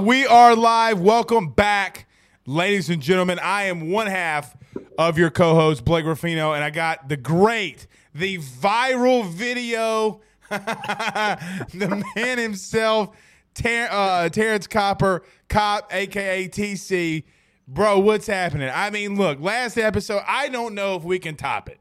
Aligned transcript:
We 0.00 0.26
are 0.26 0.56
live. 0.56 1.00
Welcome 1.00 1.50
back, 1.50 2.06
ladies 2.46 2.88
and 2.88 3.02
gentlemen. 3.02 3.38
I 3.38 3.64
am 3.64 3.90
one 3.90 4.06
half 4.06 4.56
of 4.96 5.18
your 5.18 5.28
co-host 5.28 5.84
Blake 5.84 6.06
Ruffino, 6.06 6.54
and 6.54 6.64
I 6.64 6.70
got 6.70 7.10
the 7.10 7.18
great, 7.18 7.86
the 8.14 8.38
viral 8.38 9.28
video, 9.28 10.22
the 10.48 12.04
man 12.16 12.38
himself, 12.38 13.14
Ter- 13.52 13.88
uh, 13.90 14.30
Terrance 14.30 14.66
Copper, 14.66 15.24
Cop, 15.48 15.94
aka 15.94 16.48
TC. 16.48 17.24
Bro, 17.68 17.98
what's 18.00 18.26
happening? 18.26 18.70
I 18.72 18.88
mean, 18.88 19.16
look, 19.16 19.40
last 19.40 19.76
episode, 19.76 20.22
I 20.26 20.48
don't 20.48 20.74
know 20.74 20.96
if 20.96 21.04
we 21.04 21.18
can 21.18 21.36
top 21.36 21.68
it. 21.68 21.80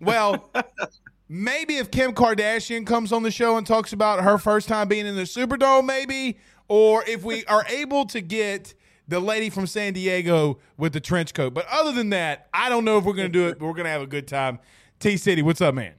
Well, 0.00 0.50
maybe 1.28 1.78
if 1.78 1.90
Kim 1.90 2.12
Kardashian 2.12 2.86
comes 2.86 3.12
on 3.12 3.24
the 3.24 3.30
show 3.32 3.56
and 3.56 3.66
talks 3.66 3.92
about 3.92 4.22
her 4.22 4.38
first 4.38 4.68
time 4.68 4.86
being 4.86 5.06
in 5.06 5.16
the 5.16 5.22
Superdome, 5.22 5.84
maybe, 5.84 6.38
or 6.70 7.04
if 7.08 7.24
we 7.24 7.44
are 7.46 7.66
able 7.68 8.06
to 8.06 8.20
get 8.20 8.74
the 9.08 9.18
lady 9.18 9.50
from 9.50 9.66
San 9.66 9.92
Diego 9.92 10.60
with 10.78 10.92
the 10.92 11.00
trench 11.00 11.34
coat. 11.34 11.52
But 11.52 11.66
other 11.68 11.90
than 11.90 12.10
that, 12.10 12.46
I 12.54 12.68
don't 12.68 12.84
know 12.84 12.96
if 12.96 13.04
we're 13.04 13.12
going 13.12 13.26
to 13.26 13.38
do 13.38 13.48
it, 13.48 13.58
but 13.58 13.66
we're 13.66 13.74
going 13.74 13.86
to 13.86 13.90
have 13.90 14.02
a 14.02 14.06
good 14.06 14.28
time. 14.28 14.60
T 15.00 15.16
City, 15.16 15.42
what's 15.42 15.60
up, 15.60 15.74
man? 15.74 15.94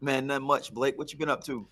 Man, 0.00 0.26
not 0.26 0.40
much. 0.40 0.72
Blake, 0.72 0.96
what 0.96 1.12
you 1.12 1.18
been 1.18 1.28
up 1.28 1.44
to? 1.44 1.68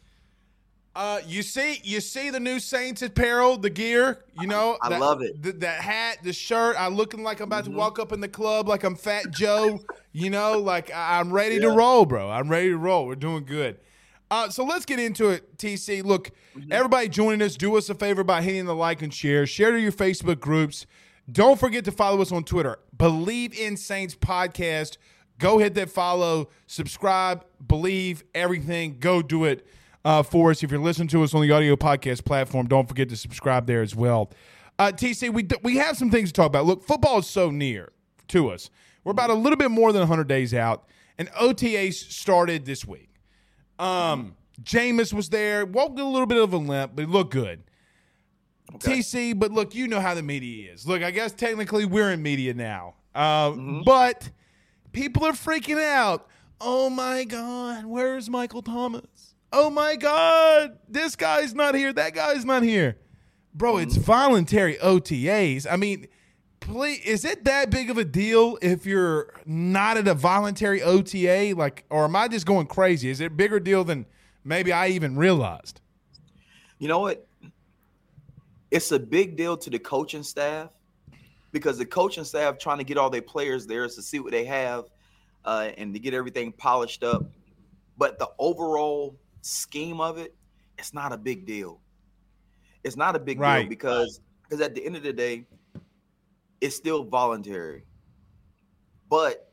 Uh, 0.95 1.21
you 1.27 1.43
see, 1.43 1.81
you 1.83 2.01
see 2.03 2.29
the 2.29 2.41
new 2.41 2.61
Saints 2.61 3.01
apparel, 3.01 3.57
the 3.57 3.71
gear. 3.71 4.25
You 4.39 4.47
know, 4.47 4.77
I 4.83 4.91
that- 4.91 5.01
love 5.01 5.23
it. 5.23 5.43
The, 5.43 5.53
that 5.53 5.81
hat, 5.81 6.19
the 6.23 6.35
shirt. 6.35 6.77
I'm 6.79 6.95
looking 6.95 7.23
like 7.23 7.41
I'm 7.41 7.45
about 7.45 7.65
to 7.65 7.71
walk 7.71 7.99
up 7.99 8.13
in 8.13 8.21
the 8.21 8.29
club 8.29 8.69
like 8.69 8.85
I'm 8.85 8.97
Fat 8.97 9.31
Joe. 9.31 9.81
You 10.13 10.29
know, 10.29 10.59
like 10.59 10.93
I- 10.93 11.21
I'm 11.21 11.33
ready 11.33 11.59
to 11.61 11.71
roll, 11.71 12.05
bro. 12.05 12.31
I'm 12.31 12.51
ready 12.51 12.69
to 12.69 12.77
roll. 12.77 13.07
We're 13.07 13.15
doing 13.15 13.45
good. 13.45 13.79
Uh, 14.31 14.49
so 14.49 14.65
let's 14.65 14.85
get 14.85 14.99
into 14.99 15.29
it, 15.31 15.57
TC. 15.57 16.05
Look, 16.05 16.31
everybody 16.71 17.09
joining 17.09 17.43
us, 17.43 17.57
do 17.57 17.77
us 17.77 17.89
a 17.89 17.95
favor 17.95 18.25
by 18.25 18.43
hitting 18.43 18.65
the 18.67 18.75
like 18.75 19.03
and 19.03 19.15
share. 19.15 19.47
Share 19.47 19.71
to 19.71 19.81
your 19.81 19.93
Facebook 19.93 20.41
groups. 20.41 20.85
Don't 21.31 21.59
forget 21.59 21.85
to 21.85 21.93
follow 21.93 22.21
us 22.21 22.33
on 22.33 22.45
Twitter. 22.45 22.79
Bleav 22.97 23.55
in 23.55 23.77
Saints 23.77 24.15
Podcast. 24.15 24.97
Go 25.39 25.59
hit 25.59 25.75
that 25.75 25.91
follow, 25.91 26.49
subscribe, 26.67 27.45
believe 27.67 28.25
everything. 28.35 28.97
Go 28.99 29.21
do 29.23 29.45
it 29.45 29.67
uh, 30.05 30.23
for 30.23 30.51
us. 30.51 30.63
If 30.63 30.71
you're 30.71 30.81
listening 30.81 31.09
to 31.09 31.23
us 31.23 31.35
on 31.35 31.43
the 31.43 31.53
audio 31.53 31.77
podcast 31.77 32.25
platform, 32.25 32.67
don't 32.69 32.89
forget 32.89 33.09
to 33.11 33.17
subscribe 33.17 33.67
there 33.67 33.83
as 33.83 33.95
well. 33.95 34.33
Uh, 34.79 34.93
TC, 34.95 35.33
we 35.33 35.43
d- 35.43 35.57
we 35.63 35.77
have 35.77 35.97
some 35.97 36.11
things 36.11 36.31
to 36.31 36.33
talk 36.33 36.47
about. 36.47 36.65
Look, 36.65 36.85
football 36.85 37.19
is 37.19 37.27
so 37.27 37.51
near 37.51 37.93
to 38.29 38.49
us. 38.51 38.71
We're 39.05 39.13
about 39.13 39.31
a 39.31 39.35
little 39.35 39.57
bit 39.57 39.71
more 39.71 39.93
than 39.93 40.01
100 40.01 40.27
days 40.27 40.55
out, 40.55 40.89
and 41.19 41.29
OTAs 41.33 41.95
started 41.95 42.65
this 42.65 42.87
week. 42.87 43.11
Um, 43.79 44.37
Jameis 44.63 45.13
was 45.13 45.29
there, 45.29 45.67
walked 45.67 45.99
a 45.99 46.05
little 46.05 46.27
bit 46.27 46.39
of 46.39 46.53
a 46.53 46.57
limp, 46.57 46.93
but 46.95 47.05
he 47.05 47.11
looked 47.11 47.33
good. 47.33 47.63
TC, 48.75 49.39
but 49.39 49.53
look, 49.53 49.75
you 49.75 49.87
know 49.87 50.01
how 50.01 50.15
the 50.15 50.23
media 50.23 50.73
is. 50.73 50.87
Look, 50.87 51.03
I 51.03 51.11
guess 51.11 51.33
technically 51.33 51.85
we're 51.85 52.11
in 52.11 52.23
media 52.23 52.53
now, 52.55 52.95
uh, 53.15 53.53
but 53.85 54.31
people 54.93 55.25
are 55.25 55.33
freaking 55.33 55.83
out. 55.83 56.29
Oh 56.61 56.91
my 56.91 57.25
God, 57.25 57.85
where's 57.85 58.29
Michael 58.29 58.63
Thomas? 58.63 59.35
Oh 59.53 59.71
my 59.71 59.97
God, 59.97 60.79
this 60.89 61.17
guy's 61.17 61.55
not 61.55 61.75
here. 61.75 61.93
That 61.93 62.15
guy's 62.15 62.45
not 62.45 62.63
here. 62.63 62.97
Bro, 63.55 63.79
it's 63.79 63.97
voluntary 63.97 64.77
OTAs. 64.77 65.67
I 65.71 65.77
mean, 65.77 66.09
please, 66.61 67.01
is 67.05 67.25
it 67.25 67.45
that 67.45 67.71
big 67.71 67.91
of 67.91 67.99
a 67.99 68.05
deal 68.05 68.59
if 68.63 68.87
you're 68.87 69.33
not 69.45 69.97
at 69.97 70.09
a 70.09 70.15
voluntary 70.15 70.83
OTA? 70.83 71.55
Like, 71.57 71.85
or 71.91 72.05
am 72.05 72.17
I 72.17 72.29
just 72.29 72.47
going 72.47 72.67
crazy? 72.67 73.11
Is 73.11 73.21
it 73.21 73.27
a 73.27 73.31
bigger 73.31 73.61
deal 73.61 73.85
than 73.85 74.07
maybe 74.45 74.73
I 74.73 74.89
even 74.89 75.17
realized? 75.17 75.81
You 76.79 76.89
know 76.89 77.01
what? 77.01 77.27
It's 78.71 78.91
a 78.93 78.99
big 78.99 79.37
deal 79.37 79.57
to 79.57 79.71
the 79.71 79.79
coaching 79.79 80.23
staff 80.23 80.71
because 81.53 81.79
the 81.79 81.87
coaching 81.87 82.25
staff 82.25 82.59
trying 82.59 82.79
to 82.79 82.85
get 82.85 82.99
all 82.99 83.11
their 83.11 83.23
players 83.23 83.67
there 83.67 83.87
to 83.87 84.03
see 84.03 84.19
what 84.19 84.33
they 84.33 84.45
have 84.45 84.85
uh, 85.45 85.71
and 85.79 85.95
to 85.95 86.01
get 86.01 86.13
everything 86.13 86.53
polished 86.53 87.03
up. 87.03 87.25
But 87.97 88.19
the 88.19 88.29
overall 88.39 89.17
scheme 89.41 90.01
of 90.01 90.19
it, 90.19 90.35
it's 90.79 90.93
not 90.93 91.13
a 91.13 91.17
big 91.17 91.47
deal. 91.47 91.81
It's 92.85 92.97
not 92.97 93.17
a 93.17 93.19
big 93.19 93.41
Right. 93.41 93.61
deal 93.63 93.69
because 93.69 94.21
because 94.43 94.61
at 94.61 94.75
the 94.75 94.85
end 94.85 94.97
of 94.97 95.03
the 95.03 95.13
day, 95.13 95.47
it's 96.61 96.77
still 96.77 97.05
voluntary. 97.05 97.85
But 99.09 99.53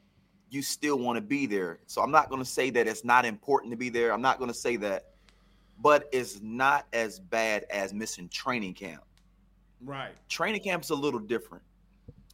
you 0.50 0.62
still 0.62 1.00
want 1.00 1.18
to 1.18 1.22
be 1.22 1.46
there. 1.46 1.80
So 1.88 2.02
I'm 2.02 2.12
not 2.12 2.30
going 2.30 2.42
to 2.42 2.50
say 2.50 2.70
that 2.72 2.88
it's 2.88 3.04
not 3.04 3.26
important 3.26 3.72
to 3.72 3.78
be 3.78 3.90
there. 3.90 4.14
I'm 4.14 4.22
not 4.22 4.38
going 4.38 4.50
to 4.52 4.58
say 4.58 4.76
that. 4.78 5.08
But 5.80 6.08
it's 6.12 6.40
not 6.42 6.86
as 6.94 7.20
bad 7.20 7.66
as 7.72 7.94
missing 7.94 8.30
training 8.30 8.76
camp. 8.76 9.04
Right. 9.84 10.12
Training 10.30 10.62
camp's 10.62 10.92
a 10.92 10.96
little 10.96 11.20
different 11.20 11.64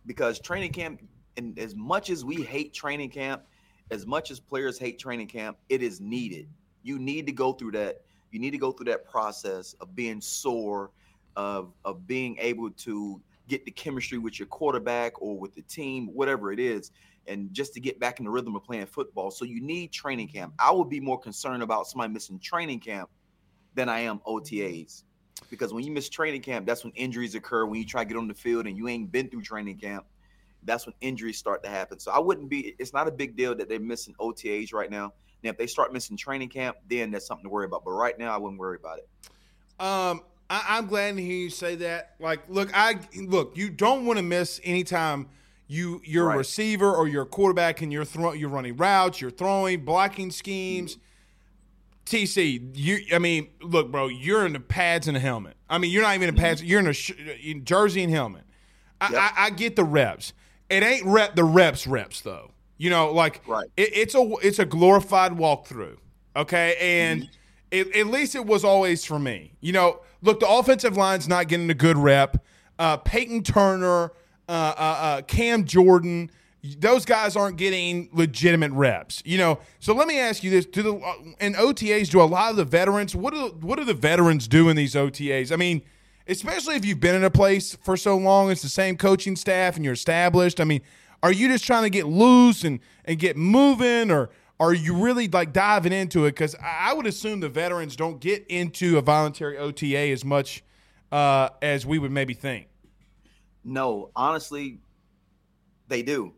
because 0.05 0.39
training 0.39 0.71
camp, 0.71 1.01
and 1.37 1.57
as 1.57 1.75
much 1.75 2.09
as 2.09 2.25
we 2.25 2.41
hate 2.41 2.73
training 2.73 3.09
camp, 3.09 3.43
as 3.91 4.05
much 4.05 4.29
as 4.31 4.39
players 4.39 4.77
hate 4.77 4.99
training 4.99 5.27
camp, 5.27 5.57
it 5.69 5.81
is 5.81 5.99
needed. 5.99 6.47
You 6.83 6.99
need 6.99 7.25
to 7.25 7.31
go 7.31 7.53
through 7.53 7.71
that. 7.71 8.01
You 8.31 8.39
need 8.39 8.51
to 8.51 8.57
go 8.57 8.71
through 8.71 8.85
that 8.85 9.09
process 9.09 9.73
of 9.81 9.95
being 9.95 10.21
sore, 10.21 10.91
of 11.35 11.73
of 11.85 12.05
being 12.05 12.37
able 12.39 12.69
to 12.71 13.21
get 13.49 13.65
the 13.65 13.71
chemistry 13.71 14.17
with 14.17 14.39
your 14.39 14.47
quarterback 14.47 15.21
or 15.21 15.37
with 15.37 15.53
the 15.55 15.61
team, 15.63 16.07
whatever 16.13 16.53
it 16.53 16.59
is, 16.59 16.91
and 17.27 17.53
just 17.53 17.73
to 17.73 17.79
get 17.79 17.99
back 17.99 18.19
in 18.19 18.25
the 18.25 18.31
rhythm 18.31 18.55
of 18.55 18.63
playing 18.63 18.85
football. 18.85 19.31
So 19.31 19.43
you 19.43 19.59
need 19.59 19.91
training 19.91 20.29
camp. 20.29 20.53
I 20.59 20.71
would 20.71 20.89
be 20.89 20.99
more 20.99 21.19
concerned 21.19 21.63
about 21.63 21.87
somebody 21.87 22.13
missing 22.13 22.39
training 22.39 22.79
camp 22.79 23.09
than 23.75 23.89
I 23.89 24.01
am 24.01 24.19
OTAs. 24.25 25.03
Because 25.49 25.73
when 25.73 25.83
you 25.83 25.91
miss 25.91 26.09
training 26.09 26.41
camp, 26.41 26.65
that's 26.65 26.83
when 26.83 26.93
injuries 26.93 27.35
occur. 27.35 27.65
When 27.65 27.79
you 27.79 27.85
try 27.85 28.03
to 28.03 28.07
get 28.07 28.17
on 28.17 28.27
the 28.27 28.33
field 28.33 28.67
and 28.67 28.77
you 28.77 28.87
ain't 28.87 29.11
been 29.11 29.29
through 29.29 29.41
training 29.41 29.77
camp, 29.77 30.05
that's 30.63 30.85
when 30.85 30.93
injuries 31.01 31.37
start 31.37 31.63
to 31.63 31.69
happen. 31.69 31.99
So 31.99 32.11
I 32.11 32.19
wouldn't 32.19 32.49
be. 32.49 32.75
It's 32.77 32.93
not 32.93 33.07
a 33.07 33.11
big 33.11 33.35
deal 33.35 33.55
that 33.55 33.69
they're 33.69 33.79
missing 33.79 34.13
OTAs 34.19 34.73
right 34.73 34.91
now. 34.91 35.13
Now, 35.43 35.51
if 35.51 35.57
they 35.57 35.67
start 35.67 35.93
missing 35.93 36.17
training 36.17 36.49
camp, 36.49 36.77
then 36.89 37.11
that's 37.11 37.25
something 37.25 37.45
to 37.45 37.49
worry 37.49 37.65
about. 37.65 37.85
But 37.85 37.91
right 37.91 38.17
now, 38.19 38.35
I 38.35 38.37
wouldn't 38.37 38.59
worry 38.59 38.77
about 38.77 38.99
it. 38.99 39.07
Um, 39.79 40.21
I, 40.49 40.65
I'm 40.77 40.87
glad 40.87 41.15
to 41.15 41.21
hear 41.21 41.35
you 41.37 41.49
say 41.49 41.75
that. 41.75 42.15
Like, 42.19 42.41
look, 42.49 42.69
I 42.73 42.99
look. 43.15 43.55
You 43.55 43.69
don't 43.69 44.05
want 44.05 44.17
to 44.17 44.23
miss 44.23 44.59
any 44.63 44.83
time 44.83 45.27
you're 45.67 46.25
a 46.25 46.27
Right. 46.29 46.37
receiver 46.37 46.91
or 46.91 47.07
you're 47.07 47.21
a 47.23 47.27
quarterback 47.27 47.81
and 47.83 47.93
you're 47.93 48.03
throw, 48.05 48.33
you're 48.33 48.49
running 48.49 48.75
routes, 48.75 49.21
you're 49.21 49.29
throwing, 49.29 49.85
blocking 49.85 50.31
schemes. 50.31 50.97
TC, 52.05 52.71
you. 52.75 52.99
I 53.13 53.19
mean, 53.19 53.49
look, 53.61 53.91
bro, 53.91 54.07
you're 54.07 54.45
in 54.45 54.53
the 54.53 54.59
pads 54.59 55.07
and 55.07 55.15
a 55.15 55.19
helmet. 55.19 55.55
I 55.69 55.77
mean, 55.77 55.91
you're 55.91 56.01
not 56.01 56.15
even 56.15 56.29
in 56.29 56.35
pads. 56.35 56.63
You're 56.63 56.79
in 56.79 56.87
a 56.87 56.93
sh- 56.93 57.11
in 57.43 57.65
jersey 57.65 58.03
and 58.03 58.11
helmet. 58.11 58.43
I, 58.99 59.11
Yep. 59.11 59.21
I, 59.21 59.31
I 59.45 59.49
get 59.51 59.75
the 59.75 59.83
reps. 59.83 60.33
It 60.69 60.81
ain't 60.83 61.05
rep 61.05 61.35
the 61.35 61.43
reps 61.43 61.85
reps 61.85 62.21
though. 62.21 62.51
You 62.77 62.89
know, 62.89 63.11
like 63.11 63.41
Right. 63.47 63.67
it, 63.77 63.89
it's 63.95 64.15
a 64.15 64.21
it's 64.41 64.57
a 64.59 64.65
glorified 64.65 65.33
walkthrough. 65.33 65.97
Okay, 66.35 66.75
and 66.79 67.21
Mm-hmm. 67.23 67.31
It, 67.71 67.95
at 67.95 68.07
least 68.07 68.35
it 68.35 68.45
was 68.45 68.63
always 68.63 69.05
for 69.05 69.19
me. 69.19 69.53
You 69.61 69.73
know, 69.73 70.01
look, 70.21 70.39
the 70.39 70.49
offensive 70.49 70.97
line's 70.97 71.27
not 71.27 71.47
getting 71.47 71.69
a 71.69 71.75
good 71.75 71.97
rep. 71.97 72.43
Uh, 72.77 72.97
Peyton 72.97 73.43
Turner, 73.43 74.11
uh, 74.47 74.51
uh, 74.51 74.97
uh, 74.99 75.21
Cam 75.23 75.65
Jordan, 75.65 76.31
those 76.77 77.05
guys 77.05 77.35
aren't 77.35 77.57
getting 77.57 78.09
legitimate 78.11 78.71
reps. 78.71 79.21
You 79.25 79.37
know, 79.37 79.59
so 79.79 79.93
let 79.93 80.07
me 80.07 80.19
ask 80.19 80.43
you 80.43 80.49
this: 80.49 80.65
Do 80.65 80.81
the 80.81 80.95
uh, 80.95 81.13
in 81.39 81.53
OTAs 81.53 82.09
do 82.09 82.21
a 82.21 82.23
lot 82.23 82.51
of 82.51 82.57
the 82.57 82.65
veterans? 82.65 83.15
What 83.15 83.33
do 83.33 83.55
what 83.61 83.77
do 83.77 83.85
the 83.85 83.93
veterans 83.93 84.47
do 84.47 84.69
in 84.69 84.75
these 84.75 84.95
OTAs? 84.95 85.51
I 85.51 85.55
mean, 85.55 85.81
especially 86.27 86.75
if 86.75 86.85
you've 86.85 86.99
been 86.99 87.15
in 87.15 87.23
a 87.23 87.29
place 87.29 87.75
for 87.81 87.95
so 87.95 88.17
long, 88.17 88.51
it's 88.51 88.61
the 88.61 88.69
same 88.69 88.97
coaching 88.97 89.35
staff 89.35 89.75
and 89.75 89.85
you're 89.85 89.93
established. 89.93 90.59
I 90.59 90.63
mean, 90.63 90.81
are 91.23 91.31
you 91.31 91.47
just 91.47 91.65
trying 91.65 91.83
to 91.83 91.89
get 91.89 92.07
loose 92.07 92.63
and 92.63 92.79
and 93.05 93.19
get 93.19 93.37
moving, 93.37 94.11
or 94.11 94.29
are 94.59 94.73
you 94.73 94.93
really 94.93 95.27
like 95.27 95.53
diving 95.53 95.93
into 95.93 96.25
it? 96.25 96.31
Because 96.31 96.55
I 96.61 96.93
would 96.93 97.07
assume 97.07 97.39
the 97.39 97.49
veterans 97.49 97.95
don't 97.95 98.19
get 98.19 98.45
into 98.47 98.97
a 98.97 99.01
voluntary 99.01 99.57
OTA 99.57 100.11
as 100.11 100.25
much 100.25 100.63
uh, 101.11 101.49
as 101.61 101.85
we 101.85 101.97
would 101.97 102.11
maybe 102.11 102.33
think. 102.33 102.67
No, 103.63 104.11
honestly, 104.15 104.79
they 105.87 106.01
do. 106.01 106.33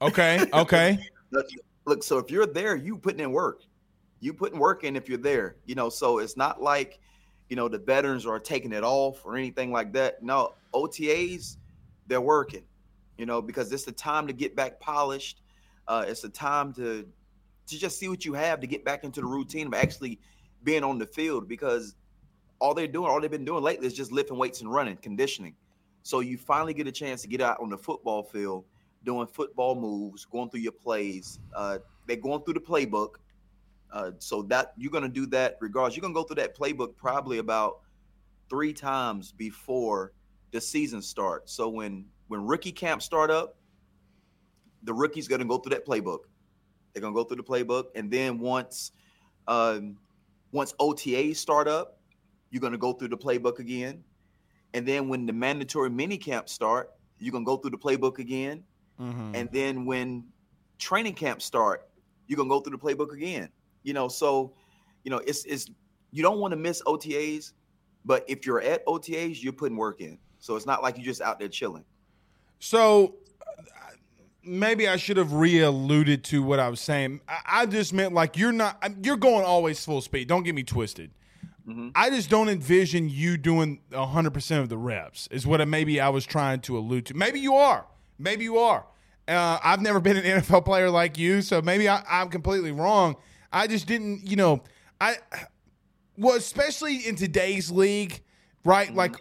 Okay, 0.00 0.44
okay, 0.52 0.98
Look, 1.30 1.46
look, 1.86 2.02
so 2.02 2.18
if 2.18 2.30
you're 2.30 2.46
there, 2.46 2.76
you 2.76 2.96
putting 2.96 3.20
in 3.20 3.32
work. 3.32 3.62
You 4.20 4.32
putting 4.32 4.58
work 4.58 4.84
in 4.84 4.96
if 4.96 5.08
you're 5.08 5.18
there. 5.18 5.56
You 5.66 5.74
know, 5.74 5.88
so 5.88 6.18
it's 6.18 6.36
not 6.36 6.62
like, 6.62 7.00
you 7.48 7.56
know, 7.56 7.68
the 7.68 7.78
veterans 7.78 8.26
are 8.26 8.38
taking 8.38 8.72
it 8.72 8.84
off 8.84 9.24
or 9.24 9.36
anything 9.36 9.72
like 9.72 9.92
that. 9.94 10.22
No, 10.22 10.54
OTAs, 10.74 11.56
they're 12.06 12.20
working. 12.20 12.62
You 13.18 13.26
know, 13.26 13.42
because 13.42 13.72
it's 13.72 13.84
the 13.84 13.92
time 13.92 14.26
to 14.26 14.32
get 14.32 14.56
back 14.56 14.80
polished. 14.80 15.42
Uh, 15.88 16.04
it's 16.06 16.22
the 16.22 16.28
time 16.28 16.72
to 16.74 17.06
to 17.72 17.78
just 17.78 17.98
see 17.98 18.08
what 18.08 18.24
you 18.24 18.34
have 18.34 18.60
to 18.60 18.66
get 18.66 18.84
back 18.84 19.04
into 19.04 19.20
the 19.20 19.26
routine 19.26 19.66
of 19.66 19.74
actually 19.74 20.18
being 20.62 20.84
on 20.84 20.98
the 20.98 21.06
field 21.06 21.48
because 21.48 21.96
all 22.60 22.74
they're 22.74 22.86
doing, 22.86 23.10
all 23.10 23.20
they've 23.20 23.30
been 23.30 23.44
doing 23.44 23.62
lately 23.62 23.86
is 23.86 23.94
just 23.94 24.12
lifting 24.12 24.38
weights 24.38 24.60
and 24.60 24.72
running, 24.72 24.96
conditioning. 24.96 25.54
So 26.04 26.20
you 26.20 26.38
finally 26.38 26.74
get 26.74 26.86
a 26.86 26.92
chance 26.92 27.22
to 27.22 27.28
get 27.28 27.40
out 27.40 27.60
on 27.60 27.70
the 27.70 27.78
football 27.78 28.22
field, 28.22 28.64
doing 29.04 29.26
football 29.26 29.74
moves, 29.74 30.24
going 30.24 30.50
through 30.50 30.60
your 30.60 30.72
plays. 30.72 31.40
Uh, 31.54 31.78
they're 32.06 32.16
going 32.16 32.42
through 32.42 32.54
the 32.54 32.60
playbook. 32.60 33.16
Uh, 33.92 34.12
so 34.18 34.42
that 34.42 34.72
you're 34.78 34.90
going 34.90 35.02
to 35.02 35.08
do 35.08 35.26
that 35.26 35.58
regardless. 35.60 35.96
You're 35.96 36.02
going 36.02 36.14
to 36.14 36.20
go 36.20 36.24
through 36.24 36.42
that 36.42 36.56
playbook 36.56 36.96
probably 36.96 37.38
about 37.38 37.80
three 38.48 38.72
times 38.72 39.32
before 39.32 40.12
the 40.50 40.60
season 40.60 41.02
starts. 41.02 41.52
So 41.52 41.68
when 41.68 42.06
when 42.28 42.46
rookie 42.46 42.72
camp 42.72 43.02
start 43.02 43.30
up, 43.30 43.56
the 44.82 44.94
rookie's 44.94 45.28
going 45.28 45.40
to 45.40 45.44
go 45.46 45.58
through 45.58 45.70
that 45.70 45.86
playbook. 45.86 46.20
They're 46.92 47.00
to 47.14 47.18
go 47.18 47.24
through 47.24 47.38
the 47.38 47.42
playbook, 47.42 47.86
and 47.94 48.10
then 48.10 48.38
once 48.38 48.92
um, 49.48 49.96
once 50.52 50.74
OTAs 50.74 51.36
start 51.36 51.66
up, 51.66 51.98
you're 52.50 52.60
to 52.72 52.78
go 52.78 52.92
through 52.92 53.08
the 53.08 53.16
playbook 53.16 53.58
again. 53.58 54.04
And 54.74 54.86
then 54.86 55.08
when 55.08 55.26
the 55.26 55.32
mandatory 55.32 55.90
mini 55.90 56.18
camps 56.18 56.52
start, 56.52 56.90
you're 57.18 57.32
to 57.44 57.46
go 57.46 57.56
through 57.56 57.70
the 57.70 57.78
playbook 57.78 58.18
again. 58.18 58.62
Mhm. 59.00 59.34
And 59.34 59.50
then 59.50 59.84
when 59.84 60.24
training 60.78 61.14
camps 61.14 61.44
start, 61.44 61.88
you're 62.26 62.36
to 62.48 62.54
go 62.54 62.60
through 62.60 62.76
the 62.76 62.82
playbook 62.82 63.12
again. 63.12 63.48
You 63.82 63.94
know, 63.94 64.08
so, 64.08 64.54
you 65.04 65.10
know, 65.10 65.18
it's, 65.18 65.44
it's, 65.44 65.70
you 66.10 66.22
don't 66.22 66.38
want 66.38 66.52
to 66.52 66.56
miss 66.56 66.82
OTAs, 66.82 67.52
but 68.04 68.24
if 68.28 68.46
you're 68.46 68.60
at 68.60 68.84
OTAs, 68.86 69.42
you're 69.42 69.52
putting 69.52 69.76
work 69.76 70.00
in. 70.00 70.18
So 70.38 70.56
it's 70.56 70.66
not 70.66 70.82
like 70.82 70.96
you're 70.96 71.04
just 71.04 71.20
out 71.20 71.38
there 71.38 71.48
chilling. 71.48 71.84
So 72.58 73.16
maybe 74.44 74.88
I 74.88 74.96
should 74.96 75.16
have 75.16 75.32
re-alluded 75.32 76.24
to 76.24 76.42
what 76.42 76.58
I 76.58 76.68
was 76.68 76.80
saying. 76.80 77.20
I, 77.28 77.40
I 77.46 77.66
just 77.66 77.92
meant 77.92 78.12
like 78.14 78.36
you're 78.36 78.52
not 78.52 78.82
you're 79.02 79.16
going 79.16 79.44
always 79.44 79.84
full 79.84 80.00
speed. 80.00 80.28
Don't 80.28 80.42
get 80.42 80.54
me 80.54 80.62
twisted. 80.62 81.10
Mhm. 81.68 81.92
I 81.94 82.10
just 82.10 82.28
don't 82.28 82.48
envision 82.48 83.08
you 83.08 83.36
doing 83.36 83.80
100% 83.92 84.60
of 84.60 84.68
the 84.68 84.76
reps. 84.76 85.28
Is 85.30 85.46
what 85.46 85.66
maybe 85.68 86.00
I 86.00 86.08
was 86.08 86.24
trying 86.26 86.60
to 86.62 86.76
allude 86.76 87.06
to. 87.06 87.14
Maybe 87.14 87.38
you 87.38 87.54
are. 87.54 87.86
Maybe 88.18 88.44
you 88.44 88.58
are. 88.58 88.84
Uh, 89.28 89.58
I've 89.62 89.80
never 89.80 90.00
been 90.00 90.16
an 90.16 90.24
NFL 90.42 90.64
player 90.64 90.90
like 90.90 91.16
you, 91.16 91.40
so 91.40 91.62
maybe 91.62 91.88
I, 91.88 92.02
I'm 92.08 92.28
completely 92.28 92.72
wrong. 92.72 93.16
I 93.52 93.68
just 93.68 93.86
didn't, 93.86 94.26
you 94.26 94.34
know, 94.34 94.62
I 95.00 95.18
well, 96.16 96.36
especially 96.36 97.06
in 97.06 97.14
today's 97.16 97.70
league, 97.70 98.22
right? 98.64 98.92
Like 98.92 99.14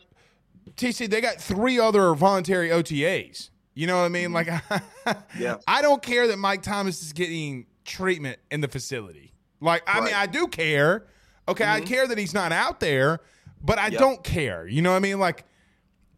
TC, 0.75 1.09
they 1.09 1.21
got 1.21 1.35
three 1.35 1.79
other 1.79 2.13
voluntary 2.15 2.69
OTAs. 2.69 3.50
You 3.73 3.87
know 3.87 3.97
what 3.97 4.05
I 4.05 4.09
mean? 4.09 4.31
Mm-hmm. 4.31 4.73
Like, 5.05 5.17
Yeah. 5.39 5.57
I 5.67 5.81
don't 5.81 6.01
care 6.01 6.27
that 6.27 6.37
Mike 6.37 6.61
Thomas 6.61 7.01
is 7.01 7.13
getting 7.13 7.65
treatment 7.85 8.39
in 8.49 8.61
the 8.61 8.67
facility. 8.67 9.33
Like, 9.59 9.83
I 9.87 10.01
mean, 10.01 10.13
I 10.13 10.25
do 10.25 10.47
care. 10.47 11.05
Okay, 11.47 11.65
I 11.65 11.77
mm-hmm. 11.77 11.85
care 11.85 12.07
that 12.07 12.17
he's 12.17 12.33
not 12.33 12.51
out 12.51 12.79
there, 12.79 13.19
but 13.63 13.77
I 13.77 13.87
Yep. 13.87 13.99
don't 13.99 14.23
care. 14.23 14.67
You 14.67 14.81
know 14.81 14.91
what 14.91 14.97
I 14.97 14.99
mean? 14.99 15.19
Like, 15.19 15.45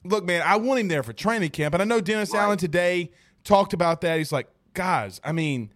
look, 0.03 0.23
man, 0.25 0.41
I 0.45 0.57
want 0.57 0.79
him 0.79 0.88
there 0.88 1.03
for 1.03 1.13
training 1.13 1.50
camp, 1.50 1.73
and 1.73 1.81
I 1.81 1.85
know 1.85 2.01
Dennis 2.01 2.33
Right. 2.33 2.41
Allen 2.41 2.57
today 2.57 3.11
talked 3.44 3.73
about 3.73 4.01
that. 4.01 4.17
He's 4.17 4.31
like, 4.31 4.47
guys, 4.73 5.19
I 5.23 5.31
mean. 5.31 5.71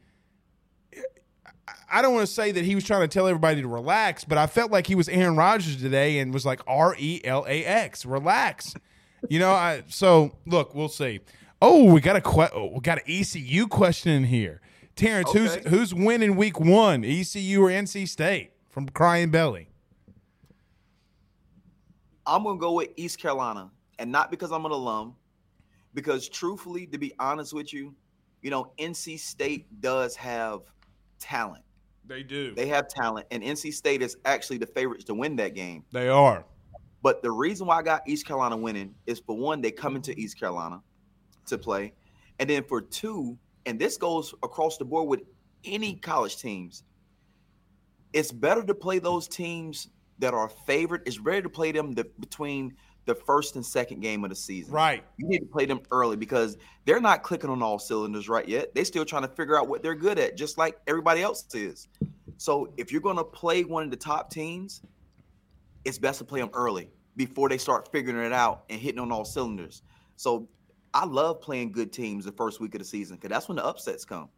I 1.90 2.02
don't 2.02 2.14
want 2.14 2.28
to 2.28 2.34
say 2.34 2.52
that 2.52 2.66
he 2.66 2.76
was 2.76 2.84
trying 2.84 3.02
to 3.02 3.08
tell 3.08 3.28
everybody 3.28 3.62
to 3.62 3.68
relax, 3.68 4.26
but 4.26 4.38
I 4.38 4.48
felt 4.48 4.72
like 4.72 4.88
he 4.88 4.96
was 4.96 5.08
Aaron 5.08 5.38
Rodgers 5.38 5.78
today 5.78 6.20
and 6.20 6.34
was 6.34 6.46
like 6.46 6.60
R 6.68 6.96
E 7.00 7.22
L 7.24 7.46
A 7.48 7.64
X, 7.64 8.06
relax. 8.06 8.74
You 9.30 9.40
know, 9.40 9.52
I 9.52 9.84
so 9.88 10.36
look, 10.46 10.76
we'll 10.76 10.90
see. 10.90 11.22
Oh, 11.62 11.92
we 11.92 12.02
got 12.02 12.16
a 12.16 12.22
que- 12.22 12.50
oh, 12.54 12.72
we 12.74 12.80
got 12.82 13.00
an 13.00 13.04
ECU 13.08 13.68
question 13.68 14.12
in 14.12 14.24
here. 14.26 14.62
Terrance, 14.96 15.30
Okay. 15.30 15.40
who's 15.40 15.56
who's 15.68 15.94
winning 15.94 16.36
week 16.36 16.60
one, 16.60 17.04
ECU 17.04 17.64
or 17.64 17.70
NC 17.70 18.06
State 18.08 18.52
from 18.70 18.90
Crying 18.90 19.32
Belly? 19.32 19.70
I'm 22.26 22.44
gonna 22.44 22.60
go 22.60 22.74
with 22.74 22.90
East 22.98 23.20
Carolina, 23.20 23.72
and 24.00 24.12
not 24.12 24.32
because 24.32 24.52
I'm 24.52 24.66
an 24.66 24.72
alum, 24.72 25.16
because 25.94 26.28
truthfully, 26.28 26.86
to 26.88 26.98
be 26.98 27.14
honest 27.20 27.54
with 27.54 27.74
you, 27.74 27.96
you 28.42 28.50
know, 28.50 28.72
NC 28.78 29.18
State 29.18 29.66
does 29.82 30.16
have 30.16 30.62
talent. 31.20 31.64
They 32.06 32.24
do. 32.24 32.54
They 32.54 32.68
have 32.68 32.88
talent, 32.88 33.28
and 33.32 33.44
NC 33.44 33.72
State 33.72 34.02
is 34.02 34.18
actually 34.26 34.58
the 34.58 34.68
favorites 34.68 35.06
to 35.06 35.14
win 35.14 35.36
that 35.38 35.56
game. 35.56 35.84
They 35.92 36.10
are. 36.10 36.46
But 37.02 37.22
the 37.22 37.32
reason 37.32 37.68
why 37.68 37.78
I 37.78 37.82
got 37.84 38.08
East 38.08 38.26
Carolina 38.26 38.58
winning 38.58 38.94
is 39.06 39.20
for 39.20 39.36
one, 39.38 39.62
they 39.62 39.72
come 39.72 39.96
into 39.96 40.18
East 40.20 40.40
Carolina 40.40 40.82
to 41.48 41.58
play, 41.58 41.94
and 42.40 42.50
then 42.50 42.64
for 42.64 42.82
two, 42.82 43.38
and 43.66 43.80
this 43.80 43.98
goes 43.98 44.34
across 44.44 44.78
the 44.78 44.86
board 44.86 45.08
with 45.08 45.22
any 45.66 45.96
college 45.96 46.38
teams. 46.38 46.84
It's 48.14 48.32
better 48.32 48.64
to 48.64 48.74
play 48.74 49.00
those 49.00 49.28
teams 49.28 49.90
that 50.20 50.34
are 50.34 50.50
favored. 50.50 51.04
It's 51.06 51.18
better 51.18 51.42
to 51.42 51.50
play 51.50 51.72
them 51.72 51.94
the, 51.94 52.06
between 52.20 52.76
the 53.06 53.16
first 53.16 53.56
and 53.56 53.66
second 53.66 54.02
game 54.02 54.24
of 54.24 54.30
the 54.30 54.36
season. 54.36 54.74
Right. 54.74 55.04
You 55.18 55.28
need 55.28 55.40
to 55.40 55.46
play 55.46 55.66
them 55.66 55.82
early 55.92 56.18
because 56.18 56.58
they're 56.86 57.00
not 57.00 57.24
clicking 57.24 57.50
on 57.50 57.62
all 57.62 57.80
cylinders 57.80 58.30
right 58.30 58.48
yet. 58.48 58.76
They're 58.76 58.86
still 58.86 59.06
trying 59.06 59.24
to 59.24 59.30
figure 59.30 59.58
out 59.58 59.68
what 59.68 59.82
they're 59.82 59.96
good 59.96 60.20
at, 60.20 60.38
just 60.38 60.58
like 60.58 60.78
everybody 60.88 61.22
else 61.22 61.46
is. 61.54 61.88
So 62.38 62.74
if 62.78 62.92
you're 62.92 63.02
going 63.02 63.18
to 63.18 63.24
play 63.24 63.64
one 63.64 63.84
of 63.84 63.92
the 63.92 63.98
top 63.98 64.30
teams, 64.30 64.82
it's 65.86 65.98
best 65.98 66.20
to 66.20 66.26
play 66.26 66.40
them 66.40 66.50
early 66.54 66.90
before 67.16 67.50
they 67.50 67.58
start 67.58 67.92
figuring 67.92 68.26
it 68.26 68.34
out 68.34 68.66
and 68.70 68.80
hitting 68.80 69.00
on 69.00 69.12
all 69.12 69.26
cylinders. 69.26 69.82
So 70.18 70.48
I 70.98 71.06
love 71.06 71.42
playing 71.42 71.74
good 71.74 71.94
teams 71.94 72.26
the 72.26 72.32
first 72.32 72.60
week 72.60 72.74
of 72.74 72.80
the 72.80 72.86
season 72.86 73.18
because 73.18 73.30
that's 73.30 73.48
when 73.48 73.58
the 73.58 73.64
upsets 73.64 74.04
come. 74.04 74.30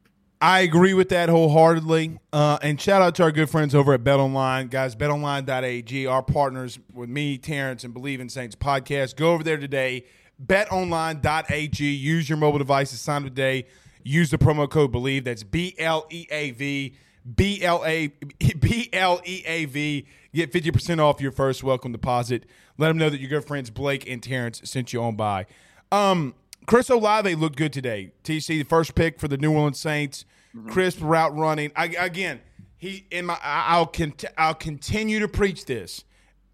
I 0.42 0.60
agree 0.60 0.94
with 0.94 1.08
that 1.08 1.30
wholeheartedly. 1.30 2.20
Uh, 2.34 2.60
and 2.62 2.80
shout 2.80 3.02
out 3.02 3.16
to 3.16 3.24
our 3.24 3.32
good 3.32 3.50
friends 3.50 3.74
over 3.74 3.94
at 3.94 4.04
Bet 4.04 4.20
Online. 4.20 4.68
Guys, 4.68 4.94
betonline.ag, 4.94 6.06
our 6.06 6.22
partners 6.22 6.78
with 6.94 7.10
me, 7.10 7.38
Terrance, 7.38 7.86
and 7.86 7.96
Bleav 7.96 8.20
in 8.20 8.28
Saints 8.28 8.58
podcast. 8.58 9.16
Go 9.16 9.32
over 9.32 9.42
there 9.42 9.56
today. 9.56 10.04
BetOnline.ag. 10.46 11.86
Use 11.86 12.28
your 12.28 12.38
mobile 12.38 12.60
device 12.60 12.90
to 12.90 12.98
sign 12.98 13.22
up 13.22 13.30
today. 13.30 13.66
Use 14.04 14.30
the 14.30 14.38
promo 14.38 14.70
code 14.70 14.92
BLEAV. 14.92 15.24
That's 15.24 15.44
B 15.44 15.76
L 15.80 16.08
E 16.10 16.28
A 16.30 16.52
V. 16.52 16.94
B 17.36 17.64
L 17.64 17.86
A 17.86 18.08
B 18.60 18.90
L 18.92 19.22
E 19.26 19.44
A 19.46 19.64
V. 19.64 20.06
Get 20.34 20.52
50% 20.52 21.00
off 21.00 21.22
your 21.22 21.32
first 21.32 21.64
welcome 21.64 21.94
deposit. 21.94 22.46
Let 22.78 22.90
them 22.90 22.98
know 22.98 23.10
that 23.10 23.22
your 23.22 23.30
good 23.30 23.46
friends 23.46 23.70
Blake 23.70 24.10
and 24.10 24.22
Terrance 24.22 24.60
sent 24.66 24.92
you 24.92 25.02
on 25.02 25.16
by. 25.16 25.46
Um, 25.92 26.36
Chris 26.66 26.90
Olave 26.90 27.34
looked 27.36 27.56
good 27.56 27.74
today. 27.74 28.12
TC, 28.24 28.48
the 28.48 28.64
first 28.64 28.96
pick 28.96 29.20
for 29.20 29.28
the 29.28 29.38
New 29.38 29.52
Orleans 29.54 29.80
Saints. 29.80 30.26
Mm-hmm. 30.56 30.70
Crisp 30.70 31.00
route 31.02 31.36
running. 31.36 31.72
I, 31.76 31.86
again, 31.88 32.42
he 32.78 33.06
in 33.12 33.26
my. 33.28 33.36
I- 33.44 33.66
I'll 33.70 33.86
cont- 33.86 34.26
I'll 34.38 34.56
continue 34.56 35.20
to 35.20 35.28
preach 35.28 35.66
this. 35.66 36.04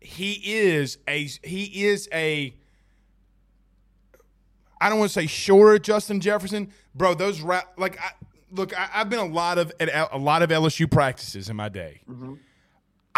He 0.02 0.34
is 0.44 0.98
a 1.08 1.26
he 1.44 1.86
is 1.86 2.10
a. 2.14 2.54
I 4.82 4.90
don't 4.90 5.00
want 5.00 5.10
to 5.12 5.14
say 5.14 5.28
shorter 5.28 5.80
Justin 5.80 6.20
Jefferson, 6.20 6.72
bro. 6.94 7.14
Those 7.14 7.42
route 7.42 7.66
like 7.78 7.98
I, 8.00 8.12
look. 8.52 8.78
I, 8.78 8.90
I've 8.94 9.10
been 9.10 9.20
a 9.20 9.26
lot 9.26 9.58
of 9.58 9.72
at 9.80 10.10
a 10.12 10.18
lot 10.18 10.42
of 10.42 10.50
LSU 10.50 10.90
practices 10.92 11.50
in 11.50 11.56
my 11.56 11.70
day. 11.70 12.02
Mm-hmm. 12.10 12.34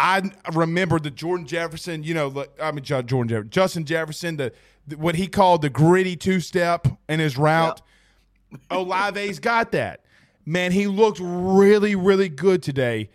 I 0.00 0.30
remember 0.54 1.00
the 1.00 1.10
Jordan 1.10 1.44
Jefferson, 1.44 2.04
you 2.04 2.14
know, 2.14 2.28
look, 2.28 2.56
I 2.62 2.70
mean 2.70 2.84
Jordan 2.84 3.26
Jefferson, 3.26 3.50
Justin 3.50 3.84
Jefferson, 3.84 4.36
the 4.36 4.50
th- 4.50 4.60
what 4.96 5.14
he 5.14 5.26
called 5.26 5.62
the 5.62 5.70
gritty 5.70 6.16
two 6.16 6.40
step 6.40 6.86
in 7.08 7.20
his 7.20 7.36
route. 7.36 7.82
Olave's 8.70 9.38
got 9.38 9.72
that. 9.72 10.04
Man, 10.46 10.72
he 10.72 10.86
looked 10.86 11.20
really, 11.20 11.94
really 11.94 12.28
good 12.28 12.62
today. 12.62 13.10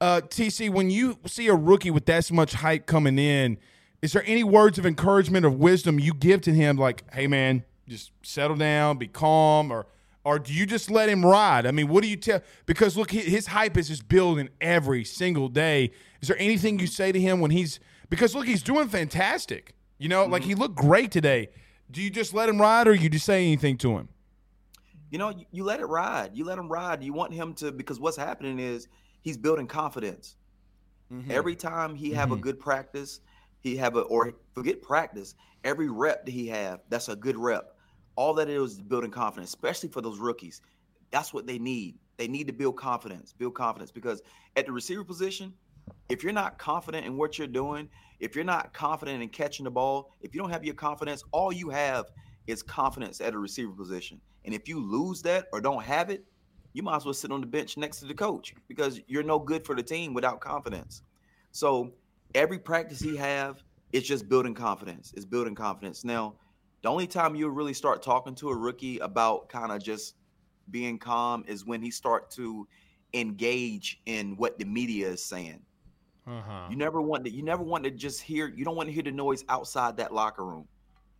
Uh, 0.00 0.20
TC, 0.20 0.68
when 0.68 0.90
you 0.90 1.18
see 1.26 1.46
a 1.46 1.54
rookie 1.54 1.92
with 1.92 2.06
that 2.06 2.30
much 2.32 2.54
hype 2.54 2.86
coming 2.86 3.18
in, 3.18 3.56
is 4.02 4.12
there 4.12 4.24
any 4.26 4.42
words 4.42 4.78
of 4.78 4.84
encouragement 4.84 5.46
or 5.46 5.50
wisdom 5.50 6.00
you 6.00 6.12
give 6.12 6.40
to 6.40 6.52
him? 6.52 6.76
Like, 6.76 7.04
hey, 7.14 7.28
man, 7.28 7.62
just 7.88 8.10
settle 8.22 8.56
down, 8.56 8.98
be 8.98 9.06
calm, 9.06 9.70
or 9.70 9.86
or 10.24 10.38
do 10.38 10.52
you 10.52 10.66
just 10.66 10.90
let 10.90 11.08
him 11.08 11.24
ride? 11.24 11.66
I 11.66 11.72
mean, 11.72 11.88
what 11.88 12.02
do 12.02 12.08
you 12.08 12.16
tell? 12.16 12.40
Because 12.66 12.96
look, 12.96 13.10
his 13.10 13.48
hype 13.48 13.76
is 13.76 13.88
just 13.88 14.08
building 14.08 14.50
every 14.60 15.04
single 15.04 15.48
day. 15.48 15.92
Is 16.20 16.28
there 16.28 16.38
anything 16.38 16.78
you 16.78 16.86
say 16.86 17.10
to 17.10 17.20
him 17.20 17.40
when 17.40 17.50
he's 17.50 17.80
because 18.08 18.34
look, 18.34 18.46
he's 18.46 18.62
doing 18.62 18.88
fantastic. 18.88 19.74
You 20.02 20.08
know, 20.08 20.24
mm-hmm. 20.24 20.32
like 20.32 20.42
he 20.42 20.56
looked 20.56 20.74
great 20.74 21.12
today. 21.12 21.50
Do 21.88 22.02
you 22.02 22.10
just 22.10 22.34
let 22.34 22.48
him 22.48 22.60
ride, 22.60 22.88
or 22.88 22.92
you 22.92 23.08
just 23.08 23.24
say 23.24 23.44
anything 23.44 23.78
to 23.78 23.96
him? 23.96 24.08
You 25.12 25.18
know, 25.18 25.30
you, 25.30 25.44
you 25.52 25.62
let 25.62 25.78
it 25.78 25.84
ride. 25.84 26.30
You 26.34 26.44
let 26.44 26.58
him 26.58 26.68
ride. 26.68 27.04
You 27.04 27.12
want 27.12 27.32
him 27.32 27.54
to 27.54 27.70
because 27.70 28.00
what's 28.00 28.16
happening 28.16 28.58
is 28.58 28.88
he's 29.20 29.36
building 29.36 29.68
confidence. 29.68 30.34
Mm-hmm. 31.12 31.30
Every 31.30 31.54
time 31.54 31.94
he 31.94 32.10
have 32.10 32.30
mm-hmm. 32.30 32.38
a 32.38 32.42
good 32.42 32.58
practice, 32.58 33.20
he 33.60 33.76
have 33.76 33.94
a 33.94 34.00
or 34.00 34.32
forget 34.56 34.82
practice. 34.82 35.36
Every 35.62 35.88
rep 35.88 36.26
that 36.26 36.32
he 36.32 36.48
have, 36.48 36.80
that's 36.88 37.08
a 37.08 37.14
good 37.14 37.36
rep. 37.36 37.76
All 38.16 38.34
that 38.34 38.48
is 38.48 38.80
building 38.80 39.12
confidence, 39.12 39.50
especially 39.50 39.90
for 39.90 40.00
those 40.00 40.18
rookies. 40.18 40.62
That's 41.12 41.32
what 41.32 41.46
they 41.46 41.60
need. 41.60 41.96
They 42.16 42.26
need 42.26 42.48
to 42.48 42.52
build 42.52 42.76
confidence, 42.76 43.32
build 43.32 43.54
confidence 43.54 43.92
because 43.92 44.20
at 44.56 44.66
the 44.66 44.72
receiver 44.72 45.04
position, 45.04 45.52
if 46.08 46.24
you're 46.24 46.32
not 46.32 46.58
confident 46.58 47.06
in 47.06 47.16
what 47.16 47.38
you're 47.38 47.46
doing, 47.46 47.88
if 48.22 48.36
you're 48.36 48.44
not 48.44 48.72
confident 48.72 49.20
in 49.20 49.28
catching 49.28 49.64
the 49.64 49.70
ball, 49.70 50.14
if 50.20 50.32
you 50.32 50.40
don't 50.40 50.50
have 50.50 50.64
your 50.64 50.76
confidence, 50.76 51.24
all 51.32 51.52
you 51.52 51.70
have 51.70 52.06
is 52.46 52.62
confidence 52.62 53.20
at 53.20 53.34
a 53.34 53.38
receiver 53.38 53.72
position. 53.72 54.20
And 54.44 54.54
if 54.54 54.68
you 54.68 54.80
lose 54.80 55.22
that 55.22 55.46
or 55.52 55.60
don't 55.60 55.82
have 55.82 56.08
it, 56.08 56.24
you 56.72 56.84
might 56.84 56.96
as 56.96 57.04
well 57.04 57.14
sit 57.14 57.32
on 57.32 57.40
the 57.40 57.48
bench 57.48 57.76
next 57.76 57.98
to 57.98 58.06
the 58.06 58.14
coach 58.14 58.54
because 58.68 59.00
you're 59.08 59.24
no 59.24 59.40
good 59.40 59.66
for 59.66 59.74
the 59.74 59.82
team 59.82 60.14
without 60.14 60.40
confidence. 60.40 61.02
So 61.50 61.94
every 62.32 62.60
practice 62.60 63.00
he 63.00 63.16
have, 63.16 63.64
it's 63.92 64.06
just 64.06 64.28
building 64.28 64.54
confidence. 64.54 65.12
It's 65.16 65.26
building 65.26 65.56
confidence. 65.56 66.04
Now, 66.04 66.34
the 66.82 66.90
only 66.90 67.08
time 67.08 67.34
you 67.34 67.48
really 67.48 67.74
start 67.74 68.02
talking 68.02 68.36
to 68.36 68.50
a 68.50 68.56
rookie 68.56 68.98
about 68.98 69.48
kind 69.48 69.72
of 69.72 69.82
just 69.82 70.14
being 70.70 70.96
calm 70.96 71.44
is 71.48 71.66
when 71.66 71.82
he 71.82 71.90
start 71.90 72.30
to 72.30 72.68
engage 73.14 74.00
in 74.06 74.36
what 74.36 74.60
the 74.60 74.64
media 74.64 75.08
is 75.08 75.24
saying. 75.24 75.60
Uh-huh. 76.26 76.68
You 76.70 76.76
never 76.76 77.00
want 77.00 77.24
to. 77.24 77.30
You 77.30 77.42
never 77.42 77.62
want 77.62 77.84
to 77.84 77.90
just 77.90 78.20
hear. 78.20 78.46
You 78.48 78.64
don't 78.64 78.76
want 78.76 78.88
to 78.88 78.92
hear 78.92 79.02
the 79.02 79.10
noise 79.10 79.44
outside 79.48 79.96
that 79.96 80.14
locker 80.14 80.44
room. 80.44 80.68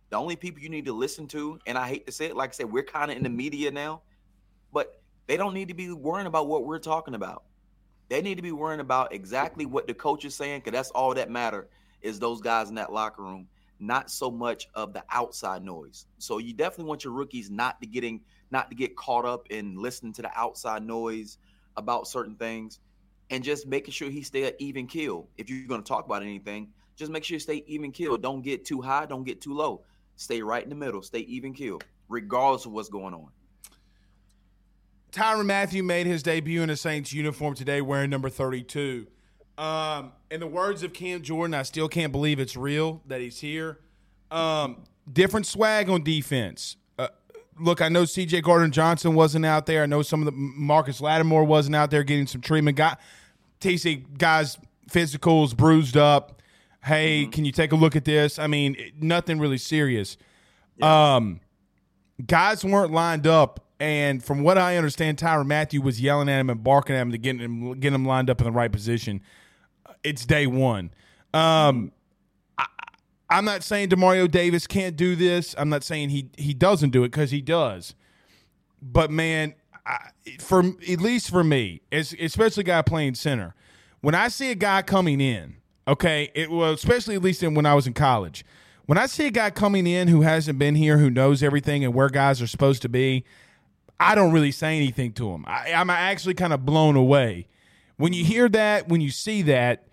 The 0.09 0.17
only 0.17 0.35
people 0.35 0.61
you 0.61 0.69
need 0.69 0.85
to 0.85 0.93
listen 0.93 1.27
to, 1.29 1.59
and 1.65 1.77
I 1.77 1.87
hate 1.87 2.05
to 2.05 2.11
say 2.11 2.25
it, 2.25 2.35
like 2.35 2.51
I 2.51 2.53
said, 2.53 2.71
we're 2.71 2.83
kind 2.83 3.09
of 3.11 3.17
in 3.17 3.23
the 3.23 3.29
media 3.29 3.71
now, 3.71 4.01
but 4.71 5.01
they 5.27 5.37
don't 5.37 5.53
need 5.53 5.69
to 5.69 5.73
be 5.73 5.91
worrying 5.91 6.27
about 6.27 6.47
what 6.47 6.65
we're 6.65 6.79
talking 6.79 7.15
about. 7.15 7.43
They 8.09 8.21
need 8.21 8.35
to 8.35 8.43
be 8.43 8.51
worrying 8.51 8.79
about 8.79 9.13
exactly 9.13 9.65
what 9.65 9.87
the 9.87 9.93
coach 9.93 10.23
is 10.23 10.35
saying, 10.35 10.59
because 10.59 10.77
that's 10.77 10.91
all 10.91 11.13
that 11.15 11.31
matter 11.31 11.67
is 12.01 12.19
those 12.19 12.41
guys 12.41 12.69
in 12.69 12.75
that 12.75 12.93
locker 12.93 13.23
room, 13.23 13.47
not 13.79 14.11
so 14.11 14.29
much 14.29 14.67
of 14.75 14.93
the 14.93 15.03
outside 15.09 15.63
noise. 15.63 16.05
So 16.19 16.37
you 16.37 16.53
definitely 16.53 16.85
want 16.85 17.03
your 17.03 17.13
rookies 17.13 17.49
not 17.49 17.81
to 17.81 17.87
getting 17.87 18.21
not 18.51 18.69
to 18.69 18.75
get 18.75 18.95
caught 18.95 19.25
up 19.25 19.47
in 19.49 19.75
listening 19.75 20.13
to 20.13 20.21
the 20.21 20.31
outside 20.37 20.83
noise 20.83 21.39
about 21.75 22.07
certain 22.07 22.35
things, 22.35 22.79
and 23.33 23.43
just 23.43 23.65
making 23.65 23.91
sure 23.91 24.11
he 24.11 24.21
stay 24.21 24.43
at 24.43 24.55
even 24.59 24.85
kill. 24.85 25.27
If 25.37 25.49
you're 25.49 25.67
going 25.67 25.81
to 25.81 25.87
talk 25.87 26.05
about 26.05 26.21
anything, 26.21 26.69
just 26.95 27.11
make 27.11 27.23
sure 27.23 27.33
you 27.33 27.39
stay 27.39 27.63
even 27.65 27.91
kill. 27.91 28.15
Don't 28.15 28.43
get 28.43 28.63
too 28.63 28.79
high, 28.79 29.07
don't 29.07 29.23
get 29.23 29.41
too 29.41 29.55
low. 29.55 29.81
Stay 30.17 30.43
right 30.43 30.63
in 30.63 30.69
the 30.69 30.75
middle. 30.75 31.01
Stay 31.01 31.21
even 31.21 31.51
keel, 31.51 31.81
regardless 32.09 32.67
of 32.67 32.73
what's 32.73 32.89
going 32.89 33.15
on. 33.15 33.29
Tyrann 35.11 35.47
Mathieu 35.47 35.81
made 35.81 36.05
his 36.05 36.21
debut 36.21 36.61
in 36.61 36.69
a 36.69 36.77
Saints 36.77 37.11
uniform 37.11 37.55
today, 37.55 37.81
wearing 37.81 38.11
number 38.11 38.29
32. 38.29 39.07
Um, 39.57 40.11
in 40.29 40.39
the 40.39 40.47
words 40.47 40.83
of 40.83 40.93
Cam 40.93 41.23
Jordan, 41.23 41.55
I 41.55 41.63
still 41.63 41.89
can't 41.89 42.11
believe 42.11 42.39
it's 42.39 42.55
real 42.55 43.01
that 43.07 43.19
he's 43.19 43.39
here. 43.39 43.79
Um, 44.29 44.83
different 45.11 45.47
swag 45.47 45.89
on 45.89 46.03
defense. 46.03 46.77
Uh, 46.99 47.07
look, 47.59 47.81
I 47.81 47.89
know 47.89 48.05
C.J. 48.05 48.41
Gardner 48.41 48.69
Johnson 48.69 49.15
wasn't 49.15 49.45
out 49.45 49.65
there. 49.65 49.81
I 49.81 49.85
know 49.87 50.03
some 50.03 50.21
of 50.21 50.25
the 50.25 50.31
Marshon 50.31 51.01
Lattimore 51.01 51.43
wasn't 51.43 51.75
out 51.75 51.89
there 51.89 52.03
getting 52.03 52.27
some 52.27 52.41
treatment. 52.41 52.77
TC 53.63 54.17
guys 54.17 54.57
physicals 54.89 55.55
bruised 55.55 55.97
up 55.97 56.41
hey, 56.83 57.21
mm-hmm. 57.23 57.31
can 57.31 57.45
you 57.45 57.51
take 57.51 57.71
a 57.71 57.75
look 57.75 57.95
at 57.95 58.05
this? 58.05 58.37
I 58.37 58.47
mean, 58.47 58.75
nothing 58.99 59.39
really 59.39 59.57
serious. 59.57 60.17
Yeah. 60.77 61.15
Um, 61.15 61.39
guys 62.25 62.63
weren't 62.63 62.91
lined 62.91 63.27
up, 63.27 63.65
and 63.79 64.23
from 64.23 64.43
what 64.43 64.57
I 64.57 64.77
understand, 64.77 65.17
Tyrann 65.17 65.47
Mathieu 65.47 65.81
was 65.81 65.99
yelling 66.01 66.29
at 66.29 66.39
him 66.39 66.49
and 66.49 66.63
barking 66.63 66.95
at 66.95 67.01
him 67.01 67.11
to 67.11 67.17
get 67.17 67.39
him 67.39 67.79
get 67.79 67.93
him 67.93 68.05
lined 68.05 68.29
up 68.29 68.39
in 68.41 68.45
the 68.45 68.51
right 68.51 68.71
position. 68.71 69.21
It's 70.03 70.25
day 70.25 70.47
one. 70.47 70.91
Um, 71.33 71.91
I, 72.57 72.65
I'm 73.29 73.45
not 73.45 73.63
saying 73.63 73.89
Demario 73.89 74.29
Davis 74.29 74.67
can't 74.67 74.95
do 74.95 75.15
this. 75.15 75.55
I'm 75.57 75.69
not 75.69 75.83
saying 75.83 76.09
he 76.09 76.29
he 76.37 76.53
doesn't 76.53 76.91
do 76.91 77.03
it 77.03 77.09
because 77.09 77.31
he 77.31 77.41
does. 77.41 77.95
But 78.81 79.11
man, 79.11 79.53
I, 79.85 80.09
for 80.39 80.59
at 80.59 81.01
least 81.01 81.29
for 81.29 81.43
me, 81.43 81.81
especially 81.91 82.63
guy 82.63 82.81
playing 82.81 83.15
center, 83.15 83.55
when 84.01 84.15
I 84.15 84.29
see 84.29 84.51
a 84.51 84.55
guy 84.55 84.81
coming 84.81 85.19
in 85.19 85.57
Okay, 85.87 86.31
it 86.33 86.49
was 86.49 86.79
especially 86.79 87.15
at 87.15 87.21
least 87.21 87.43
in, 87.43 87.55
when 87.55 87.65
I 87.65 87.73
was 87.73 87.87
in 87.87 87.93
college. 87.93 88.45
When 88.85 88.97
I 88.97 89.05
see 89.05 89.27
a 89.27 89.31
guy 89.31 89.49
coming 89.49 89.87
in 89.87 90.07
who 90.07 90.21
hasn't 90.21 90.59
been 90.59 90.75
here, 90.75 90.97
who 90.97 91.09
knows 91.09 91.43
everything 91.43 91.83
and 91.83 91.93
where 91.93 92.09
guys 92.09 92.41
are 92.41 92.47
supposed 92.47 92.81
to 92.83 92.89
be, 92.89 93.23
I 93.99 94.15
don't 94.15 94.31
really 94.31 94.51
say 94.51 94.75
anything 94.75 95.13
to 95.13 95.31
him. 95.31 95.45
I, 95.47 95.73
I'm 95.73 95.89
actually 95.89 96.33
kind 96.33 96.53
of 96.53 96.65
blown 96.65 96.95
away 96.95 97.47
when 97.97 98.13
you 98.13 98.23
hear 98.25 98.49
that. 98.49 98.87
When 98.87 99.01
you 99.01 99.09
see 99.09 99.41
that, 99.43 99.87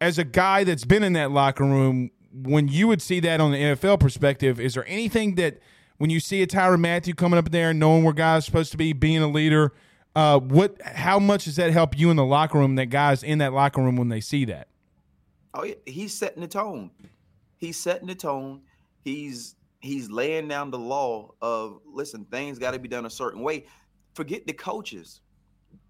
as 0.00 0.18
a 0.18 0.24
guy 0.24 0.64
that's 0.64 0.84
been 0.84 1.02
in 1.02 1.14
that 1.14 1.30
locker 1.30 1.64
room, 1.64 2.10
when 2.32 2.68
you 2.68 2.88
would 2.88 3.00
see 3.00 3.20
that 3.20 3.40
on 3.40 3.52
the 3.52 3.58
NFL 3.58 4.00
perspective, 4.00 4.60
is 4.60 4.74
there 4.74 4.86
anything 4.86 5.36
that 5.36 5.58
when 5.98 6.10
you 6.10 6.20
see 6.20 6.42
a 6.42 6.46
Tyrann 6.46 6.80
Mathieu 6.80 7.14
coming 7.14 7.38
up 7.38 7.50
there, 7.50 7.72
knowing 7.72 8.04
where 8.04 8.12
guys 8.12 8.42
are 8.42 8.46
supposed 8.46 8.70
to 8.72 8.76
be, 8.76 8.92
being 8.92 9.22
a 9.22 9.28
leader, 9.28 9.72
uh, 10.14 10.38
what? 10.38 10.80
How 10.82 11.18
much 11.18 11.44
does 11.44 11.56
that 11.56 11.72
help 11.72 11.98
you 11.98 12.10
in 12.10 12.16
the 12.16 12.24
locker 12.24 12.58
room? 12.58 12.76
That 12.76 12.86
guys 12.86 13.22
in 13.22 13.38
that 13.38 13.52
locker 13.52 13.82
room 13.82 13.96
when 13.96 14.08
they 14.08 14.20
see 14.20 14.44
that. 14.46 14.68
Oh, 15.52 15.64
yeah, 15.64 15.74
he's 15.84 16.14
setting 16.14 16.40
the 16.40 16.48
tone. 16.48 16.90
He's 17.58 17.78
setting 17.78 18.06
the 18.06 18.14
tone. 18.14 18.62
He's 19.04 19.56
he's 19.80 20.10
laying 20.10 20.48
down 20.48 20.70
the 20.70 20.78
law 20.78 21.32
of 21.40 21.80
listen, 21.86 22.24
things 22.26 22.58
got 22.58 22.72
to 22.72 22.78
be 22.78 22.88
done 22.88 23.06
a 23.06 23.10
certain 23.10 23.42
way. 23.42 23.66
Forget 24.14 24.46
the 24.46 24.52
coaches. 24.52 25.20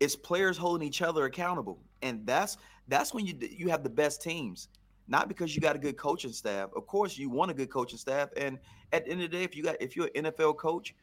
It's 0.00 0.16
players 0.16 0.56
holding 0.56 0.86
each 0.86 1.02
other 1.02 1.24
accountable, 1.24 1.78
and 2.02 2.26
that's 2.26 2.58
that's 2.88 3.14
when 3.14 3.26
you 3.26 3.34
you 3.40 3.68
have 3.68 3.82
the 3.82 3.90
best 3.90 4.22
teams. 4.22 4.68
Not 5.08 5.28
because 5.28 5.54
you 5.54 5.62
got 5.62 5.76
a 5.76 5.78
good 5.78 5.96
coaching 5.96 6.32
staff. 6.32 6.70
Of 6.74 6.86
course, 6.86 7.16
you 7.16 7.30
want 7.30 7.50
a 7.50 7.54
good 7.54 7.70
coaching 7.70 7.98
staff, 7.98 8.28
and 8.36 8.58
at 8.92 9.04
the 9.04 9.12
end 9.12 9.22
of 9.22 9.30
the 9.30 9.36
day, 9.36 9.44
if 9.44 9.56
you 9.56 9.62
got 9.62 9.76
if 9.80 9.94
you're 9.94 10.10
an 10.14 10.24
NFL 10.24 10.56
coach, 10.56 10.94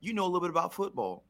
you 0.00 0.12
know 0.12 0.24
a 0.24 0.26
little 0.26 0.40
bit 0.40 0.50
about 0.50 0.74
football. 0.74 1.24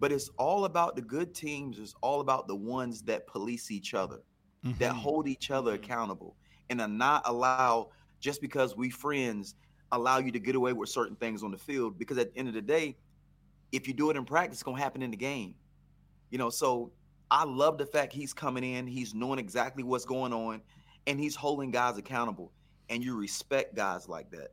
But 0.00 0.10
it's 0.10 0.28
all 0.36 0.64
about 0.64 0.96
the 0.96 1.02
good 1.02 1.34
teams. 1.34 1.78
It's 1.78 1.94
all 2.02 2.20
about 2.20 2.48
the 2.48 2.56
ones 2.56 3.02
that 3.02 3.26
police 3.28 3.70
each 3.70 3.94
other 3.94 4.20
mm-hmm. 4.64 4.78
that 4.78 4.92
hold 4.92 5.28
each 5.28 5.50
other 5.50 5.72
mm-hmm. 5.72 5.84
accountable 5.84 6.36
and 6.70 6.80
are 6.80 6.88
not 6.88 7.22
allow 7.26 7.90
just 8.20 8.40
because 8.40 8.76
we 8.76 8.90
friends 8.90 9.54
allow 9.92 10.18
you 10.18 10.32
to 10.32 10.38
get 10.38 10.54
away 10.54 10.72
with 10.72 10.88
certain 10.88 11.16
things 11.16 11.42
on 11.42 11.50
the 11.50 11.58
field 11.58 11.98
because 11.98 12.18
at 12.18 12.32
the 12.32 12.38
end 12.38 12.48
of 12.48 12.54
the 12.54 12.62
day 12.62 12.96
if 13.72 13.86
you 13.86 13.94
do 13.94 14.10
it 14.10 14.16
in 14.16 14.24
practice 14.24 14.56
it's 14.56 14.62
going 14.62 14.76
to 14.76 14.82
happen 14.82 15.02
in 15.02 15.10
the 15.10 15.16
game 15.16 15.54
you 16.30 16.38
know 16.38 16.50
so 16.50 16.90
i 17.30 17.44
love 17.44 17.78
the 17.78 17.86
fact 17.86 18.12
he's 18.12 18.32
coming 18.32 18.64
in 18.64 18.86
he's 18.86 19.14
knowing 19.14 19.38
exactly 19.38 19.82
what's 19.82 20.04
going 20.04 20.32
on 20.32 20.60
and 21.06 21.18
he's 21.18 21.34
holding 21.34 21.70
guys 21.70 21.98
accountable 21.98 22.52
and 22.90 23.02
you 23.02 23.16
respect 23.16 23.74
guys 23.74 24.08
like 24.08 24.30
that 24.30 24.48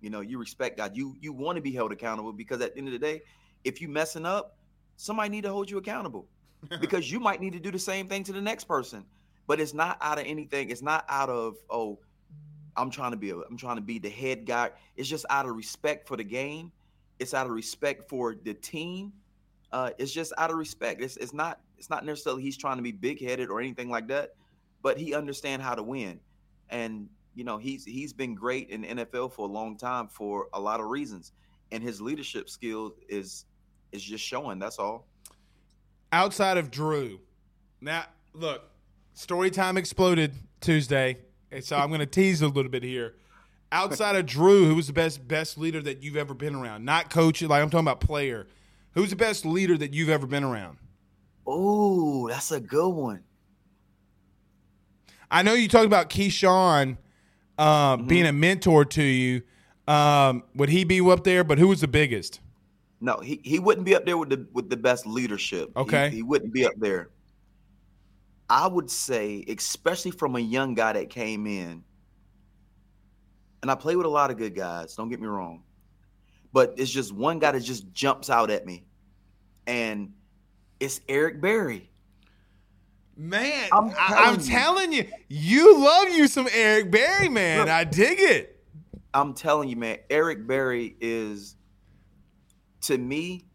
you 0.00 0.10
know 0.10 0.20
you 0.20 0.38
respect 0.38 0.76
god 0.76 0.96
you 0.96 1.14
you 1.20 1.32
want 1.32 1.56
to 1.56 1.62
be 1.62 1.72
held 1.72 1.92
accountable 1.92 2.32
because 2.32 2.60
at 2.60 2.74
the 2.74 2.78
end 2.78 2.88
of 2.88 2.92
the 2.92 2.98
day 2.98 3.20
if 3.64 3.80
you 3.80 3.88
messing 3.88 4.26
up 4.26 4.56
somebody 4.96 5.28
need 5.28 5.42
to 5.42 5.50
hold 5.50 5.70
you 5.70 5.78
accountable 5.78 6.26
because 6.80 7.10
you 7.10 7.20
might 7.20 7.40
need 7.40 7.52
to 7.52 7.60
do 7.60 7.70
the 7.70 7.78
same 7.78 8.08
thing 8.08 8.24
to 8.24 8.32
the 8.32 8.40
next 8.40 8.64
person 8.64 9.04
but 9.46 9.60
it's 9.60 9.74
not 9.74 9.98
out 10.00 10.18
of 10.18 10.26
anything. 10.26 10.70
It's 10.70 10.82
not 10.82 11.04
out 11.08 11.28
of 11.28 11.56
oh, 11.70 11.98
I'm 12.76 12.90
trying 12.90 13.12
to 13.12 13.16
be 13.16 13.30
a, 13.30 13.36
I'm 13.36 13.56
trying 13.56 13.76
to 13.76 13.82
be 13.82 13.98
the 13.98 14.10
head 14.10 14.44
guy. 14.46 14.70
It's 14.96 15.08
just 15.08 15.24
out 15.30 15.46
of 15.46 15.56
respect 15.56 16.06
for 16.06 16.16
the 16.16 16.24
game. 16.24 16.72
It's 17.18 17.32
out 17.32 17.46
of 17.46 17.52
respect 17.52 18.08
for 18.08 18.34
the 18.34 18.54
team. 18.54 19.12
Uh, 19.72 19.90
it's 19.98 20.12
just 20.12 20.32
out 20.36 20.50
of 20.50 20.56
respect. 20.56 21.00
It's 21.00 21.16
it's 21.16 21.32
not 21.32 21.60
it's 21.78 21.90
not 21.90 22.04
necessarily 22.04 22.42
he's 22.42 22.56
trying 22.56 22.76
to 22.76 22.82
be 22.82 22.92
big 22.92 23.20
headed 23.20 23.48
or 23.50 23.60
anything 23.60 23.90
like 23.90 24.08
that, 24.08 24.34
but 24.82 24.98
he 24.98 25.14
understands 25.14 25.64
how 25.64 25.74
to 25.74 25.82
win, 25.82 26.20
and 26.70 27.08
you 27.34 27.44
know 27.44 27.58
he's 27.58 27.84
he's 27.84 28.12
been 28.12 28.34
great 28.34 28.70
in 28.70 28.82
NFL 28.82 29.32
for 29.32 29.48
a 29.48 29.50
long 29.50 29.76
time 29.76 30.08
for 30.08 30.48
a 30.52 30.60
lot 30.60 30.80
of 30.80 30.86
reasons, 30.86 31.32
and 31.72 31.82
his 31.82 32.00
leadership 32.00 32.48
skill 32.48 32.94
is 33.08 33.44
is 33.92 34.02
just 34.02 34.24
showing. 34.24 34.58
That's 34.58 34.78
all. 34.78 35.06
Outside 36.12 36.56
of 36.56 36.70
Drew, 36.70 37.20
now 37.80 38.04
look, 38.32 38.62
Story 39.14 39.50
time 39.50 39.78
exploded 39.78 40.34
Tuesday, 40.60 41.16
and 41.50 41.64
so 41.64 41.76
I'm 41.76 41.88
going 41.88 42.00
to 42.00 42.06
tease 42.06 42.42
a 42.42 42.48
little 42.48 42.70
bit 42.70 42.82
here. 42.82 43.14
outside 43.72 44.14
of 44.14 44.26
Drew, 44.36 44.66
who 44.66 44.74
was 44.74 44.88
the 44.88 44.92
best 44.92 45.26
best 45.26 45.56
leader 45.56 45.80
that 45.82 46.02
you've 46.02 46.16
ever 46.16 46.34
been 46.34 46.54
around? 46.54 46.84
Not 46.84 47.08
coach, 47.08 47.40
like 47.42 47.62
I'm 47.62 47.70
talking 47.70 47.86
about 47.86 48.00
player. 48.00 48.46
Who's 48.92 49.10
the 49.10 49.16
best 49.16 49.46
leader 49.46 49.76
that 49.78 49.94
you've 49.94 50.08
ever 50.08 50.26
been 50.26 50.44
around? 50.44 50.78
Oh, 51.46 52.28
that's 52.28 52.50
a 52.50 52.60
good 52.60 52.88
one. 52.90 53.22
I 55.30 55.42
know 55.42 55.54
you 55.54 55.68
talked 55.68 55.86
about 55.86 56.10
Keyshawn 56.10 56.98
uh, 57.58 57.96
mm-hmm. 57.96 58.06
being 58.06 58.26
a 58.26 58.32
mentor 58.32 58.84
to 58.84 59.02
you. 59.02 59.42
Um, 59.88 60.42
would 60.54 60.68
he 60.68 60.84
be 60.84 61.00
up 61.00 61.24
there? 61.24 61.44
But 61.44 61.58
who 61.58 61.68
was 61.68 61.80
the 61.80 61.88
biggest? 61.88 62.40
No, 63.00 63.18
he, 63.18 63.40
he 63.44 63.58
wouldn't 63.58 63.84
be 63.84 63.94
up 63.94 64.04
there 64.04 64.16
with 64.16 64.30
the 64.30 64.46
with 64.52 64.70
the 64.70 64.76
best 64.76 65.06
leadership. 65.06 65.70
Okay, 65.76 66.10
he, 66.10 66.16
he 66.16 66.22
wouldn't 66.22 66.52
be 66.52 66.64
up 66.64 66.72
there. 66.76 67.10
I 68.48 68.66
would 68.66 68.90
say, 68.90 69.44
especially 69.48 70.12
from 70.12 70.36
a 70.36 70.40
young 70.40 70.74
guy 70.74 70.92
that 70.94 71.10
came 71.10 71.46
in, 71.46 71.84
and 73.62 73.70
I 73.70 73.74
play 73.74 73.96
with 73.96 74.06
a 74.06 74.10
lot 74.10 74.30
of 74.30 74.38
good 74.38 74.54
guys. 74.54 74.94
Don't 74.94 75.08
get 75.08 75.20
me 75.20 75.26
wrong, 75.26 75.62
but 76.52 76.74
it's 76.78 76.90
just 76.90 77.12
one 77.12 77.38
guy 77.38 77.52
that 77.52 77.60
just 77.60 77.92
jumps 77.92 78.30
out 78.30 78.50
at 78.50 78.64
me, 78.64 78.86
and 79.66 80.12
it's 80.80 81.00
Eric 81.08 81.40
Berry. 81.40 81.90
Man, 83.16 83.68
I'm 83.72 83.90
telling, 83.90 83.96
I, 83.96 84.28
am 84.28 84.38
telling 84.38 84.92
you, 84.92 85.08
you 85.28 85.78
love 85.82 86.10
you 86.10 86.28
some 86.28 86.48
Eric 86.52 86.90
Berry, 86.90 87.30
man. 87.30 87.60
Look, 87.60 87.68
I 87.68 87.84
dig 87.84 88.20
it. 88.20 88.62
I'm 89.14 89.32
telling 89.32 89.70
you, 89.70 89.76
man, 89.76 89.98
Eric 90.10 90.46
Berry 90.46 90.94
is 91.00 91.56
to 92.82 92.98
me, 92.98 93.46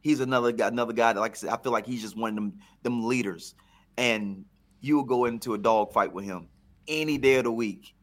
he's 0.00 0.20
another 0.20 0.52
guy, 0.52 0.68
another 0.68 0.94
guy 0.94 1.12
that, 1.12 1.20
like 1.20 1.32
I 1.32 1.34
said, 1.34 1.50
I 1.50 1.58
feel 1.58 1.72
like 1.72 1.86
he's 1.86 2.00
just 2.00 2.16
one 2.16 2.30
of 2.30 2.34
them 2.36 2.58
them 2.82 3.06
leaders. 3.06 3.54
And 3.98 4.46
you 4.80 4.96
will 4.96 5.04
go 5.04 5.26
into 5.26 5.52
a 5.52 5.58
dog 5.58 5.92
fight 5.92 6.12
with 6.12 6.24
him 6.24 6.48
any 6.86 7.18
day 7.18 7.36
of 7.36 7.44
the 7.44 7.52
week 7.52 7.94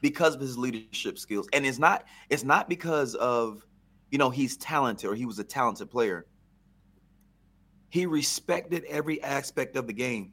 because 0.00 0.34
of 0.34 0.40
his 0.40 0.58
leadership 0.58 1.18
skills. 1.18 1.48
And 1.52 1.64
it's 1.64 1.78
not 1.78 2.04
it's 2.28 2.42
not 2.44 2.68
because 2.68 3.14
of, 3.14 3.64
you 4.10 4.18
know, 4.18 4.30
he's 4.30 4.56
talented 4.56 5.08
or 5.08 5.14
he 5.14 5.26
was 5.26 5.38
a 5.38 5.44
talented 5.44 5.90
player 5.90 6.26
he 7.88 8.06
respected 8.06 8.84
every 8.88 9.22
aspect 9.22 9.76
of 9.76 9.86
the 9.86 9.92
game. 9.92 10.32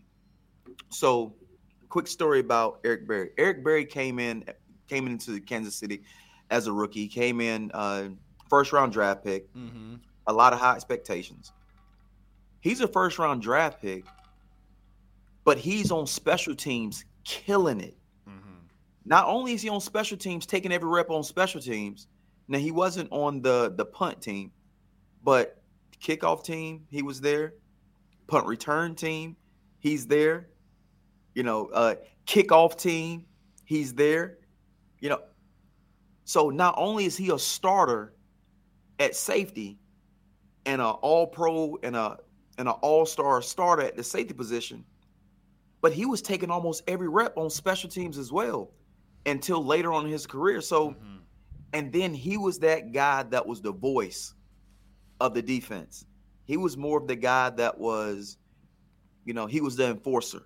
So, 0.90 1.34
quick 1.90 2.08
story 2.08 2.40
about 2.40 2.80
Eric 2.84 3.08
Berry. 3.08 3.30
Eric 3.38 3.64
Berry 3.64 3.86
came 3.86 4.20
in 4.20 4.44
came 4.88 5.08
into 5.08 5.40
Kansas 5.42 5.76
City 5.76 6.04
as 6.50 6.68
a 6.68 6.72
rookie. 6.72 7.08
Came 7.08 7.42
in 7.42 7.72
uh, 7.74 8.10
first 8.50 8.74
round 8.74 8.92
draft 8.92 9.24
pick. 9.24 9.54
Mm-hmm. 9.54 9.96
A 10.28 10.34
lot 10.34 10.54
of 10.54 10.60
high 10.60 10.76
expectations. 10.76 11.54
He's 12.60 12.82
a 12.82 12.88
first 12.88 13.20
round 13.20 13.42
draft 13.42 13.82
pick, 13.82 14.06
but 15.44 15.58
he's 15.58 15.92
on 15.92 16.08
special 16.08 16.56
teams 16.56 17.06
killing 17.24 17.80
it. 17.80 17.96
Mm-hmm. 18.28 18.66
Not 19.06 19.28
only 19.28 19.54
is 19.54 19.62
he 19.62 19.70
on 19.70 19.82
special 19.82 20.18
teams, 20.18 20.46
taking 20.46 20.72
every 20.72 20.90
rep 20.90 21.10
on 21.10 21.24
special 21.24 21.62
teams. 21.62 22.08
Now 22.48 22.60
he 22.60 22.72
wasn't 22.72 23.12
on 23.12 23.42
the 23.42 23.74
the 23.76 23.86
punt 23.86 24.22
team, 24.22 24.52
but 25.24 25.62
kickoff 26.02 26.44
team, 26.44 26.86
he 26.90 27.02
was 27.02 27.22
there. 27.22 27.54
Punt 28.28 28.48
return 28.48 28.96
team, 28.96 29.36
he's 29.80 30.08
there. 30.08 30.48
You 31.34 31.44
know, 31.44 31.68
uh, 31.68 31.96
kickoff 32.26 32.78
team, 32.78 33.26
he's 33.66 33.94
there. 33.94 34.38
You 35.00 35.10
know, 35.10 35.22
so 36.24 36.50
not 36.50 36.76
only 36.78 37.06
is 37.06 37.16
he 37.16 37.30
a 37.30 37.38
starter 37.38 38.14
at 39.00 39.16
safety 39.16 39.78
and 40.66 40.82
an 40.82 40.88
all 40.88 41.28
pro 41.28 41.78
and 41.84 41.96
a 41.96 42.18
and 42.58 42.68
an 42.68 42.76
all 42.82 43.06
star 43.06 43.42
starter 43.42 43.84
at 43.84 43.96
the 43.96 44.04
safety 44.04 44.34
position, 44.34 44.84
but 45.82 45.94
he 45.94 46.06
was 46.06 46.22
taking 46.22 46.50
almost 46.50 46.84
every 46.88 47.08
rep 47.08 47.38
on 47.38 47.50
special 47.50 47.90
teams 47.90 48.18
as 48.18 48.32
well 48.32 48.72
until 49.26 49.64
later 49.64 49.94
on 49.94 50.06
in 50.06 50.12
his 50.12 50.26
career. 50.26 50.62
So, 50.62 50.92
mm-hmm. 50.92 51.18
and 51.74 51.92
then 51.92 52.14
he 52.14 52.38
was 52.38 52.60
that 52.60 52.92
guy 52.92 53.24
that 53.24 53.46
was 53.46 53.62
the 53.62 53.72
voice 53.74 54.34
of 55.20 55.34
the 55.34 55.42
defense. 55.42 56.06
He 56.46 56.58
was 56.58 56.78
more 56.78 57.00
of 57.00 57.08
the 57.08 57.16
guy 57.16 57.50
that 57.52 57.78
was, 57.78 58.38
you 59.24 59.34
know, 59.34 59.48
he 59.48 59.62
was 59.62 59.76
the 59.76 59.88
enforcer 59.88 60.44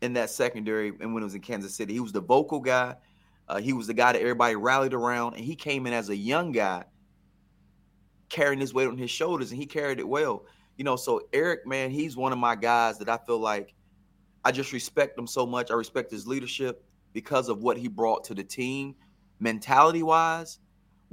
in 0.00 0.14
that 0.14 0.30
secondary. 0.30 0.88
And 0.88 1.14
when 1.14 1.22
it 1.22 1.26
was 1.26 1.34
in 1.34 1.40
Kansas 1.40 1.74
City, 1.74 1.94
he 1.94 2.00
was 2.00 2.12
the 2.12 2.20
vocal 2.20 2.60
guy. 2.60 2.96
Uh, 3.48 3.60
he 3.60 3.72
was 3.72 3.86
the 3.86 3.94
guy 3.94 4.12
that 4.12 4.20
everybody 4.20 4.56
rallied 4.56 4.94
around, 4.94 5.34
and 5.34 5.44
he 5.44 5.54
came 5.54 5.86
in 5.86 5.92
as 5.92 6.08
a 6.08 6.16
young 6.16 6.52
guy, 6.52 6.84
carrying 8.28 8.60
his 8.60 8.72
weight 8.72 8.88
on 8.88 8.96
his 8.96 9.10
shoulders, 9.10 9.50
and 9.50 9.60
he 9.60 9.66
carried 9.66 9.98
it 9.98 10.08
well. 10.08 10.46
You 10.76 10.84
know, 10.84 10.96
so 10.96 11.20
Eric, 11.32 11.66
man, 11.66 11.90
he's 11.90 12.16
one 12.16 12.32
of 12.32 12.38
my 12.38 12.56
guys 12.56 12.98
that 12.98 13.08
I 13.08 13.18
feel 13.18 13.38
like 13.38 13.74
I 14.44 14.52
just 14.52 14.72
respect 14.72 15.18
him 15.18 15.26
so 15.26 15.44
much. 15.44 15.70
I 15.70 15.74
respect 15.74 16.10
his 16.10 16.26
leadership 16.26 16.84
because 17.12 17.48
of 17.48 17.62
what 17.62 17.76
he 17.76 17.88
brought 17.88 18.24
to 18.24 18.34
the 18.34 18.44
team, 18.44 18.94
mentality 19.38 20.02
wise, 20.02 20.58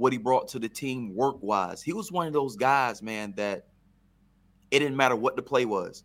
what 0.00 0.14
he 0.14 0.18
brought 0.18 0.48
to 0.48 0.58
the 0.58 0.68
team 0.68 1.14
work 1.14 1.36
wise. 1.42 1.82
He 1.82 1.92
was 1.92 2.10
one 2.10 2.26
of 2.26 2.32
those 2.32 2.56
guys, 2.56 3.02
man, 3.02 3.34
that 3.36 3.66
it 4.70 4.78
didn't 4.78 4.96
matter 4.96 5.14
what 5.14 5.36
the 5.36 5.42
play 5.42 5.66
was. 5.66 6.04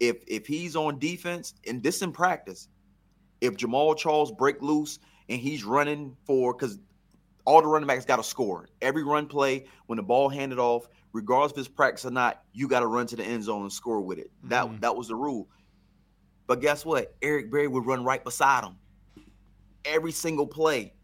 If 0.00 0.16
if 0.26 0.48
he's 0.48 0.74
on 0.74 0.98
defense, 0.98 1.54
and 1.64 1.80
this 1.80 2.02
in 2.02 2.10
practice, 2.10 2.66
if 3.40 3.56
Jamaal 3.56 3.96
Charles 3.96 4.32
break 4.32 4.60
loose 4.60 4.98
and 5.28 5.40
he's 5.40 5.62
running 5.62 6.16
for 6.24 6.52
because 6.52 6.80
all 7.44 7.62
the 7.62 7.68
running 7.68 7.86
backs 7.86 8.04
got 8.04 8.16
to 8.16 8.24
score. 8.24 8.68
Every 8.82 9.04
run 9.04 9.26
play, 9.26 9.66
when 9.86 9.96
the 9.96 10.02
ball 10.02 10.28
handed 10.28 10.58
off, 10.58 10.88
regardless 11.12 11.52
if 11.52 11.58
it's 11.58 11.68
practice 11.68 12.04
or 12.04 12.10
not, 12.10 12.42
you 12.52 12.66
got 12.66 12.80
to 12.80 12.88
run 12.88 13.06
to 13.06 13.16
the 13.16 13.22
end 13.22 13.44
zone 13.44 13.62
and 13.62 13.72
score 13.72 14.00
with 14.00 14.18
it. 14.18 14.32
That 14.42 14.64
mm-hmm. 14.64 14.80
that 14.80 14.96
was 14.96 15.06
the 15.06 15.14
rule. 15.14 15.48
But 16.48 16.60
guess 16.60 16.84
what? 16.84 17.14
Eric 17.22 17.52
Berry 17.52 17.68
would 17.68 17.86
run 17.86 18.02
right 18.02 18.24
beside 18.24 18.64
him 18.64 18.74
every 19.84 20.10
single 20.10 20.48
play 20.48 20.94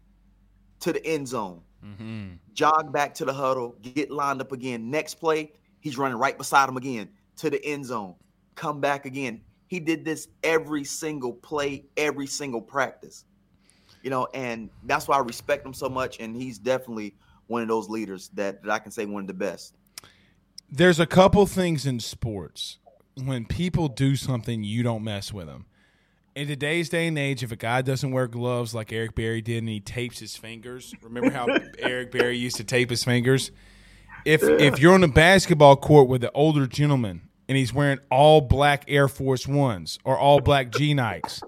to 0.81 0.91
the 0.91 1.05
end 1.05 1.29
zone. 1.29 1.61
Mm-hmm. 1.83 2.33
Jog 2.53 2.91
back 2.91 3.13
to 3.15 3.25
the 3.25 3.33
huddle, 3.33 3.75
get 3.81 4.11
lined 4.11 4.41
up 4.41 4.51
again. 4.51 4.89
Next 4.89 5.15
play, 5.15 5.53
he's 5.79 5.97
running 5.97 6.17
right 6.17 6.37
beside 6.37 6.69
him 6.69 6.77
again 6.77 7.09
to 7.37 7.49
the 7.49 7.63
end 7.65 7.85
zone. 7.85 8.15
Come 8.55 8.81
back 8.81 9.05
again. 9.05 9.41
He 9.67 9.79
did 9.79 10.05
this 10.05 10.27
every 10.43 10.83
single 10.83 11.33
play, 11.33 11.85
every 11.97 12.27
single 12.27 12.61
practice. 12.61 13.25
You 14.01 14.09
know, 14.09 14.27
and 14.33 14.69
that's 14.83 15.07
why 15.07 15.17
I 15.17 15.19
respect 15.19 15.65
him 15.65 15.73
so 15.73 15.89
much. 15.89 16.19
And 16.19 16.35
he's 16.35 16.57
definitely 16.57 17.15
one 17.47 17.61
of 17.61 17.67
those 17.67 17.89
leaders 17.89 18.29
that, 18.33 18.63
that 18.63 18.71
I 18.71 18.79
can 18.79 18.91
say 18.91 19.05
one 19.05 19.21
of 19.21 19.27
the 19.27 19.33
best. 19.33 19.75
There's 20.69 20.99
a 20.99 21.05
couple 21.05 21.45
things 21.45 21.85
in 21.85 21.99
sports 21.99 22.79
when 23.15 23.45
people 23.45 23.87
do 23.87 24.15
something, 24.15 24.63
you 24.63 24.83
don't 24.83 25.03
mess 25.03 25.33
with 25.33 25.47
them 25.47 25.65
in 26.37 26.47
today's 26.47 26.87
day 26.87 27.07
and 27.07 27.17
age, 27.17 27.41
if 27.41 27.51
a 27.51 27.55
guy 27.55 27.81
doesn't 27.81 28.11
wear 28.11 28.27
gloves 28.27 28.75
like 28.75 28.93
Eric 28.93 29.15
Berry 29.15 29.41
did 29.41 29.57
and 29.57 29.69
he 29.69 29.79
tapes 29.79 30.19
his 30.19 30.37
fingers, 30.37 30.93
remember 31.01 31.31
how 31.31 31.47
Eric 31.79 32.11
Berry 32.11 32.37
used 32.37 32.57
to 32.57 32.63
tape 32.63 32.91
his 32.91 33.03
fingers? 33.03 33.51
If 34.23 34.43
if 34.43 34.79
you're 34.79 34.93
on 34.93 35.03
a 35.03 35.07
basketball 35.07 35.75
court 35.77 36.07
with 36.07 36.23
an 36.23 36.29
older 36.35 36.67
gentleman 36.67 37.29
and 37.49 37.57
he's 37.57 37.73
wearing 37.73 37.99
all 38.11 38.41
black 38.41 38.85
Air 38.87 39.07
Force 39.07 39.47
Ones 39.47 39.97
or 40.03 40.17
all 40.17 40.39
black 40.39 40.71
G 40.71 40.93
Nikes, 40.93 41.41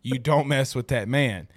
you 0.00 0.18
don't 0.18 0.48
mess 0.48 0.74
with 0.74 0.88
that 0.88 1.06
man. 1.06 1.48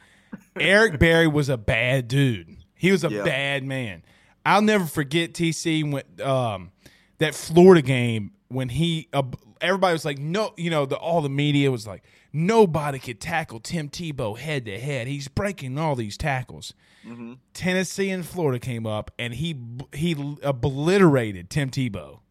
Eric 0.59 0.99
Berry 0.99 1.27
was 1.27 1.47
a 1.47 1.57
bad 1.57 2.09
dude. 2.09 2.57
He 2.75 2.91
was 2.91 3.05
a 3.05 3.09
yeah. 3.09 3.23
bad 3.23 3.63
man. 3.63 4.03
I'll 4.45 4.61
never 4.61 4.85
forget 4.85 5.33
TC 5.33 5.89
when 5.89 6.03
um, 6.21 6.71
that 7.19 7.33
Florida 7.33 7.81
game 7.81 8.31
when 8.49 8.67
he 8.67 9.07
uh, 9.13 9.23
everybody 9.63 9.93
was 9.93 10.05
like 10.05 10.19
no, 10.19 10.53
you 10.57 10.69
know, 10.69 10.85
the 10.85 10.97
all 10.97 11.21
the 11.21 11.29
media 11.29 11.71
was 11.71 11.87
like 11.87 12.03
Nobody 12.35 12.97
could 12.97 13.21
tackle 13.21 13.59
Tim 13.59 13.89
Tebow 13.89 14.35
head 14.35 14.65
to 14.65 14.79
head. 14.79 15.05
He's 15.05 15.27
breaking 15.27 15.77
all 15.77 15.95
these 15.95 16.17
tackles. 16.17 16.73
Mm-hmm. 17.05 17.33
Tennessee 17.53 18.09
and 18.09 18.25
Florida 18.25 18.57
came 18.57 18.87
up, 18.87 19.11
and 19.19 19.35
he 19.35 19.55
he 19.93 20.13
obliterated 20.41 21.51
Tim 21.51 21.69
Tebow 21.69 22.21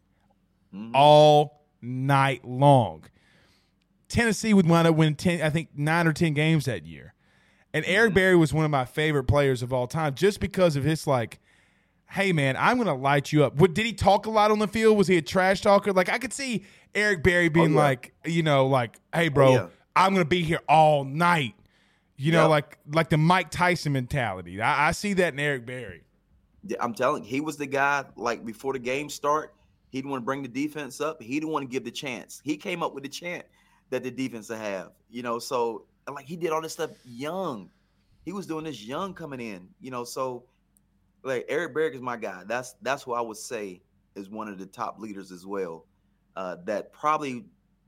mm-hmm. 0.75 0.91
all 0.93 1.63
night 1.81 2.43
long. 2.43 3.05
Tennessee 4.09 4.53
would 4.53 4.67
wind 4.67 4.89
up 4.89 4.95
winning 4.95 5.15
ten, 5.15 5.41
I 5.41 5.49
think 5.49 5.69
nine 5.73 6.05
or 6.05 6.11
ten 6.11 6.33
games 6.33 6.65
that 6.65 6.85
year. 6.85 7.13
And 7.73 7.85
Eric 7.87 8.09
mm-hmm. 8.09 8.15
Berry 8.15 8.35
was 8.35 8.53
one 8.53 8.65
of 8.65 8.71
my 8.71 8.83
favorite 8.83 9.23
players 9.23 9.63
of 9.63 9.71
all 9.71 9.87
time, 9.87 10.15
just 10.15 10.41
because 10.41 10.75
of 10.75 10.83
his 10.83 11.07
like, 11.07 11.39
hey 12.13 12.31
man, 12.31 12.55
I'm 12.57 12.77
gonna 12.77 12.93
light 12.93 13.31
you 13.31 13.43
up. 13.43 13.55
What 13.55 13.73
did 13.73 13.87
he 13.87 13.93
talk 13.93 14.27
a 14.27 14.29
lot 14.29 14.51
on 14.51 14.59
the 14.59 14.67
field? 14.67 14.97
Was 14.97 15.07
he 15.07 15.17
a 15.17 15.21
trash 15.21 15.61
talker? 15.61 15.91
Like 15.91 16.09
I 16.09 16.19
could 16.19 16.31
see 16.31 16.63
Eric 16.93 17.23
Berry 17.23 17.49
being 17.49 17.71
oh, 17.71 17.79
yeah. 17.79 17.83
like, 17.83 18.13
you 18.23 18.43
know, 18.43 18.67
like, 18.67 18.99
hey 19.13 19.29
bro, 19.29 19.47
oh, 19.47 19.53
yeah. 19.53 19.67
I'm 19.95 20.13
gonna 20.13 20.23
be 20.23 20.43
here 20.43 20.59
all 20.69 21.03
night. 21.03 21.55
You 22.15 22.31
know, 22.31 22.43
yep. 22.43 22.49
like 22.49 22.77
like 22.93 23.09
the 23.09 23.17
Mike 23.17 23.49
Tyson 23.49 23.93
mentality. 23.93 24.61
I, 24.61 24.89
I 24.89 24.91
see 24.91 25.13
that 25.13 25.33
in 25.33 25.39
Eric 25.39 25.65
Berry. 25.65 26.03
Yeah, 26.65 26.77
I'm 26.79 26.93
telling 26.93 27.23
you, 27.23 27.29
he 27.29 27.41
was 27.41 27.57
the 27.57 27.65
guy. 27.65 28.05
Like 28.15 28.45
before 28.45 28.73
the 28.73 28.79
game 28.79 29.09
start, 29.09 29.55
he 29.89 29.97
didn't 29.97 30.11
want 30.11 30.21
to 30.21 30.25
bring 30.25 30.43
the 30.43 30.47
defense 30.47 31.01
up. 31.01 31.21
He 31.21 31.39
didn't 31.39 31.51
want 31.51 31.63
to 31.63 31.69
give 31.69 31.83
the 31.83 31.91
chance. 31.91 32.41
He 32.43 32.57
came 32.57 32.83
up 32.83 32.93
with 32.93 33.03
the 33.03 33.09
chant 33.09 33.43
that 33.89 34.03
the 34.03 34.11
defense 34.11 34.49
would 34.49 34.59
have. 34.59 34.91
You 35.09 35.23
know, 35.23 35.39
so 35.39 35.85
like 36.07 36.25
he 36.25 36.35
did 36.35 36.51
all 36.51 36.61
this 36.61 36.73
stuff 36.73 36.91
young. 37.03 37.71
He 38.23 38.31
was 38.31 38.45
doing 38.45 38.65
this 38.65 38.83
young 38.83 39.15
coming 39.15 39.41
in. 39.41 39.67
You 39.81 39.89
know, 39.89 40.03
so 40.03 40.43
like 41.23 41.45
Eric 41.49 41.73
Berry 41.73 41.95
is 41.95 42.01
my 42.01 42.17
guy. 42.17 42.43
That's 42.45 42.75
that's 42.81 43.03
who 43.03 43.13
I 43.13 43.21
would 43.21 43.37
say 43.37 43.81
is 44.15 44.29
one 44.29 44.47
of 44.47 44.59
the 44.59 44.65
top 44.65 44.99
leaders 44.99 45.31
as 45.31 45.45
well. 45.45 45.85
Uh, 46.35 46.57
that 46.65 46.91
probably 46.93 47.45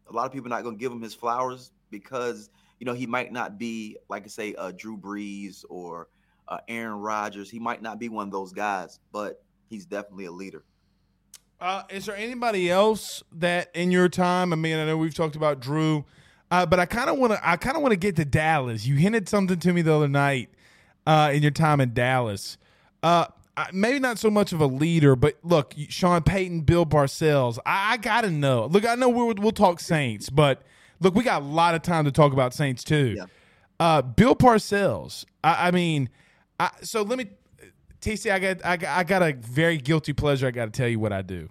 a 0.09 0.13
lot 0.13 0.25
of 0.25 0.31
people 0.31 0.47
are 0.47 0.55
not 0.55 0.63
going 0.63 0.75
to 0.75 0.79
give 0.79 0.91
him 0.91 1.01
his 1.01 1.13
flowers 1.13 1.71
because 1.89 2.49
You 2.79 2.85
know, 2.85 2.93
he 2.93 3.07
might 3.07 3.31
not 3.31 3.57
be 3.57 3.97
like 4.09 4.23
I 4.23 4.27
say, 4.27 4.55
uh, 4.55 4.71
Drew 4.75 4.97
Brees 4.97 5.63
or 5.69 6.09
uh, 6.47 6.59
Aaron 6.67 6.99
Rodgers. 6.99 7.49
He 7.49 7.59
might 7.59 7.81
not 7.81 7.99
be 7.99 8.09
one 8.09 8.27
of 8.27 8.31
those 8.31 8.51
guys, 8.53 8.99
but 9.11 9.43
he's 9.69 9.85
definitely 9.85 10.25
a 10.25 10.31
leader. 10.31 10.63
Uh, 11.59 11.83
is 11.89 12.05
there 12.05 12.15
anybody 12.15 12.69
else 12.69 13.23
that 13.31 13.69
in 13.73 13.91
your 13.91 14.09
time? 14.09 14.51
I 14.51 14.57
mean, 14.57 14.77
I 14.77 14.85
know 14.85 14.97
we've 14.97 15.13
talked 15.13 15.37
about 15.37 15.61
Drew, 15.61 16.03
uh, 16.51 16.65
but 16.65 16.79
I 16.79 16.85
kind 16.85 17.09
of 17.09 17.17
want 17.17 17.33
to. 17.33 17.49
I 17.49 17.55
kind 17.55 17.77
of 17.77 17.81
want 17.81 17.93
to 17.93 17.97
get 17.97 18.17
to 18.17 18.25
Dallas. 18.25 18.85
You 18.85 18.95
hinted 18.95 19.29
something 19.29 19.57
to 19.59 19.73
me 19.73 19.81
the 19.81 19.93
other 19.93 20.09
night 20.09 20.49
uh, 21.07 21.31
in 21.33 21.41
your 21.41 21.51
time 21.51 21.79
in 21.79 21.93
Dallas. 21.93 22.57
Uh, 23.05 23.27
maybe 23.71 23.99
not 23.99 24.17
so 24.17 24.31
much 24.31 24.51
of 24.51 24.61
a 24.61 24.65
leader, 24.65 25.15
but 25.15 25.37
look, 25.43 25.75
Sean 25.89 26.23
Payton, 26.23 26.61
Bill 26.61 26.87
Parcells. 26.87 27.59
I, 27.63 27.93
I 27.93 27.97
gotta 27.97 28.31
know. 28.31 28.65
Look, 28.65 28.83
I 28.83 28.95
know 28.95 29.09
we 29.09 29.33
we'll 29.33 29.51
talk 29.51 29.79
Saints, 29.79 30.27
but 30.31 30.63
look, 30.99 31.13
we 31.13 31.23
got 31.23 31.43
a 31.43 31.45
lot 31.45 31.75
of 31.75 31.83
time 31.83 32.05
to 32.05 32.11
talk 32.11 32.33
about 32.33 32.55
Saints 32.55 32.83
too. 32.83 33.13
Yeah. 33.15 33.25
Uh, 33.79 34.01
Bill 34.01 34.35
Parcells. 34.35 35.25
I, 35.43 35.67
I 35.67 35.71
mean, 35.71 36.09
I, 36.59 36.71
so 36.81 37.03
let 37.03 37.19
me 37.19 37.27
TC, 38.01 38.31
I 38.31 38.39
got 38.39 38.65
I 38.65 38.75
got, 38.75 38.97
I 38.97 39.03
got 39.03 39.21
a 39.21 39.33
very 39.33 39.77
guilty 39.77 40.13
pleasure. 40.13 40.47
I 40.47 40.51
got 40.51 40.65
to 40.65 40.71
tell 40.71 40.89
you 40.89 40.99
what 40.99 41.13
I 41.13 41.21
do. 41.21 41.47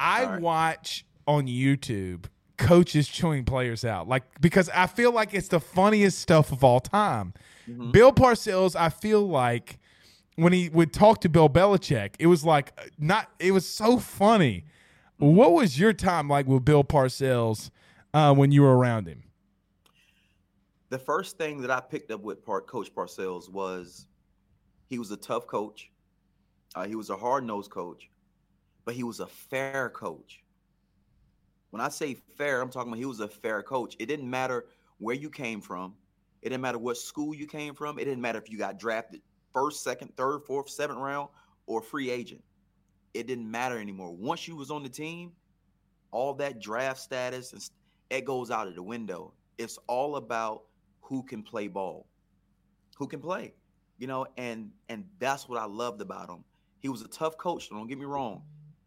I 0.00 0.24
right. 0.24 0.40
watch 0.40 1.04
on 1.26 1.46
YouTube 1.46 2.24
coaches 2.56 3.06
chewing 3.06 3.44
players 3.44 3.84
out, 3.84 4.08
like 4.08 4.22
because 4.40 4.70
I 4.70 4.86
feel 4.86 5.12
like 5.12 5.34
it's 5.34 5.48
the 5.48 5.60
funniest 5.60 6.20
stuff 6.20 6.52
of 6.52 6.64
all 6.64 6.80
time. 6.80 7.34
Mm-hmm. 7.68 7.90
Bill 7.90 8.12
Parcells, 8.12 8.74
I 8.74 8.88
feel 8.88 9.28
like 9.28 9.78
when 10.36 10.52
he 10.52 10.68
would 10.68 10.92
talk 10.92 11.20
to 11.22 11.28
Bill 11.28 11.48
Belichick, 11.48 12.14
it 12.18 12.26
was 12.26 12.44
like 12.44 12.78
not. 12.98 13.30
It 13.38 13.52
was 13.52 13.68
so 13.68 13.98
funny. 13.98 14.64
What 15.18 15.52
was 15.52 15.80
your 15.80 15.94
time 15.94 16.28
like 16.28 16.46
with 16.46 16.64
Bill 16.64 16.84
Parcells 16.84 17.70
uh, 18.12 18.34
when 18.34 18.52
you 18.52 18.62
were 18.62 18.76
around 18.76 19.08
him? 19.08 19.22
The 20.90 20.98
first 20.98 21.38
thing 21.38 21.62
that 21.62 21.70
I 21.70 21.80
picked 21.80 22.10
up 22.10 22.20
with 22.20 22.44
Coach 22.44 22.94
Parcells 22.94 23.50
was 23.50 24.06
he 24.88 24.98
was 24.98 25.10
a 25.10 25.16
tough 25.16 25.46
coach. 25.46 25.90
Uh, 26.74 26.86
he 26.86 26.94
was 26.94 27.08
a 27.10 27.16
hard 27.16 27.44
nosed 27.44 27.70
coach, 27.70 28.10
but 28.84 28.94
he 28.94 29.02
was 29.02 29.20
a 29.20 29.26
fair 29.26 29.90
coach. 29.90 30.42
When 31.70 31.80
I 31.80 31.88
say 31.88 32.14
fair, 32.36 32.60
I'm 32.60 32.70
talking 32.70 32.92
about 32.92 32.98
he 32.98 33.06
was 33.06 33.20
a 33.20 33.28
fair 33.28 33.62
coach. 33.62 33.96
It 33.98 34.06
didn't 34.06 34.28
matter 34.28 34.66
where 34.98 35.14
you 35.14 35.30
came 35.30 35.60
from. 35.60 35.94
It 36.42 36.50
didn't 36.50 36.62
matter 36.62 36.78
what 36.78 36.98
school 36.98 37.34
you 37.34 37.46
came 37.46 37.74
from. 37.74 37.98
It 37.98 38.04
didn't 38.04 38.20
matter 38.20 38.38
if 38.38 38.50
you 38.50 38.58
got 38.58 38.78
drafted 38.78 39.22
first, 39.56 39.82
second, 39.82 40.14
third, 40.16 40.40
fourth, 40.46 40.68
seventh 40.68 40.98
round 40.98 41.28
or 41.66 41.80
free 41.80 42.10
agent. 42.10 42.42
It 43.14 43.26
didn't 43.26 43.50
matter 43.50 43.78
anymore. 43.78 44.12
Once 44.14 44.46
you 44.46 44.56
was 44.56 44.70
on 44.70 44.82
the 44.82 44.88
team, 44.88 45.32
all 46.10 46.34
that 46.34 46.60
draft 46.60 47.00
status 47.00 47.52
and 47.52 47.70
it 48.10 48.24
goes 48.24 48.50
out 48.50 48.68
of 48.68 48.74
the 48.74 48.82
window. 48.82 49.32
It's 49.58 49.78
all 49.86 50.16
about 50.16 50.64
who 51.00 51.22
can 51.22 51.42
play 51.42 51.68
ball, 51.68 52.06
who 52.96 53.06
can 53.06 53.20
play 53.20 53.54
you 53.98 54.06
know, 54.06 54.26
and 54.36 54.70
and 54.88 55.04
that's 55.18 55.48
what 55.48 55.60
I 55.60 55.64
loved 55.64 56.00
about 56.00 56.28
him. 56.28 56.44
He 56.78 56.88
was 56.88 57.02
a 57.02 57.08
tough 57.08 57.36
coach. 57.38 57.70
Don't 57.70 57.86
get 57.86 57.98
me 57.98 58.04
wrong. 58.04 58.42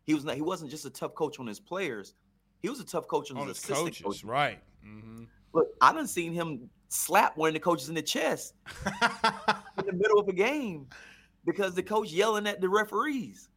He 0.05 0.13
was 0.13 0.23
not. 0.23 0.35
He 0.35 0.41
wasn't 0.41 0.71
just 0.71 0.85
a 0.85 0.89
tough 0.89 1.13
coach 1.15 1.39
on 1.39 1.47
his 1.47 1.59
players. 1.59 2.13
He 2.61 2.69
was 2.69 2.79
a 2.79 2.85
tough 2.85 3.07
coach 3.07 3.31
on, 3.31 3.37
on 3.37 3.47
his, 3.47 3.57
his 3.57 3.65
assistant 3.65 3.85
coaches, 3.85 4.03
coaches. 4.03 4.23
right? 4.23 4.59
Mm-hmm. 4.85 5.23
Look, 5.53 5.67
I 5.81 5.93
done 5.93 6.07
seen 6.07 6.33
him 6.33 6.69
slap 6.89 7.37
one 7.37 7.47
of 7.47 7.53
the 7.53 7.59
coaches 7.59 7.89
in 7.89 7.95
the 7.95 8.01
chest 8.01 8.55
in 9.79 9.85
the 9.85 9.93
middle 9.93 10.19
of 10.19 10.27
a 10.27 10.33
game 10.33 10.87
because 11.45 11.75
the 11.75 11.83
coach 11.83 12.11
yelling 12.11 12.47
at 12.47 12.61
the 12.61 12.69
referees. 12.69 13.49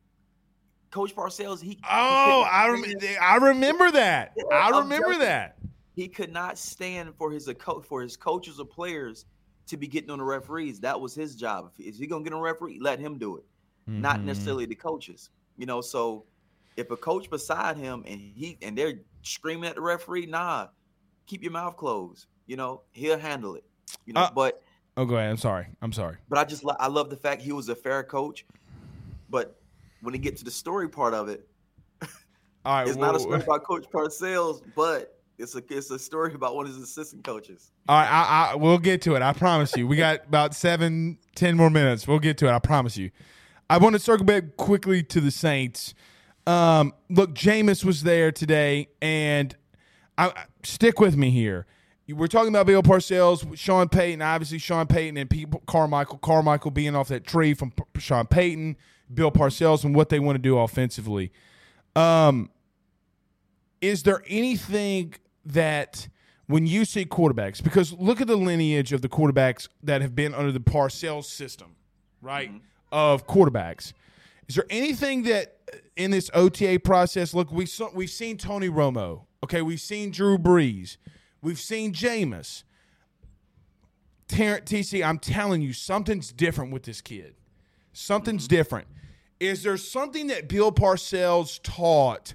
Coach 0.91 1.17
Parcells, 1.17 1.63
he 1.63 1.79
oh, 1.91 2.45
he 2.45 2.51
I 2.51 2.69
rem- 2.69 3.19
I 3.23 3.37
remember 3.37 3.91
that. 3.93 4.35
Yeah, 4.37 4.55
I 4.55 4.79
remember 4.79 5.17
that. 5.19 5.57
He 5.95 6.07
could 6.07 6.31
not 6.31 6.59
stand 6.59 7.15
for 7.17 7.31
his 7.31 7.51
for 7.85 8.03
his 8.03 8.17
coaches 8.17 8.61
or 8.61 8.67
players 8.67 9.25
to 9.69 9.79
be 9.79 9.87
getting 9.87 10.11
on 10.11 10.19
the 10.19 10.25
referees. 10.25 10.81
That 10.81 11.01
was 11.01 11.15
his 11.15 11.35
job. 11.35 11.71
If, 11.79 11.87
if 11.87 11.99
he 11.99 12.07
gonna 12.07 12.25
get 12.25 12.35
on 12.35 12.41
a 12.41 12.43
referee, 12.43 12.79
let 12.79 12.99
him 12.99 13.17
do 13.17 13.39
it, 13.39 13.45
mm-hmm. 13.89 14.03
not 14.03 14.21
necessarily 14.21 14.67
the 14.67 14.75
coaches. 14.75 15.31
You 15.57 15.65
know, 15.65 15.81
so 15.81 16.25
if 16.77 16.91
a 16.91 16.97
coach 16.97 17.31
beside 17.31 17.79
him 17.79 18.05
and 18.07 18.21
he 18.21 18.59
and 18.61 18.77
they're 18.77 19.01
screaming 19.23 19.69
at 19.71 19.77
the 19.77 19.81
referee, 19.81 20.27
nah, 20.27 20.69
keep 21.27 21.43
your 21.43 21.53
mouth 21.53 21.77
closed. 21.77 22.27
You 22.47 22.57
know, 22.57 22.83
he'll 22.93 23.19
handle 23.19 23.55
it. 23.55 23.65
You 24.05 24.13
know, 24.13 24.23
uh, 24.23 24.31
but 24.31 24.63
oh, 24.97 25.05
go 25.05 25.17
ahead. 25.17 25.31
I'm 25.31 25.37
sorry. 25.37 25.67
I'm 25.81 25.93
sorry. 25.93 26.17
But 26.29 26.39
I 26.39 26.45
just 26.45 26.65
I 26.79 26.89
love 26.89 27.11
the 27.11 27.17
fact 27.17 27.43
he 27.43 27.53
was 27.53 27.69
a 27.69 27.75
fair 27.75 28.03
coach. 28.03 28.45
But 29.31 29.59
when 30.03 30.15
he 30.15 30.21
get 30.21 30.37
to 30.39 30.45
the 30.45 30.51
story 30.51 30.89
part 30.89 31.15
of 31.15 31.29
it, 31.29 31.49
all 32.65 32.75
right, 32.77 32.87
it's 32.87 32.97
well, 32.97 33.13
not 33.13 33.17
a 33.17 33.21
story 33.21 33.41
about 33.41 33.65
Coach 33.65 33.87
Parcells, 33.93 34.63
but 34.75 35.19
it's 35.39 35.55
a 35.55 35.63
it's 35.71 35.91
a 35.91 35.99
story 35.99 36.35
about 36.35 36.55
one 36.55 36.67
of 36.67 36.73
his 36.73 36.83
assistant 36.83 37.25
coaches. 37.25 37.71
All 37.89 37.99
right, 37.99 38.09
I, 38.09 38.53
I 38.53 38.55
we'll 38.57 38.79
get 38.79 39.03
to 39.03 39.15
it. 39.15 39.23
I 39.23 39.33
promise 39.33 39.77
you. 39.77 39.87
We 39.87 39.97
got 39.97 40.25
about 40.27 40.55
seven, 40.55 41.19
ten 41.35 41.57
more 41.57 41.71
minutes. 41.71 42.07
We'll 42.07 42.19
get 42.19 42.39
to 42.39 42.49
it. 42.49 42.53
I 42.53 42.59
promise 42.59 42.97
you. 42.97 43.11
I 43.71 43.79
want 43.79 43.95
to 43.95 43.99
circle 43.99 44.27
back 44.27 44.57
quickly 44.57 45.03
to 45.05 45.21
the 45.21 45.31
Saints. 45.31 45.95
Um, 46.47 46.93
look, 47.09 47.35
Jameis 47.35 47.85
was 47.85 48.03
there 48.03 48.33
today, 48.33 48.89
and 49.01 49.57
I, 50.19 50.45
stick 50.63 51.01
with 51.01 51.17
me 51.17 51.31
here. 51.31 51.67
We're 52.13 52.27
talking 52.27 52.49
about 52.49 52.67
Bill 52.67 52.83
Parcells, 52.83 53.57
Sean 53.57 53.89
Payton, 53.89 54.23
obviously 54.23 54.59
Sean 54.59 54.87
Payton 54.87 55.17
and 55.17 55.29
Pete 55.29 55.49
Carmichael. 55.67 56.19
Carmichael 56.19 56.71
being 56.71 56.95
off 56.95 57.09
that 57.09 57.25
tree 57.25 57.55
from 57.55 57.73
Sean 57.99 58.27
Payton, 58.27 58.77
Bill 59.13 59.31
Parcells, 59.31 59.85
and 59.85 59.95
what 59.95 60.09
they 60.09 60.21
want 60.21 60.37
to 60.37 60.43
do 60.43 60.59
offensively. 60.59 61.33
Um, 61.95 62.51
is 63.81 64.03
there 64.03 64.23
anything 64.27 65.15
that 65.45 66.09
when 66.47 66.67
you 66.67 66.85
see 66.85 67.05
quarterbacks, 67.05 67.63
because 67.63 67.93
look 67.95 68.21
at 68.21 68.27
the 68.27 68.37
lineage 68.37 68.93
of 68.93 69.03
the 69.03 69.09
quarterbacks 69.09 69.69
that 69.83 70.03
have 70.03 70.15
been 70.15 70.35
under 70.35 70.53
the 70.53 70.61
Parcells 70.61 71.25
system, 71.25 71.77
right? 72.21 72.51
Mm-hmm. 72.51 72.59
Of 72.91 73.27
quarterbacks. 73.27 73.95
Is 74.49 74.57
there 74.57 74.67
anything 74.69 75.23
that 75.23 75.57
in 75.97 76.11
this 76.11 76.31
OTA 76.35 76.81
process? 76.81 77.33
Look, 77.33 77.51
we 77.51 77.65
saw, 77.65 77.89
we've 77.95 78.11
seen 78.11 78.37
Tony 78.37 78.69
Romo. 78.69 79.25
Okay, 79.43 79.63
we've 79.63 79.81
seen 79.81 80.11
Drew 80.11 80.37
Brees. 80.37 80.99
We've 81.43 81.61
seen 81.61 81.93
Jameis. 81.93 82.63
Terrance 84.29 84.71
TC, 84.71 85.05
I'm 85.05 85.19
telling 85.19 85.61
you, 85.61 85.73
something's 85.75 86.33
different 86.33 86.73
with 86.73 86.85
this 86.85 87.03
kid. 87.03 87.35
Something's 87.93 88.45
mm-hmm. 88.45 88.57
different. 88.57 88.89
Is 89.41 89.63
there 89.63 89.77
something 89.77 90.29
that 90.29 90.49
Bill 90.49 90.73
Parcells 90.73 91.61
taught 91.63 92.35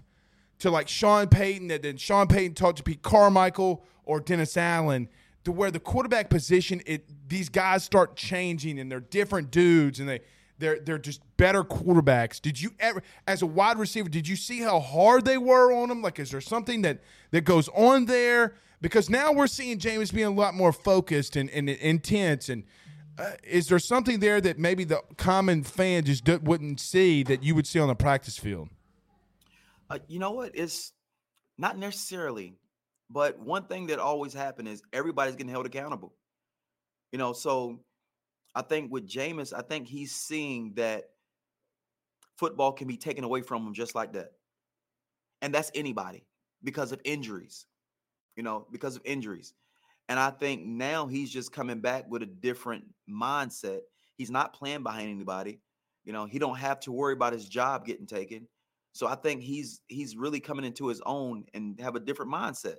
to 0.60 0.70
like 0.70 0.88
Sean 0.88 1.28
Payton 1.28 1.70
that 1.70 1.84
then 1.84 1.98
Sean 1.98 2.28
Payton 2.28 2.56
taught 2.56 2.78
to 2.78 2.84
Pete 2.84 3.02
Carmichael 3.02 3.84
or 4.06 4.20
Dennis 4.20 4.58
Allen 4.58 5.08
to 5.44 5.52
where 5.52 5.72
the 5.72 5.80
quarterback 5.80 6.30
position 6.30 6.82
it 6.86 7.06
these 7.30 7.50
guys 7.50 7.84
start 7.84 8.16
changing 8.16 8.80
and 8.80 8.92
they're 8.92 9.00
different 9.00 9.52
dudes 9.52 10.00
and 10.00 10.10
they 10.10 10.20
they're 10.60 10.80
they're 10.80 10.98
just 10.98 11.22
better 11.38 11.64
quarterbacks. 11.64 12.42
Did 12.42 12.60
you 12.60 12.72
ever 12.80 13.02
as 13.28 13.42
a 13.42 13.46
wide 13.46 13.78
receiver 13.78 14.10
did 14.10 14.28
you 14.28 14.36
see 14.36 14.60
how 14.60 14.80
hard 14.80 15.26
they 15.26 15.38
were 15.38 15.72
on 15.72 15.90
them? 15.90 16.02
Like 16.02 16.20
is 16.20 16.32
there 16.32 16.42
something 16.42 16.82
that 16.82 17.00
that 17.32 17.42
goes 17.42 17.70
on 17.70 18.06
there? 18.06 18.56
Because 18.80 19.10
now 19.10 19.32
we're 19.32 19.48
seeing 19.48 19.80
Jameis 19.80 20.14
being 20.14 20.28
a 20.28 20.32
lot 20.32 20.54
more 20.54 20.72
focused 20.72 21.36
and, 21.36 21.50
and 21.50 21.70
intense 21.70 22.50
and 22.50 22.64
uh, 23.18 23.32
is 23.44 23.68
there 23.68 23.80
something 23.80 24.20
there 24.20 24.40
that 24.40 24.60
maybe 24.60 24.84
the 24.84 25.02
common 25.18 25.64
fan 25.64 26.04
just 26.06 26.28
wouldn't 26.44 26.80
see 26.80 27.24
that 27.24 27.42
you 27.42 27.56
would 27.56 27.66
see 27.66 27.80
on 27.80 27.88
the 27.88 27.96
practice 27.96 28.38
field? 28.38 28.70
Uh, 29.90 29.98
you 30.08 30.20
know 30.20 30.32
what? 30.32 30.52
It's 30.54 30.94
not 31.58 31.78
necessarily, 31.78 32.56
but 33.10 33.40
one 33.40 33.64
thing 33.64 33.88
that 33.88 34.00
always 34.00 34.34
happens 34.34 34.70
is 34.70 34.82
everybody's 34.94 35.36
getting 35.36 35.52
held 35.52 35.66
accountable. 35.66 36.14
You 37.12 37.18
know, 37.18 37.34
so 37.34 37.80
I 38.54 38.62
think 38.62 38.92
with 38.92 39.10
Jameis, 39.10 39.54
I 39.54 39.62
think 39.62 39.88
he's 39.88 40.14
seeing 40.14 40.74
that 40.76 41.06
football 42.38 42.72
can 42.72 42.88
be 42.88 42.98
taken 42.98 43.24
away 43.24 43.42
from 43.42 43.66
him 43.66 43.74
just 43.74 43.96
like 43.96 44.14
that. 44.14 44.34
And 45.42 45.54
that's 45.54 45.72
anybody 45.74 46.26
because 46.64 46.92
of 46.92 47.00
injuries, 47.04 47.66
you 48.38 48.44
know, 48.44 48.66
because 48.72 48.96
of 48.96 49.02
injuries. 49.04 49.54
And 50.08 50.18
I 50.18 50.30
think 50.30 50.66
now 50.66 51.08
he's 51.08 51.30
just 51.30 51.52
coming 51.52 51.82
back 51.82 52.06
with 52.10 52.22
a 52.22 52.28
different 52.28 52.86
mindset. 53.10 53.80
He's 54.16 54.32
not 54.32 54.54
playing 54.54 54.84
behind 54.84 55.10
anybody. 55.10 55.60
You 56.06 56.14
know, 56.14 56.26
he 56.26 56.40
don't 56.40 56.58
have 56.58 56.80
to 56.82 56.94
worry 56.94 57.12
about 57.12 57.34
his 57.34 57.50
job 57.50 57.86
getting 57.86 58.06
taken. 58.06 58.48
So 58.94 59.08
I 59.08 59.16
think 59.16 59.42
he's 59.42 59.82
he's 59.88 60.16
really 60.16 60.40
coming 60.40 60.64
into 60.64 60.88
his 60.88 61.02
own 61.06 61.44
and 61.54 61.80
have 61.82 61.96
a 61.96 62.00
different 62.00 62.32
mindset. 62.32 62.78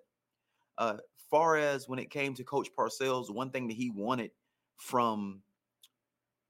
Uh, 0.79 0.97
far 1.31 1.57
as 1.57 1.89
when 1.89 1.99
it 1.99 2.11
came 2.11 2.35
to 2.35 2.45
Coach 2.45 2.71
Parcells, 2.77 3.31
one 3.31 3.51
thing 3.51 3.69
that 3.69 3.77
he 3.77 3.91
wanted 3.91 4.31
from 4.79 5.43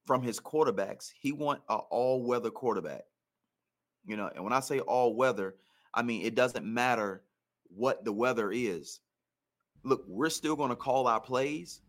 from 0.07 0.23
his 0.23 0.39
quarterbacks, 0.39 1.11
he 1.19 1.33
want 1.33 1.61
an 1.69 1.81
all 1.91 2.23
weather 2.23 2.51
quarterback. 2.51 3.03
You 4.07 4.17
know, 4.17 4.31
and 4.33 4.45
when 4.45 4.53
I 4.53 4.61
say 4.61 4.79
all 4.81 5.17
weather, 5.17 5.57
I 5.93 6.03
mean 6.03 6.23
it 6.23 6.35
doesn't 6.35 6.65
matter 6.65 7.23
what 7.75 8.05
the 8.05 8.13
weather 8.13 8.51
is. 8.53 9.01
Look, 9.85 10.05
we're 10.07 10.31
still 10.31 10.57
going 10.57 10.71
to 10.71 10.77
call 10.77 11.07
our 11.07 11.21
plays. 11.21 11.81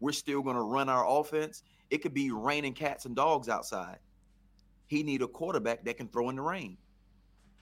We're 0.00 0.12
still 0.12 0.42
going 0.42 0.56
to 0.56 0.62
run 0.62 0.88
our 0.88 1.06
offense. 1.08 1.62
It 1.90 1.98
could 1.98 2.14
be 2.14 2.30
raining 2.30 2.74
cats 2.74 3.04
and 3.04 3.16
dogs 3.16 3.48
outside. 3.48 3.98
He 4.86 5.02
need 5.02 5.22
a 5.22 5.28
quarterback 5.28 5.84
that 5.84 5.96
can 5.96 6.08
throw 6.08 6.30
in 6.30 6.36
the 6.36 6.42
rain. 6.42 6.78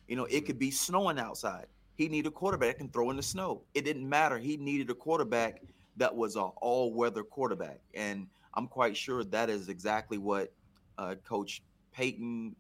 You 0.07 0.17
know, 0.17 0.27
it 0.27 0.47
could 0.47 0.59
be 0.59 0.71
snowing 0.71 1.19
outside. 1.19 1.67
He 1.97 2.09
need 2.09 2.27
a 2.27 2.31
quarterback 2.31 2.73
that 2.73 2.79
can 2.79 2.91
throw 2.91 3.11
in 3.11 3.17
the 3.17 3.23
snow. 3.23 3.63
It 3.75 3.85
didn't 3.85 4.09
matter. 4.09 4.39
He 4.39 4.57
needed 4.57 4.91
a 4.91 4.95
quarterback 4.95 5.63
that 5.97 6.15
was 6.15 6.37
an 6.37 6.51
all-weather 6.61 7.23
quarterback, 7.23 7.81
and 7.95 8.27
I'm 8.55 8.69
quite 8.69 8.97
sure 8.97 9.25
that 9.25 9.49
is 9.49 9.69
exactly 9.69 10.19
what 10.19 10.53
uh, 10.99 11.15
Coach 11.27 11.63
Payton, 11.93 12.55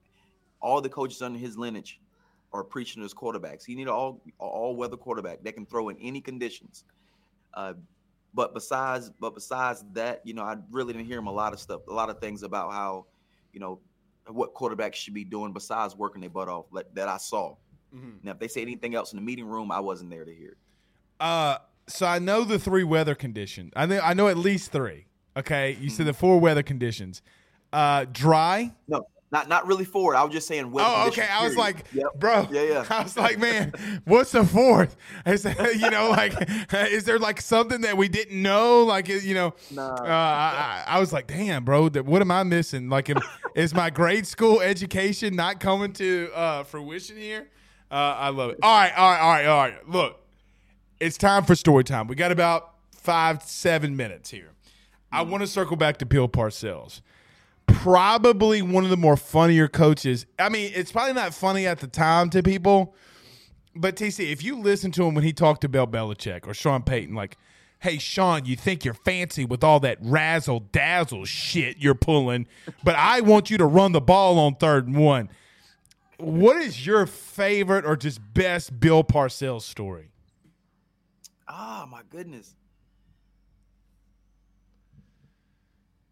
all 0.61 0.80
the 0.80 0.88
coaches 0.88 1.20
under 1.20 1.38
his 1.38 1.59
lineage, 1.59 2.00
are 2.57 2.64
preaching 2.64 3.03
as 3.05 3.14
quarterbacks. 3.14 3.64
He 3.64 3.75
need 3.75 3.83
an 3.83 3.88
all 3.88 4.21
all-weather 4.38 4.97
quarterback 4.97 5.42
that 5.45 5.53
can 5.53 5.66
throw 5.66 5.88
in 5.88 5.97
any 6.01 6.21
conditions. 6.21 6.85
Uh, 7.55 7.75
but 8.35 8.53
besides, 8.53 9.11
but 9.21 9.35
besides 9.35 9.85
that, 9.92 10.21
you 10.25 10.35
know, 10.35 10.42
I 10.42 10.57
really 10.71 10.92
didn't 10.92 11.07
hear 11.07 11.19
him 11.19 11.27
a 11.27 11.33
lot 11.33 11.53
of 11.53 11.61
stuff, 11.61 11.87
a 11.88 11.92
lot 11.92 12.11
of 12.11 12.19
things 12.19 12.42
about 12.42 12.73
how, 12.73 13.07
you 13.53 13.61
know, 13.61 13.81
what 14.29 14.55
quarterbacks 14.55 14.95
should 14.95 15.14
be 15.14 15.25
doing 15.25 15.53
besides 15.53 15.97
working 15.97 16.21
their 16.21 16.31
butt 16.31 16.49
off 16.49 16.66
like, 16.71 16.87
that 16.95 17.09
I 17.09 17.16
saw. 17.16 17.55
Mm-hmm. 17.95 18.11
Now, 18.25 18.33
if 18.33 18.38
they 18.38 18.49
say 18.49 18.61
anything 18.61 18.95
else 18.95 19.12
in 19.12 19.16
the 19.16 19.25
meeting 19.25 19.47
room, 19.47 19.71
I 19.71 19.81
wasn't 19.81 20.11
there 20.11 20.25
to 20.25 20.35
hear 20.35 20.51
it. 20.51 20.59
Uh, 21.21 21.59
so 21.87 22.07
I 22.07 22.19
know 22.19 22.45
the 22.45 22.59
three 22.59 22.85
weather 22.85 23.14
conditions. 23.14 23.73
I 23.77 23.87
know 23.87 24.01
I 24.01 24.12
know 24.14 24.29
at 24.29 24.37
least 24.37 24.73
three. 24.73 25.07
Okay, 25.37 25.71
you 25.71 25.77
mm-hmm. 25.77 25.88
said 25.88 26.07
the 26.07 26.12
four 26.12 26.40
weather 26.40 26.62
conditions. 26.62 27.23
Uh, 27.73 28.07
dry. 28.11 28.73
No, 28.88 29.07
not 29.33 29.49
not 29.49 29.67
really 29.67 29.85
four. 29.85 30.15
I 30.15 30.23
was 30.23 30.33
just 30.33 30.47
saying. 30.47 30.73
Oh, 30.75 31.09
okay. 31.09 31.27
I 31.29 31.45
was 31.45 31.57
like, 31.57 31.85
yep. 31.93 32.15
bro. 32.15 32.47
Yeah, 32.51 32.62
yeah. 32.62 32.85
I 32.91 33.03
was 33.03 33.17
like, 33.17 33.39
man, 33.39 33.73
what's 34.05 34.33
the 34.33 34.45
fourth? 34.45 34.97
Is 35.27 35.45
you 35.45 35.91
know, 35.91 36.11
like, 36.11 36.35
is 36.73 37.05
there 37.05 37.19
like 37.19 37.41
something 37.41 37.81
that 37.81 37.97
we 37.97 38.09
didn't 38.09 38.41
know? 38.41 38.85
Like, 38.85 39.09
you 39.09 39.35
know, 39.35 39.55
nah. 39.73 39.95
uh, 39.95 40.07
I, 40.07 40.85
I, 40.87 41.01
was 41.01 41.12
like, 41.12 41.27
damn, 41.27 41.65
bro, 41.65 41.89
that, 41.91 42.05
what 42.05 42.23
am 42.23 42.31
I 42.31 42.45
missing? 42.45 42.89
Like, 42.89 43.11
is 43.55 43.75
my 43.75 43.91
grade 43.91 44.27
school 44.27 44.61
education 44.61 45.35
not 45.35 45.59
coming 45.59 45.93
to 45.95 46.31
uh, 46.35 46.62
fruition 46.62 47.17
here? 47.17 47.49
Uh, 47.91 47.95
I 47.95 48.29
love 48.29 48.51
it. 48.51 48.59
All 48.62 48.79
right, 48.79 48.97
all 48.97 49.11
right, 49.11 49.21
all 49.21 49.31
right, 49.31 49.47
all 49.47 49.59
right. 49.59 49.89
Look, 49.89 50.21
it's 51.01 51.17
time 51.17 51.45
for 51.45 51.55
story 51.55 51.85
time. 51.85 52.07
We 52.07 52.15
got 52.15 52.33
about 52.33 52.75
five, 52.93 53.43
seven 53.43 53.97
minutes 53.97 54.31
here. 54.31 54.51
I 55.11 55.25
mm. 55.25 55.31
want 55.31 55.43
to 55.43 55.47
circle 55.47 55.77
back 55.77 55.99
to 55.99 56.07
Bill 56.07 56.29
Parcells 56.29 57.01
probably 57.66 58.62
one 58.62 58.85
of 58.85 58.90
the 58.90 58.96
more 58.96 59.16
funnier 59.16 59.68
coaches. 59.68 60.26
I 60.38 60.48
mean, 60.48 60.72
it's 60.74 60.92
probably 60.92 61.14
not 61.14 61.35
funny 61.35 61.66
at 61.66 61.81
the 61.81 61.87
time 61.87 62.31
to 62.31 62.42
people, 62.42 62.94
but 63.74 63.96
TC, 63.96 64.31
if 64.33 64.42
you 64.42 64.59
listen 64.59 64.90
to 64.92 65.05
him 65.05 65.14
when 65.14 65.24
he 65.24 65.33
talked 65.33 65.61
to 65.62 65.68
Bill 65.68 65.87
Belichick 65.87 66.46
or 66.46 66.55
Sean 66.55 66.83
Payton, 66.83 67.14
like, 67.14 67.37
hey, 67.81 67.98
Sean, 67.98 68.44
you 68.44 68.57
think 68.57 68.85
you're 68.85 68.94
fancy 68.94 69.44
with 69.44 69.62
all 69.62 69.81
that 69.81 69.98
razzle 70.00 70.61
dazzle 70.72 71.24
shit 71.24 71.79
you're 71.79 71.94
pulling, 71.94 72.46
but 72.83 72.94
I 72.96 73.20
want 73.20 73.50
you 73.50 73.59
to 73.59 73.66
run 73.66 73.92
the 73.92 74.00
ball 74.00 74.38
on 74.38 74.57
third 74.57 74.87
and 74.87 74.96
one. 74.96 75.29
What 76.18 76.57
is 76.57 76.87
your 76.87 77.07
favorite 77.07 77.85
or 77.85 77.96
just 77.96 78.20
best 78.33 78.81
Bill 78.81 79.05
Parcells 79.05 79.62
story? 79.62 80.09
Oh, 81.48 81.87
my 81.90 82.00
goodness. 82.11 82.55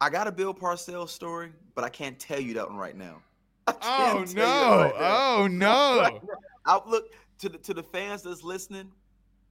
I 0.01 0.11
got 0.11 0.27
a 0.27 0.33
Bill 0.33 0.55
Parcells 0.55 1.11
story, 1.11 1.53
but 1.75 1.85
I 1.85 1.89
can't 1.89 2.19
tell 2.19 2.41
you 2.41 2.55
that 2.55 2.69
one 2.69 2.79
right 2.79 2.97
now. 2.97 3.23
Oh 3.87 4.25
no! 4.35 4.43
Right 4.43 4.93
oh 4.99 5.49
no! 5.51 6.21
I 6.67 6.81
look 6.87 7.15
to 7.39 7.49
the 7.49 7.59
to 7.59 7.75
the 7.75 7.83
fans 7.83 8.23
that's 8.23 8.43
listening. 8.43 8.91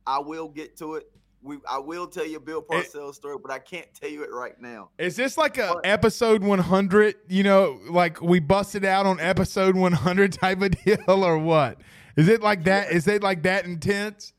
I 0.05 0.19
will 0.19 0.49
get 0.49 0.77
to 0.77 0.95
it. 0.95 1.11
We 1.41 1.57
I 1.69 1.79
will 1.79 2.07
tell 2.07 2.25
you 2.25 2.37
a 2.37 2.39
Bill 2.39 2.61
Parcells 2.61 3.11
it, 3.11 3.15
story, 3.15 3.37
but 3.41 3.51
I 3.51 3.59
can't 3.59 3.87
tell 3.93 4.09
you 4.09 4.23
it 4.23 4.31
right 4.31 4.59
now. 4.61 4.89
Is 4.97 5.15
this 5.15 5.37
like 5.37 5.57
a 5.57 5.73
but, 5.73 5.85
episode 5.85 6.43
100? 6.43 7.15
You 7.27 7.43
know, 7.43 7.79
like 7.89 8.21
we 8.21 8.39
busted 8.39 8.85
out 8.85 9.05
on 9.05 9.19
episode 9.19 9.75
100 9.75 10.33
type 10.33 10.61
of 10.61 10.71
deal, 10.83 10.97
or 11.07 11.37
what? 11.37 11.79
Is 12.15 12.27
it 12.27 12.41
like 12.41 12.63
that? 12.65 12.91
Is 12.91 13.07
it 13.07 13.23
like 13.23 13.43
that 13.43 13.65
intense? 13.65 14.33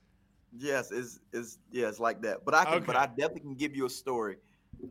Yes, 0.57 0.93
is 0.93 1.21
is 1.33 1.59
yeah, 1.73 1.89
it's 1.89 1.99
like 2.01 2.23
that. 2.23 2.45
But 2.45 2.55
I 2.55 2.65
can, 2.65 2.75
okay. 2.75 2.85
but 2.87 2.97
I 2.97 3.07
definitely 3.07 3.41
can 3.41 3.55
give 3.55 3.75
you 3.75 3.87
a 3.87 3.91
story. 3.91 4.37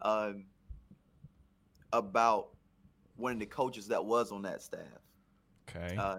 Um, 0.02 0.46
about 1.94 2.50
one 3.16 3.34
of 3.34 3.40
the 3.40 3.46
coaches 3.46 3.88
that 3.88 4.04
was 4.04 4.32
on 4.32 4.42
that 4.42 4.62
staff. 4.62 4.82
Okay. 5.70 5.96
Uh, 5.96 6.18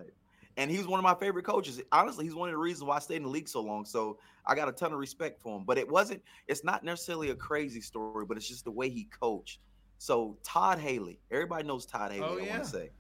and 0.57 0.71
he 0.71 0.79
was 0.79 0.87
one 0.87 0.99
of 0.99 1.05
my 1.05 1.15
favorite 1.15 1.45
coaches. 1.45 1.83
Honestly, 1.93 2.25
he's 2.25 2.35
one 2.35 2.49
of 2.49 2.53
the 2.53 2.59
reasons 2.59 2.85
why 2.85 2.97
I 2.97 3.01
stayed 3.01 3.17
in 3.17 3.25
the 3.25 3.29
league 3.29 3.49
so 3.49 3.61
long. 3.61 3.85
So 3.85 4.19
I 4.47 4.55
got 4.55 4.69
a 4.69 4.73
ton 4.73 4.93
of 4.93 4.99
respect 4.99 5.43
for 5.43 5.59
him. 5.59 5.65
But 5.65 5.79
it 5.79 5.89
wasn't, 5.89 6.23
it's 6.47 6.65
not 6.65 6.85
necessarily 6.85 7.31
a 7.31 7.35
crazy 7.35 7.81
story, 7.81 8.25
but 8.25 8.37
it's 8.37 8.49
just 8.49 8.65
the 8.65 8.71
way 8.71 8.89
he 8.89 9.05
coached. 9.05 9.59
So 9.99 10.39
Todd 10.45 10.79
Haley, 10.79 11.21
everybody 11.31 11.67
knows 11.67 11.87
Todd 11.87 12.13
Haley, 12.13 12.27
oh, 12.27 12.39
I 12.39 12.43
yeah. 12.43 12.51
want 12.51 12.65
to 12.65 12.71
say. 12.71 12.91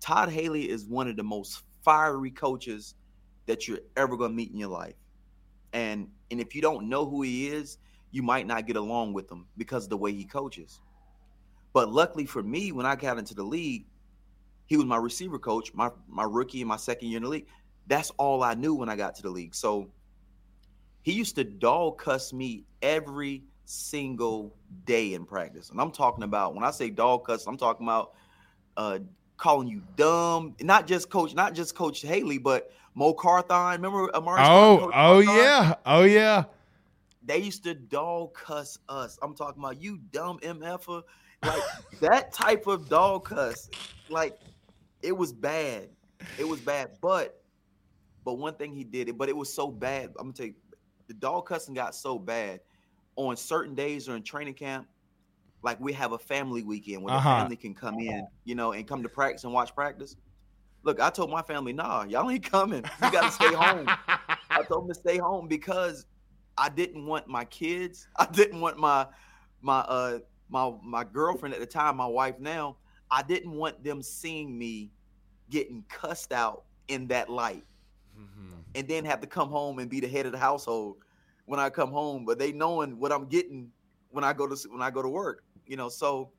Todd 0.00 0.28
Haley 0.30 0.68
is 0.68 0.86
one 0.86 1.08
of 1.08 1.16
the 1.16 1.22
most 1.24 1.62
fiery 1.84 2.30
coaches 2.30 2.94
that 3.46 3.66
you're 3.66 3.80
ever 3.96 4.16
going 4.16 4.30
to 4.30 4.36
meet 4.36 4.50
in 4.50 4.58
your 4.58 4.68
life. 4.68 4.94
And 5.72 6.08
and 6.30 6.40
if 6.40 6.54
you 6.54 6.62
don't 6.62 6.88
know 6.88 7.08
who 7.08 7.22
he 7.22 7.48
is, 7.48 7.78
you 8.10 8.22
might 8.22 8.46
not 8.46 8.66
get 8.66 8.76
along 8.76 9.12
with 9.12 9.30
him 9.30 9.46
because 9.56 9.84
of 9.84 9.90
the 9.90 9.96
way 9.96 10.12
he 10.12 10.24
coaches. 10.24 10.80
But 11.72 11.92
luckily 11.92 12.26
for 12.26 12.42
me, 12.42 12.72
when 12.72 12.86
I 12.86 12.96
got 12.96 13.18
into 13.18 13.34
the 13.34 13.44
league, 13.44 13.86
he 14.66 14.76
was 14.76 14.86
my 14.86 14.96
receiver 14.96 15.38
coach, 15.38 15.72
my 15.74 15.90
my 16.08 16.24
rookie 16.24 16.60
and 16.60 16.68
my 16.68 16.76
second 16.76 17.08
year 17.08 17.18
in 17.18 17.24
the 17.24 17.28
league. 17.28 17.46
That's 17.86 18.10
all 18.18 18.42
I 18.42 18.54
knew 18.54 18.74
when 18.74 18.88
I 18.88 18.96
got 18.96 19.14
to 19.16 19.22
the 19.22 19.30
league. 19.30 19.54
So 19.54 19.90
he 21.02 21.12
used 21.12 21.34
to 21.36 21.44
dog 21.44 21.98
cuss 21.98 22.32
me 22.32 22.64
every 22.82 23.42
single 23.64 24.54
day 24.84 25.14
in 25.14 25.24
practice. 25.24 25.70
And 25.70 25.80
I'm 25.80 25.90
talking 25.90 26.24
about 26.24 26.54
when 26.54 26.64
I 26.64 26.70
say 26.70 26.90
dog 26.90 27.26
cuss, 27.26 27.46
I'm 27.46 27.56
talking 27.56 27.86
about 27.86 28.12
uh, 28.76 28.98
calling 29.36 29.68
you 29.68 29.82
dumb. 29.96 30.54
Not 30.60 30.86
just 30.86 31.10
coach, 31.10 31.34
not 31.34 31.54
just 31.54 31.74
Coach 31.74 32.02
Haley, 32.02 32.38
but 32.38 32.70
Mo 32.94 33.14
Carthon. 33.14 33.72
Remember 33.72 34.14
Amari? 34.14 34.42
Oh, 34.44 34.90
oh 34.94 35.18
yeah, 35.20 35.74
oh 35.86 36.02
yeah. 36.02 36.44
They 37.30 37.38
used 37.38 37.62
to 37.62 37.74
dog 37.74 38.34
cuss 38.34 38.76
us. 38.88 39.16
I'm 39.22 39.36
talking 39.36 39.62
about 39.62 39.80
you 39.80 40.00
dumb 40.10 40.40
mf'er 40.40 41.02
like 41.46 41.62
that 42.00 42.32
type 42.32 42.66
of 42.66 42.88
dog 42.88 43.24
cuss, 43.24 43.70
like 44.08 44.36
it 45.00 45.16
was 45.16 45.32
bad. 45.32 45.90
It 46.40 46.48
was 46.48 46.58
bad. 46.58 46.98
But 47.00 47.40
but 48.24 48.34
one 48.38 48.54
thing 48.54 48.74
he 48.74 48.82
did 48.82 49.08
it, 49.08 49.16
but 49.16 49.28
it 49.28 49.36
was 49.36 49.54
so 49.54 49.70
bad. 49.70 50.08
I'm 50.18 50.24
gonna 50.24 50.32
tell 50.32 50.46
you, 50.46 50.54
the 51.06 51.14
dog 51.14 51.46
cussing 51.46 51.72
got 51.72 51.94
so 51.94 52.18
bad 52.18 52.62
on 53.14 53.36
certain 53.36 53.76
days 53.76 54.06
during 54.06 54.24
training 54.24 54.54
camp. 54.54 54.88
Like 55.62 55.78
we 55.78 55.92
have 55.92 56.10
a 56.10 56.18
family 56.18 56.64
weekend 56.64 57.04
where 57.04 57.14
uh-huh. 57.14 57.28
the 57.28 57.40
family 57.42 57.56
can 57.56 57.76
come 57.76 58.00
in, 58.00 58.26
you 58.42 58.56
know, 58.56 58.72
and 58.72 58.88
come 58.88 59.04
to 59.04 59.08
practice 59.08 59.44
and 59.44 59.52
watch 59.52 59.72
practice. 59.72 60.16
Look, 60.82 60.98
I 60.98 61.10
told 61.10 61.30
my 61.30 61.42
family, 61.42 61.74
nah, 61.74 62.02
y'all 62.08 62.28
ain't 62.28 62.42
coming. 62.42 62.82
You 63.04 63.12
gotta 63.12 63.30
stay 63.30 63.54
home. 63.54 63.86
I 64.50 64.64
told 64.66 64.82
them 64.82 64.88
to 64.88 64.94
stay 64.94 65.18
home 65.18 65.46
because 65.46 66.06
I 66.60 66.68
didn't 66.68 67.06
want 67.06 67.26
my 67.26 67.46
kids. 67.46 68.06
I 68.16 68.26
didn't 68.26 68.60
want 68.60 68.78
my 68.78 69.06
my 69.62 69.80
uh 69.80 70.18
my 70.50 70.72
my 70.82 71.04
girlfriend 71.04 71.54
at 71.54 71.60
the 71.60 71.66
time, 71.66 71.96
my 71.96 72.06
wife 72.06 72.38
now, 72.38 72.76
I 73.10 73.22
didn't 73.22 73.52
want 73.52 73.82
them 73.82 74.02
seeing 74.02 74.56
me 74.56 74.90
getting 75.48 75.84
cussed 75.88 76.32
out 76.32 76.64
in 76.88 77.06
that 77.08 77.30
light, 77.30 77.64
mm-hmm. 78.18 78.52
and 78.74 78.86
then 78.86 79.04
have 79.04 79.20
to 79.20 79.26
come 79.26 79.48
home 79.48 79.78
and 79.78 79.88
be 79.88 80.00
the 80.00 80.08
head 80.08 80.26
of 80.26 80.32
the 80.32 80.38
household 80.38 80.96
when 81.46 81.58
I 81.58 81.70
come 81.70 81.90
home. 81.90 82.24
But 82.24 82.38
they 82.38 82.52
knowing 82.52 82.98
what 82.98 83.10
I'm 83.10 83.26
getting 83.26 83.70
when 84.10 84.22
I 84.22 84.32
go 84.32 84.46
to 84.46 84.68
when 84.68 84.82
I 84.82 84.90
go 84.90 85.02
to 85.02 85.08
work, 85.08 85.44
you 85.66 85.76
know. 85.76 85.88
So 85.88 86.30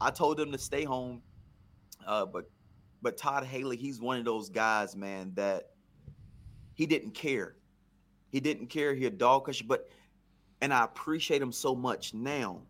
I 0.00 0.10
told 0.10 0.36
them 0.36 0.52
to 0.52 0.58
stay 0.58 0.84
home, 0.84 1.22
uh, 2.06 2.26
but 2.26 2.50
but 3.02 3.16
Todd 3.16 3.44
Haley, 3.44 3.76
he's 3.76 4.00
one 4.00 4.18
of 4.18 4.24
those 4.24 4.50
guys, 4.50 4.94
man, 4.94 5.32
that 5.36 5.70
he 6.74 6.86
didn't 6.86 7.12
care. 7.12 7.56
He 8.30 8.40
didn't 8.40 8.68
care. 8.68 8.94
He 8.94 9.06
a 9.06 9.10
dog 9.10 9.46
cuss 9.46 9.60
but 9.60 9.88
and 10.60 10.72
I 10.74 10.84
appreciate 10.84 11.40
him 11.40 11.52
so 11.52 11.74
much 11.74 12.14
now 12.14 12.62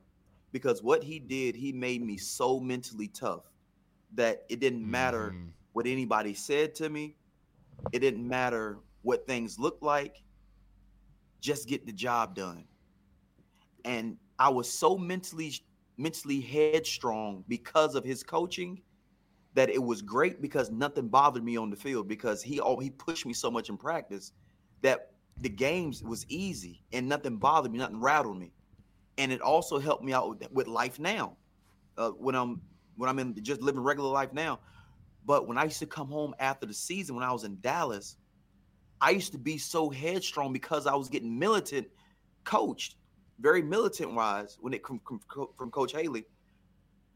because 0.52 0.82
what 0.82 1.02
he 1.02 1.18
did, 1.18 1.54
he 1.54 1.72
made 1.72 2.04
me 2.04 2.16
so 2.16 2.60
mentally 2.60 3.08
tough 3.08 3.44
that 4.14 4.44
it 4.48 4.60
didn't 4.60 4.88
matter 4.88 5.34
mm. 5.34 5.48
what 5.72 5.86
anybody 5.86 6.34
said 6.34 6.74
to 6.76 6.88
me. 6.88 7.16
It 7.92 8.00
didn't 8.00 8.26
matter 8.26 8.78
what 9.02 9.26
things 9.26 9.58
looked 9.58 9.82
like. 9.82 10.22
Just 11.40 11.68
get 11.68 11.86
the 11.86 11.92
job 11.92 12.34
done. 12.34 12.64
And 13.84 14.16
I 14.38 14.48
was 14.48 14.70
so 14.70 14.96
mentally 14.96 15.52
mentally 15.96 16.40
headstrong 16.40 17.44
because 17.46 17.94
of 17.94 18.04
his 18.04 18.22
coaching 18.22 18.80
that 19.52 19.68
it 19.68 19.82
was 19.82 20.00
great 20.00 20.40
because 20.40 20.70
nothing 20.70 21.08
bothered 21.08 21.44
me 21.44 21.56
on 21.58 21.68
the 21.68 21.76
field 21.76 22.08
because 22.08 22.42
he 22.42 22.60
all 22.60 22.78
he 22.78 22.90
pushed 22.90 23.26
me 23.26 23.34
so 23.34 23.50
much 23.50 23.68
in 23.68 23.76
practice 23.76 24.32
that 24.82 25.09
the 25.40 25.48
games 25.48 26.02
was 26.02 26.26
easy 26.28 26.82
and 26.92 27.08
nothing 27.08 27.36
bothered 27.36 27.72
me, 27.72 27.78
nothing 27.78 28.00
rattled 28.00 28.38
me 28.38 28.52
and 29.18 29.32
it 29.32 29.40
also 29.40 29.78
helped 29.78 30.02
me 30.02 30.12
out 30.12 30.28
with, 30.28 30.50
with 30.52 30.66
life 30.66 30.98
now 30.98 31.36
uh, 31.98 32.10
when 32.10 32.34
i'm 32.34 32.60
when 32.96 33.08
i'm 33.08 33.18
in 33.18 33.34
just 33.42 33.60
living 33.60 33.82
regular 33.82 34.10
life 34.10 34.32
now 34.32 34.58
but 35.26 35.46
when 35.46 35.58
i 35.58 35.64
used 35.64 35.78
to 35.78 35.86
come 35.86 36.08
home 36.08 36.34
after 36.38 36.66
the 36.66 36.74
season 36.74 37.14
when 37.14 37.24
i 37.24 37.32
was 37.32 37.44
in 37.44 37.58
dallas 37.60 38.16
i 39.00 39.10
used 39.10 39.32
to 39.32 39.38
be 39.38 39.58
so 39.58 39.90
headstrong 39.90 40.52
because 40.52 40.86
i 40.86 40.94
was 40.94 41.08
getting 41.08 41.38
militant 41.38 41.86
coached 42.44 42.96
very 43.40 43.62
militant 43.62 44.14
wise 44.14 44.58
when 44.60 44.72
it 44.72 44.86
from, 44.86 45.00
from, 45.06 45.48
from 45.56 45.70
coach 45.70 45.92
haley 45.92 46.24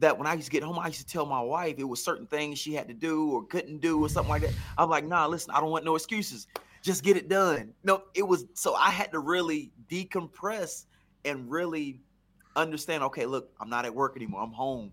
that 0.00 0.18
when 0.18 0.26
I 0.26 0.34
used 0.34 0.46
to 0.46 0.50
get 0.50 0.62
home, 0.62 0.78
I 0.78 0.88
used 0.88 1.00
to 1.00 1.06
tell 1.06 1.24
my 1.24 1.40
wife 1.40 1.76
it 1.78 1.84
was 1.84 2.02
certain 2.02 2.26
things 2.26 2.58
she 2.58 2.74
had 2.74 2.88
to 2.88 2.94
do 2.94 3.30
or 3.30 3.44
couldn't 3.44 3.80
do 3.80 4.04
or 4.04 4.08
something 4.08 4.28
like 4.28 4.42
that. 4.42 4.52
I'm 4.76 4.90
like, 4.90 5.04
nah, 5.06 5.26
listen, 5.26 5.54
I 5.54 5.60
don't 5.60 5.70
want 5.70 5.84
no 5.84 5.94
excuses. 5.94 6.48
Just 6.84 7.02
get 7.02 7.16
it 7.16 7.28
done. 7.30 7.72
No, 7.82 8.02
it 8.14 8.22
was 8.28 8.44
so 8.52 8.74
I 8.74 8.90
had 8.90 9.10
to 9.12 9.18
really 9.18 9.72
decompress 9.90 10.84
and 11.24 11.50
really 11.50 12.02
understand. 12.56 13.02
Okay, 13.04 13.24
look, 13.24 13.50
I'm 13.58 13.70
not 13.70 13.86
at 13.86 13.94
work 13.94 14.16
anymore. 14.16 14.42
I'm 14.42 14.52
home. 14.52 14.92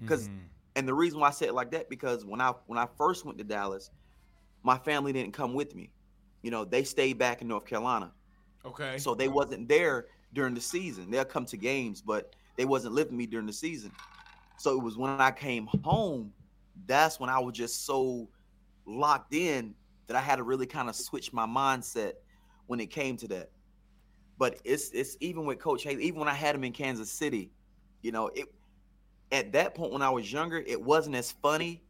Because, 0.00 0.28
Mhm. 0.28 0.48
and 0.74 0.88
the 0.88 0.94
reason 0.94 1.20
why 1.20 1.28
I 1.28 1.30
said 1.30 1.48
it 1.48 1.54
like 1.54 1.70
that 1.70 1.88
because 1.88 2.24
when 2.26 2.40
I 2.40 2.50
when 2.66 2.76
I 2.76 2.86
first 2.98 3.24
went 3.24 3.38
to 3.38 3.44
Dallas, 3.44 3.90
my 4.64 4.78
family 4.78 5.12
didn't 5.12 5.32
come 5.32 5.54
with 5.54 5.76
me. 5.76 5.92
You 6.42 6.50
know, 6.50 6.64
they 6.64 6.82
stayed 6.82 7.18
back 7.18 7.40
in 7.40 7.46
North 7.46 7.66
Carolina, 7.66 8.12
okay. 8.64 8.98
so 8.98 9.14
they 9.14 9.28
wasn't 9.28 9.68
there 9.68 10.06
during 10.32 10.54
the 10.54 10.60
season. 10.60 11.08
They'll 11.10 11.24
come 11.24 11.46
to 11.46 11.56
games, 11.56 12.02
but 12.02 12.34
they 12.56 12.64
wasn't 12.64 12.94
living 12.94 13.16
me 13.16 13.26
during 13.26 13.46
the 13.46 13.52
season. 13.52 13.92
So 14.56 14.76
it 14.76 14.82
was 14.82 14.96
when 14.96 15.10
I 15.20 15.30
came 15.30 15.68
home, 15.84 16.32
that's 16.86 17.20
when 17.20 17.30
I 17.30 17.38
was 17.38 17.54
just 17.54 17.86
so 17.86 18.28
locked 18.86 19.34
in 19.34 19.74
that 20.08 20.16
I 20.16 20.20
had 20.20 20.36
to 20.36 20.42
really 20.42 20.66
kind 20.66 20.88
of 20.88 20.96
switch 20.96 21.32
my 21.32 21.46
mindset 21.46 22.14
when 22.66 22.80
it 22.80 22.90
came 22.90 23.16
to 23.18 23.28
that. 23.28 23.50
But 24.38 24.58
it's 24.64 24.90
it's 24.90 25.16
even 25.20 25.44
with 25.44 25.58
Coach 25.58 25.84
Haley, 25.84 26.04
even 26.04 26.18
when 26.18 26.28
I 26.28 26.34
had 26.34 26.54
him 26.54 26.64
in 26.64 26.72
Kansas 26.72 27.10
City, 27.10 27.50
you 28.02 28.12
know, 28.12 28.28
it 28.34 28.46
at 29.30 29.52
that 29.52 29.74
point 29.74 29.92
when 29.92 30.02
I 30.02 30.10
was 30.10 30.32
younger, 30.32 30.58
it 30.66 30.80
wasn't 30.80 31.16
as 31.16 31.32
funny. 31.32 31.82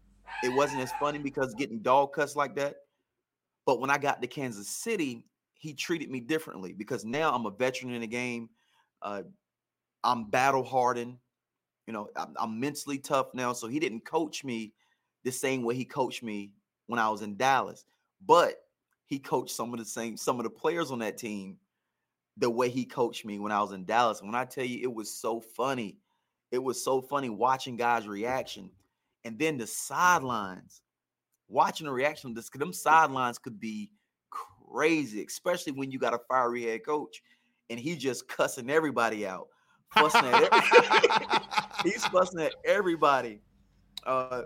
It 0.42 0.50
wasn't 0.50 0.82
as 0.82 0.92
funny 1.00 1.18
because 1.18 1.54
getting 1.54 1.80
dog 1.80 2.12
cussed 2.12 2.36
like 2.36 2.54
that. 2.56 2.76
But 3.64 3.80
when 3.80 3.90
I 3.90 3.98
got 3.98 4.20
to 4.20 4.28
Kansas 4.28 4.68
City, 4.68 5.24
he 5.54 5.74
treated 5.74 6.10
me 6.10 6.20
differently 6.20 6.72
because 6.72 7.04
now 7.04 7.32
I'm 7.32 7.46
a 7.46 7.50
veteran 7.50 7.92
in 7.92 8.00
the 8.00 8.06
game. 8.06 8.48
Uh, 9.02 9.22
I'm 10.04 10.30
battle 10.30 10.64
hardened. 10.64 11.18
You 11.86 11.92
know, 11.92 12.08
I'm, 12.16 12.34
I'm 12.38 12.60
mentally 12.60 12.98
tough 12.98 13.28
now. 13.34 13.52
So 13.52 13.66
he 13.66 13.78
didn't 13.78 14.04
coach 14.04 14.44
me 14.44 14.72
the 15.24 15.32
same 15.32 15.62
way 15.62 15.74
he 15.74 15.84
coached 15.84 16.22
me 16.22 16.52
when 16.86 16.98
I 16.98 17.08
was 17.08 17.22
in 17.22 17.36
Dallas, 17.36 17.84
but 18.26 18.56
he 19.06 19.18
coached 19.18 19.54
some 19.54 19.72
of 19.72 19.78
the 19.78 19.84
same 19.84 20.16
some 20.16 20.38
of 20.38 20.44
the 20.44 20.50
players 20.50 20.90
on 20.90 20.98
that 21.00 21.16
team 21.18 21.56
the 22.38 22.48
way 22.48 22.68
he 22.68 22.84
coached 22.84 23.24
me 23.24 23.38
when 23.38 23.52
I 23.52 23.60
was 23.60 23.72
in 23.72 23.84
Dallas. 23.84 24.22
When 24.22 24.34
I 24.34 24.44
tell 24.44 24.64
you, 24.64 24.78
it 24.82 24.92
was 24.92 25.10
so 25.10 25.40
funny. 25.40 25.98
It 26.50 26.62
was 26.62 26.82
so 26.82 27.02
funny 27.02 27.28
watching 27.28 27.76
guys' 27.76 28.06
reaction, 28.06 28.70
and 29.24 29.38
then 29.38 29.58
the 29.58 29.66
sidelines, 29.66 30.82
watching 31.48 31.86
the 31.86 31.92
reaction. 31.92 32.32
This 32.32 32.48
them 32.48 32.72
sidelines 32.72 33.38
could 33.38 33.58
be 33.60 33.90
crazy, 34.30 35.24
especially 35.24 35.72
when 35.72 35.90
you 35.90 35.98
got 35.98 36.14
a 36.14 36.20
fiery 36.28 36.64
head 36.64 36.86
coach, 36.86 37.22
and 37.70 37.78
he 37.78 37.96
just 37.96 38.28
cussing 38.28 38.70
everybody 38.70 39.26
out, 39.26 39.48
fussing 39.90 40.24
at 40.24 40.52
every- 40.52 41.38
he's 41.90 42.06
fussing 42.06 42.40
at 42.40 42.54
everybody. 42.64 43.40
Uh, 44.06 44.42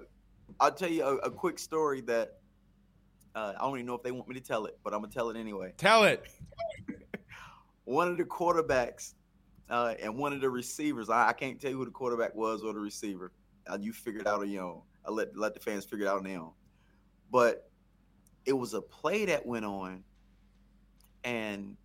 I'll 0.61 0.73
tell 0.73 0.91
you 0.91 1.05
a, 1.05 1.17
a 1.19 1.31
quick 1.31 1.59
story 1.59 2.01
that 2.03 2.39
uh, 3.35 3.55
I 3.59 3.63
don't 3.63 3.77
even 3.77 3.87
know 3.87 3.95
if 3.95 4.03
they 4.03 4.13
want 4.13 4.29
me 4.29 4.35
to 4.35 4.41
tell 4.41 4.67
it, 4.67 4.79
but 4.85 4.93
I'm 4.93 5.01
gonna 5.01 5.13
tell 5.13 5.31
it 5.31 5.37
anyway 5.37 5.73
Tell 5.77 6.05
it. 6.05 6.27
one 7.85 8.09
of 8.09 8.17
the 8.17 8.25
quarterbacks 8.25 9.15
uh, 9.71 9.95
and 10.03 10.17
one 10.17 10.33
of 10.33 10.41
the 10.41 10.51
receivers. 10.51 11.09
I, 11.09 11.29
I 11.29 11.33
can't 11.33 11.61
tell 11.61 11.71
you 11.71 11.79
who 11.79 11.85
the 11.85 11.91
quarterback 11.91 12.35
was 12.35 12.63
or 12.63 12.73
the 12.73 12.81
receiver. 12.81 13.33
Uh, 13.67 13.79
you 13.81 13.93
figured 13.93 14.27
out 14.27 14.41
on 14.41 14.51
your 14.51 14.65
own. 14.65 14.83
I 15.07 15.11
let 15.11 15.37
let 15.37 15.55
the 15.55 15.61
fans 15.61 15.85
figure 15.85 16.07
it 16.07 16.09
out 16.09 16.19
on 16.19 16.25
their 16.25 16.39
own. 16.39 16.53
But 17.31 17.71
it 18.45 18.53
was 18.53 18.75
a 18.75 18.83
play 18.83 19.25
that 19.27 19.47
went 19.47 19.65
on, 19.65 20.05
and 21.25 21.77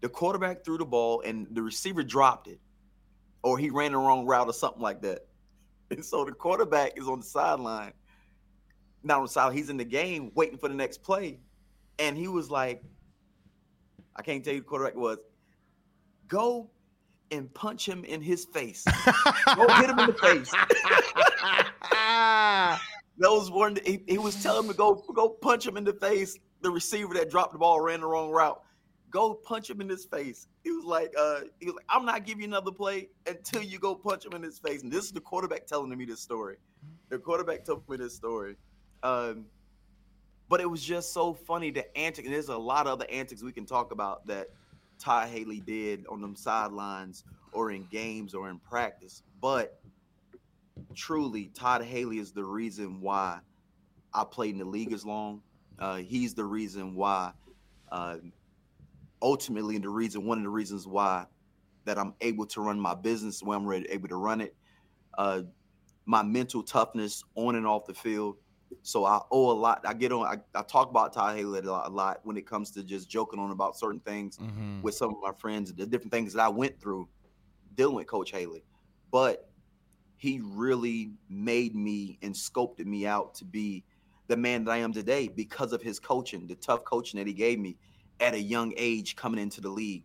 the 0.00 0.08
quarterback 0.08 0.64
threw 0.64 0.78
the 0.78 0.84
ball, 0.84 1.22
and 1.24 1.46
the 1.52 1.62
receiver 1.62 2.02
dropped 2.02 2.48
it, 2.48 2.60
or 3.42 3.56
he 3.56 3.70
ran 3.70 3.92
the 3.92 3.98
wrong 3.98 4.26
route 4.26 4.48
or 4.48 4.52
something 4.52 4.82
like 4.82 5.02
that. 5.02 5.20
And 5.90 6.02
so 6.02 6.24
the 6.24 6.32
quarterback 6.32 6.98
is 6.98 7.06
on 7.06 7.20
the 7.20 7.26
sideline. 7.26 7.92
Not 9.04 9.18
on 9.18 9.24
the 9.24 9.28
sideline. 9.28 9.56
He's 9.56 9.70
in 9.70 9.76
the 9.76 9.84
game, 9.84 10.32
waiting 10.34 10.58
for 10.58 10.68
the 10.68 10.74
next 10.74 11.02
play, 11.02 11.38
and 11.98 12.16
he 12.16 12.26
was 12.26 12.50
like, 12.50 12.82
I 14.16 14.22
can't 14.22 14.42
tell 14.42 14.54
you 14.54 14.60
who 14.60 14.64
the 14.64 14.68
quarterback 14.68 14.96
was. 14.96 15.18
Go 16.26 16.70
and 17.30 17.52
punch 17.54 17.86
him 17.86 18.04
in 18.04 18.22
his 18.22 18.44
face. 18.46 18.84
Go 19.56 19.68
hit 19.74 19.90
him 19.90 19.98
in 19.98 20.06
the 20.06 20.16
face. 20.20 20.50
that 21.90 22.80
was 23.18 23.50
one. 23.50 23.78
He, 23.84 24.02
he 24.06 24.18
was 24.18 24.42
telling 24.42 24.64
him 24.64 24.70
to 24.70 24.76
go 24.76 24.94
go 25.14 25.28
punch 25.28 25.66
him 25.66 25.76
in 25.76 25.84
the 25.84 25.92
face. 25.92 26.38
The 26.62 26.70
receiver 26.70 27.12
that 27.14 27.30
dropped 27.30 27.52
the 27.52 27.58
ball 27.58 27.80
ran 27.80 28.00
the 28.00 28.06
wrong 28.06 28.30
route. 28.30 28.60
Go 29.10 29.34
punch 29.34 29.68
him 29.70 29.80
in 29.80 29.88
his 29.88 30.04
face. 30.06 30.46
He 30.62 30.70
was 30.70 30.84
like, 30.84 31.12
uh, 31.18 31.40
he 31.60 31.66
was 31.66 31.74
like, 31.74 31.84
I'm 31.88 32.04
not 32.04 32.24
giving 32.24 32.42
you 32.42 32.48
another 32.48 32.72
play 32.72 33.08
until 33.26 33.62
you 33.62 33.78
go 33.78 33.94
punch 33.94 34.24
him 34.24 34.32
in 34.32 34.42
his 34.42 34.58
face. 34.58 34.82
And 34.82 34.90
this 34.90 35.04
is 35.04 35.12
the 35.12 35.20
quarterback 35.20 35.66
telling 35.66 35.96
me 35.96 36.04
this 36.04 36.20
story. 36.20 36.56
The 37.10 37.18
quarterback 37.18 37.64
told 37.64 37.88
me 37.88 37.96
this 37.98 38.14
story. 38.14 38.56
Um, 39.04 39.44
but 40.48 40.60
it 40.60 40.68
was 40.68 40.82
just 40.82 41.12
so 41.12 41.32
funny 41.32 41.70
the 41.70 41.96
antics. 41.96 42.26
And 42.26 42.34
there's 42.34 42.48
a 42.48 42.56
lot 42.56 42.86
of 42.86 42.94
other 42.94 43.06
antics 43.10 43.42
we 43.42 43.52
can 43.52 43.66
talk 43.66 43.92
about 43.92 44.26
that 44.26 44.48
Todd 44.98 45.28
Haley 45.28 45.60
did 45.60 46.06
on 46.08 46.20
them 46.20 46.34
sidelines 46.34 47.24
or 47.52 47.70
in 47.70 47.86
games 47.90 48.34
or 48.34 48.48
in 48.48 48.58
practice. 48.58 49.22
But 49.40 49.78
truly, 50.94 51.50
Todd 51.54 51.82
Haley 51.82 52.18
is 52.18 52.32
the 52.32 52.44
reason 52.44 53.00
why 53.00 53.40
I 54.12 54.24
played 54.24 54.52
in 54.52 54.58
the 54.58 54.64
league 54.64 54.92
as 54.92 55.04
long. 55.04 55.42
Uh, 55.78 55.96
he's 55.96 56.34
the 56.34 56.44
reason 56.44 56.94
why, 56.94 57.32
uh, 57.90 58.16
ultimately, 59.20 59.76
the 59.78 59.88
reason, 59.88 60.24
one 60.24 60.38
of 60.38 60.44
the 60.44 60.50
reasons 60.50 60.86
why 60.86 61.26
that 61.84 61.98
I'm 61.98 62.14
able 62.20 62.46
to 62.46 62.60
run 62.60 62.78
my 62.80 62.94
business 62.94 63.42
when 63.42 63.58
I'm 63.58 63.66
ready, 63.66 63.86
able 63.90 64.08
to 64.08 64.16
run 64.16 64.40
it. 64.40 64.54
Uh, 65.18 65.42
my 66.06 66.22
mental 66.22 66.62
toughness 66.62 67.24
on 67.34 67.56
and 67.56 67.66
off 67.66 67.86
the 67.86 67.94
field. 67.94 68.36
So 68.82 69.04
I 69.04 69.20
owe 69.30 69.50
a 69.50 69.54
lot. 69.54 69.82
I 69.86 69.94
get 69.94 70.12
on. 70.12 70.26
I, 70.26 70.36
I 70.58 70.62
talk 70.62 70.90
about 70.90 71.12
Todd 71.12 71.36
Haley 71.36 71.60
a 71.60 71.62
lot, 71.62 71.86
a 71.86 71.90
lot 71.90 72.20
when 72.24 72.36
it 72.36 72.46
comes 72.46 72.70
to 72.72 72.82
just 72.84 73.08
joking 73.08 73.38
on 73.40 73.50
about 73.50 73.78
certain 73.78 74.00
things 74.00 74.36
Mhm. 74.38 74.82
with 74.82 74.94
some 74.94 75.10
of 75.10 75.16
my 75.22 75.32
friends, 75.32 75.72
the 75.72 75.86
different 75.86 76.12
things 76.12 76.32
that 76.34 76.42
I 76.42 76.48
went 76.48 76.80
through 76.80 77.08
dealing 77.74 77.94
with 77.96 78.06
Coach 78.06 78.30
Haley. 78.30 78.64
But 79.10 79.50
he 80.16 80.40
really 80.42 81.12
made 81.28 81.74
me 81.74 82.18
and 82.22 82.36
sculpted 82.36 82.86
me 82.86 83.06
out 83.06 83.34
to 83.36 83.44
be 83.44 83.84
the 84.26 84.36
man 84.36 84.64
that 84.64 84.70
I 84.72 84.78
am 84.78 84.92
today 84.92 85.28
because 85.28 85.72
of 85.72 85.82
his 85.82 85.98
coaching, 85.98 86.46
the 86.46 86.54
tough 86.56 86.84
coaching 86.84 87.18
that 87.18 87.26
he 87.26 87.32
gave 87.34 87.58
me 87.58 87.76
at 88.20 88.34
a 88.34 88.40
young 88.40 88.72
age 88.76 89.16
coming 89.16 89.40
into 89.40 89.60
the 89.60 89.68
league. 89.68 90.04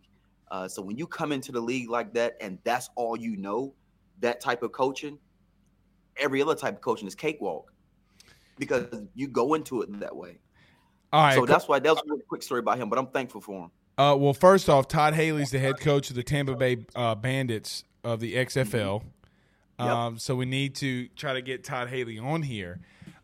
Uh, 0.50 0.68
so 0.68 0.82
when 0.82 0.96
you 0.98 1.06
come 1.06 1.32
into 1.32 1.52
the 1.52 1.60
league 1.60 1.88
like 1.88 2.12
that 2.14 2.36
and 2.40 2.58
that's 2.64 2.90
all 2.96 3.16
you 3.16 3.36
know, 3.36 3.74
that 4.20 4.40
type 4.40 4.62
of 4.62 4.72
coaching, 4.72 5.18
every 6.16 6.42
other 6.42 6.54
type 6.54 6.74
of 6.74 6.80
coaching 6.82 7.06
is 7.08 7.14
cakewalk 7.14 7.72
because 8.60 8.86
you 9.14 9.26
go 9.26 9.54
into 9.54 9.82
it 9.82 9.98
that 9.98 10.14
way. 10.14 10.38
All 11.12 11.24
right. 11.24 11.34
so 11.34 11.44
that's 11.44 11.66
why 11.66 11.80
that 11.80 11.90
was 11.90 11.98
a 11.98 12.08
really 12.08 12.22
quick 12.28 12.42
story 12.44 12.60
about 12.60 12.78
him, 12.78 12.88
but 12.88 12.98
I'm 12.98 13.08
thankful 13.08 13.40
for 13.40 13.64
him. 13.64 13.70
Uh, 13.98 14.14
well, 14.14 14.32
first 14.32 14.68
off, 14.68 14.86
Todd 14.86 15.14
Haley's 15.14 15.50
the 15.50 15.58
head 15.58 15.80
coach 15.80 16.10
of 16.10 16.16
the 16.16 16.22
Tampa 16.22 16.54
Bay 16.54 16.86
uh, 16.94 17.16
Bandits 17.16 17.84
of 18.04 18.20
the 18.20 18.34
XFL. 18.34 19.02
Yep. 19.78 19.88
Um, 19.88 20.18
so 20.18 20.36
we 20.36 20.46
need 20.46 20.76
to 20.76 21.08
try 21.08 21.32
to 21.32 21.42
get 21.42 21.64
Todd 21.64 21.88
Haley 21.88 22.18
on 22.18 22.42
here. 22.42 22.80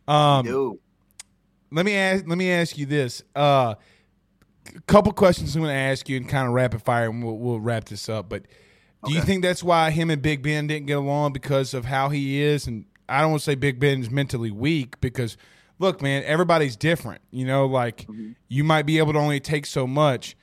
Um, 0.09 0.79
let 1.70 1.85
me 1.85 1.94
ask. 1.94 2.25
Let 2.27 2.38
me 2.38 2.51
ask 2.51 2.77
you 2.77 2.87
this. 2.87 3.22
Uh, 3.35 3.75
a 4.75 4.81
couple 4.83 5.12
questions 5.12 5.55
I'm 5.55 5.62
going 5.62 5.72
to 5.72 5.79
ask 5.79 6.09
you 6.09 6.16
and 6.16 6.29
kind 6.29 6.49
of 6.49 6.55
rapid 6.55 6.83
fire, 6.83 7.09
and 7.09 7.22
we'll, 7.22 7.38
we'll 7.38 7.61
wrap 7.61 7.85
this 7.85 8.09
up. 8.09 8.29
But 8.29 8.46
do 9.05 9.12
you 9.12 9.20
think 9.22 9.42
that's 9.42 9.62
why 9.62 9.90
him 9.90 10.11
and 10.11 10.20
Big 10.20 10.42
Ben 10.42 10.66
didn't 10.66 10.87
get 10.87 10.96
along 10.96 11.33
because 11.33 11.75
of 11.75 11.85
how 11.85 12.09
he 12.09 12.42
is? 12.42 12.66
And 12.66 12.87
I 13.09 13.21
don't 13.21 13.31
want 13.31 13.40
to 13.42 13.45
say 13.45 13.55
Big 13.55 13.79
Ben's 13.79 14.11
mentally 14.11 14.51
weak 14.51 15.01
because, 15.01 15.37
look, 15.79 16.03
man, 16.03 16.23
everybody's 16.25 16.77
different. 16.77 17.23
You 17.31 17.47
know, 17.47 17.66
like 17.66 18.07
you 18.49 18.64
might 18.64 18.87
be 18.87 18.99
able 18.99 19.12
to 19.12 19.19
only 19.19 19.40
take 19.40 19.66
so 19.66 19.87
much. 19.87 20.37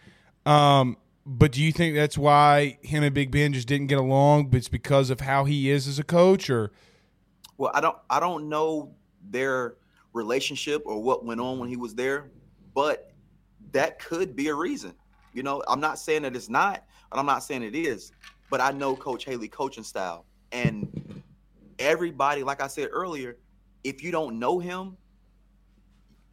Um, 0.46 0.98
but 1.26 1.52
do 1.52 1.64
you 1.64 1.72
think 1.72 1.96
that's 1.96 2.18
why 2.18 2.78
him 2.82 3.04
and 3.04 3.14
Big 3.14 3.32
Ben 3.32 3.54
just 3.54 3.68
didn't 3.68 3.88
get 3.88 3.98
along? 3.98 4.48
But 4.48 4.58
it's 4.58 4.70
because 4.70 5.10
of 5.10 5.22
how 5.22 5.46
he 5.46 5.70
is 5.70 5.88
as 5.88 6.00
a 6.00 6.04
coach, 6.04 6.50
or 6.50 6.72
Well, 7.58 7.72
I 7.74 7.82
don't 7.82 7.98
I 8.10 8.20
don't 8.20 8.50
know 8.50 8.94
their 9.30 9.76
relationship 10.12 10.84
or 10.86 11.02
what 11.02 11.26
went 11.26 11.40
on 11.40 11.60
when 11.60 11.70
he 11.70 11.78
was 11.78 11.96
there, 11.96 12.30
but 12.74 13.12
that 13.72 14.00
could 14.00 14.36
be 14.36 14.48
a 14.50 14.56
reason. 14.56 14.94
You 15.34 15.44
know, 15.44 15.64
I'm 15.68 15.80
not 15.80 15.98
saying 15.98 16.22
that 16.24 16.36
it's 16.36 16.50
not, 16.50 16.84
and 17.12 17.20
I'm 17.20 17.26
not 17.26 17.44
saying 17.44 17.64
it 17.64 17.76
is, 17.76 18.12
but 18.50 18.62
I 18.62 18.72
know 18.72 18.96
Coach 18.96 19.26
Haley 19.26 19.48
coaching 19.48 19.84
style. 19.84 20.26
And 20.52 21.03
everybody, 21.80 22.44
like 22.44 22.62
I 22.62 22.68
said 22.68 22.90
earlier, 22.92 23.38
if 23.84 24.04
you 24.04 24.12
don't 24.12 24.40
know 24.40 24.60
him, 24.60 24.98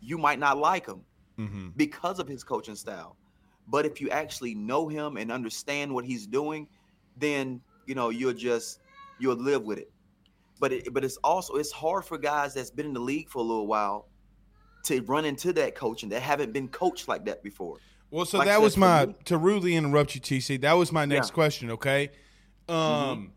you 0.00 0.16
might 0.18 0.38
not 0.38 0.58
like 0.58 0.86
him 0.86 1.04
because 1.76 2.18
of 2.18 2.28
his 2.28 2.44
coaching 2.44 2.74
style. 2.76 3.16
But 3.66 3.86
if 3.86 4.00
you 4.00 4.10
actually 4.10 4.54
know 4.54 4.88
him 4.88 5.16
and 5.16 5.30
understand 5.32 5.92
what 5.94 6.04
he's 6.04 6.26
doing, 6.26 6.68
then 7.16 7.60
you 7.86 7.94
know 7.94 8.10
you'll 8.10 8.32
just 8.34 8.80
you'll 9.18 9.36
live 9.36 9.62
with 9.64 9.78
it. 9.78 9.90
But 10.58 10.72
it, 10.72 10.92
but 10.92 11.04
it's 11.04 11.16
also 11.18 11.54
it's 11.54 11.72
hard 11.72 12.04
for 12.04 12.18
guys 12.18 12.52
that's 12.54 12.70
been 12.70 12.86
in 12.86 12.92
the 12.94 13.00
league 13.00 13.28
for 13.30 13.38
a 13.38 13.42
little 13.42 13.66
while 13.66 14.08
to 14.84 15.00
run 15.02 15.24
into 15.24 15.52
that 15.54 15.74
coaching 15.74 16.08
that 16.10 16.20
haven't 16.20 16.52
been 16.52 16.68
coached 16.68 17.08
like 17.08 17.24
that 17.26 17.42
before. 17.42 17.78
Well, 18.10 18.24
so 18.24 18.38
Like 18.38 18.48
that 18.48 18.56
said, 18.56 18.62
was 18.62 18.76
my 18.76 19.14
to 19.26 19.38
rudely 19.38 19.76
interrupt 19.76 20.14
you, 20.14 20.20
TC. 20.20 20.60
That 20.62 20.72
was 20.74 20.90
my 20.92 21.04
next 21.04 21.28
Yeah. 21.28 21.30
Mm-hmm. 21.30 21.34
question. 21.34 21.70
Okay, 21.70 22.10
um, 22.68 23.32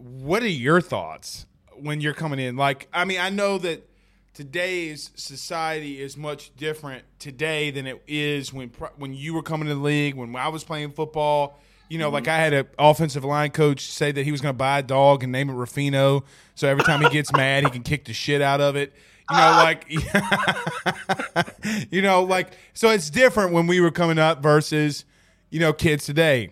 what 0.00 0.42
are 0.42 0.48
your 0.48 0.80
thoughts 0.80 1.46
when 1.78 2.00
you're 2.00 2.14
coming 2.14 2.38
in? 2.38 2.56
Like, 2.56 2.88
I 2.92 3.04
mean, 3.04 3.20
I 3.20 3.30
know 3.30 3.58
that 3.58 3.88
today's 4.34 5.10
society 5.14 6.00
is 6.00 6.16
much 6.16 6.54
different 6.56 7.04
today 7.18 7.70
than 7.70 7.86
it 7.86 8.02
is 8.06 8.52
when 8.52 8.68
when 8.96 9.14
you 9.14 9.34
were 9.34 9.42
coming 9.42 9.68
to 9.68 9.74
the 9.74 9.80
league. 9.80 10.14
When 10.14 10.34
I 10.36 10.48
was 10.48 10.64
playing 10.64 10.92
football, 10.92 11.60
you 11.88 11.98
know, 11.98 12.08
like 12.08 12.28
I 12.28 12.38
had 12.38 12.52
an 12.52 12.66
offensive 12.78 13.24
line 13.24 13.50
coach 13.50 13.90
say 13.90 14.12
that 14.12 14.24
he 14.24 14.32
was 14.32 14.40
going 14.40 14.54
to 14.54 14.58
buy 14.58 14.78
a 14.78 14.82
dog 14.82 15.22
and 15.22 15.32
name 15.32 15.50
it 15.50 15.54
Rafino, 15.54 16.24
so 16.54 16.68
every 16.68 16.84
time 16.84 17.02
he 17.02 17.08
gets 17.10 17.32
mad, 17.32 17.64
he 17.64 17.70
can 17.70 17.82
kick 17.82 18.04
the 18.04 18.14
shit 18.14 18.40
out 18.40 18.60
of 18.60 18.76
it. 18.76 18.92
You 19.30 19.36
know, 19.36 19.42
like, 19.50 19.86
you 21.90 22.02
know, 22.02 22.24
like, 22.24 22.52
so 22.74 22.90
it's 22.90 23.10
different 23.10 23.52
when 23.52 23.66
we 23.66 23.80
were 23.80 23.90
coming 23.90 24.18
up 24.18 24.42
versus, 24.42 25.04
you 25.50 25.60
know, 25.60 25.72
kids 25.72 26.06
today. 26.06 26.50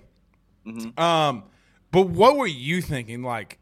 Um, 0.96 1.44
but 1.90 2.08
what 2.08 2.36
were 2.36 2.46
you 2.46 2.80
thinking? 2.82 3.22
Like, 3.22 3.58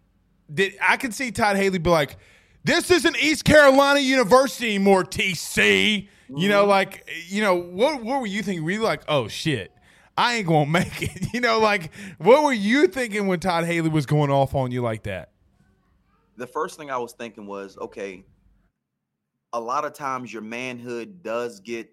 did 0.52 0.74
I 0.86 0.96
could 0.96 1.14
see 1.14 1.30
Todd 1.30 1.56
Haley 1.56 1.78
be 1.78 1.90
like, 1.90 2.16
"This 2.64 2.90
isn't 2.90 3.16
East 3.18 3.44
Carolina 3.44 4.00
University 4.00 4.74
anymore, 4.74 5.04
TC." 5.04 6.08
You 6.28 6.48
know, 6.48 6.62
mm-hmm. 6.62 6.70
like, 6.70 7.08
you 7.28 7.40
know, 7.40 7.54
what 7.54 8.02
what 8.02 8.20
were 8.20 8.26
you 8.26 8.42
thinking? 8.42 8.64
Were 8.64 8.72
you 8.72 8.82
like, 8.82 9.02
"Oh 9.08 9.28
shit, 9.28 9.72
I 10.16 10.36
ain't 10.36 10.46
gonna 10.46 10.66
make 10.70 11.02
it"? 11.02 11.32
You 11.34 11.40
know, 11.40 11.60
like, 11.60 11.90
what 12.18 12.42
were 12.42 12.52
you 12.52 12.88
thinking 12.88 13.26
when 13.26 13.40
Todd 13.40 13.64
Haley 13.64 13.90
was 13.90 14.06
going 14.06 14.30
off 14.30 14.54
on 14.54 14.70
you 14.70 14.82
like 14.82 15.04
that? 15.04 15.30
the 16.36 16.46
first 16.46 16.78
thing 16.78 16.90
I 16.90 16.98
was 16.98 17.12
thinking 17.12 17.46
was, 17.46 17.76
okay, 17.78 18.24
a 19.52 19.60
lot 19.60 19.84
of 19.84 19.94
times 19.94 20.32
your 20.32 20.42
manhood 20.42 21.22
does 21.22 21.60
get, 21.60 21.88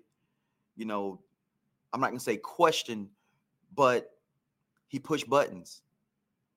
you 0.75 0.85
know, 0.85 1.21
I'm 1.93 2.01
not 2.01 2.07
gonna 2.07 2.19
say 2.19 2.37
questioned, 2.37 3.09
but 3.73 4.09
he 4.87 4.99
pushed 4.99 5.29
buttons. 5.29 5.81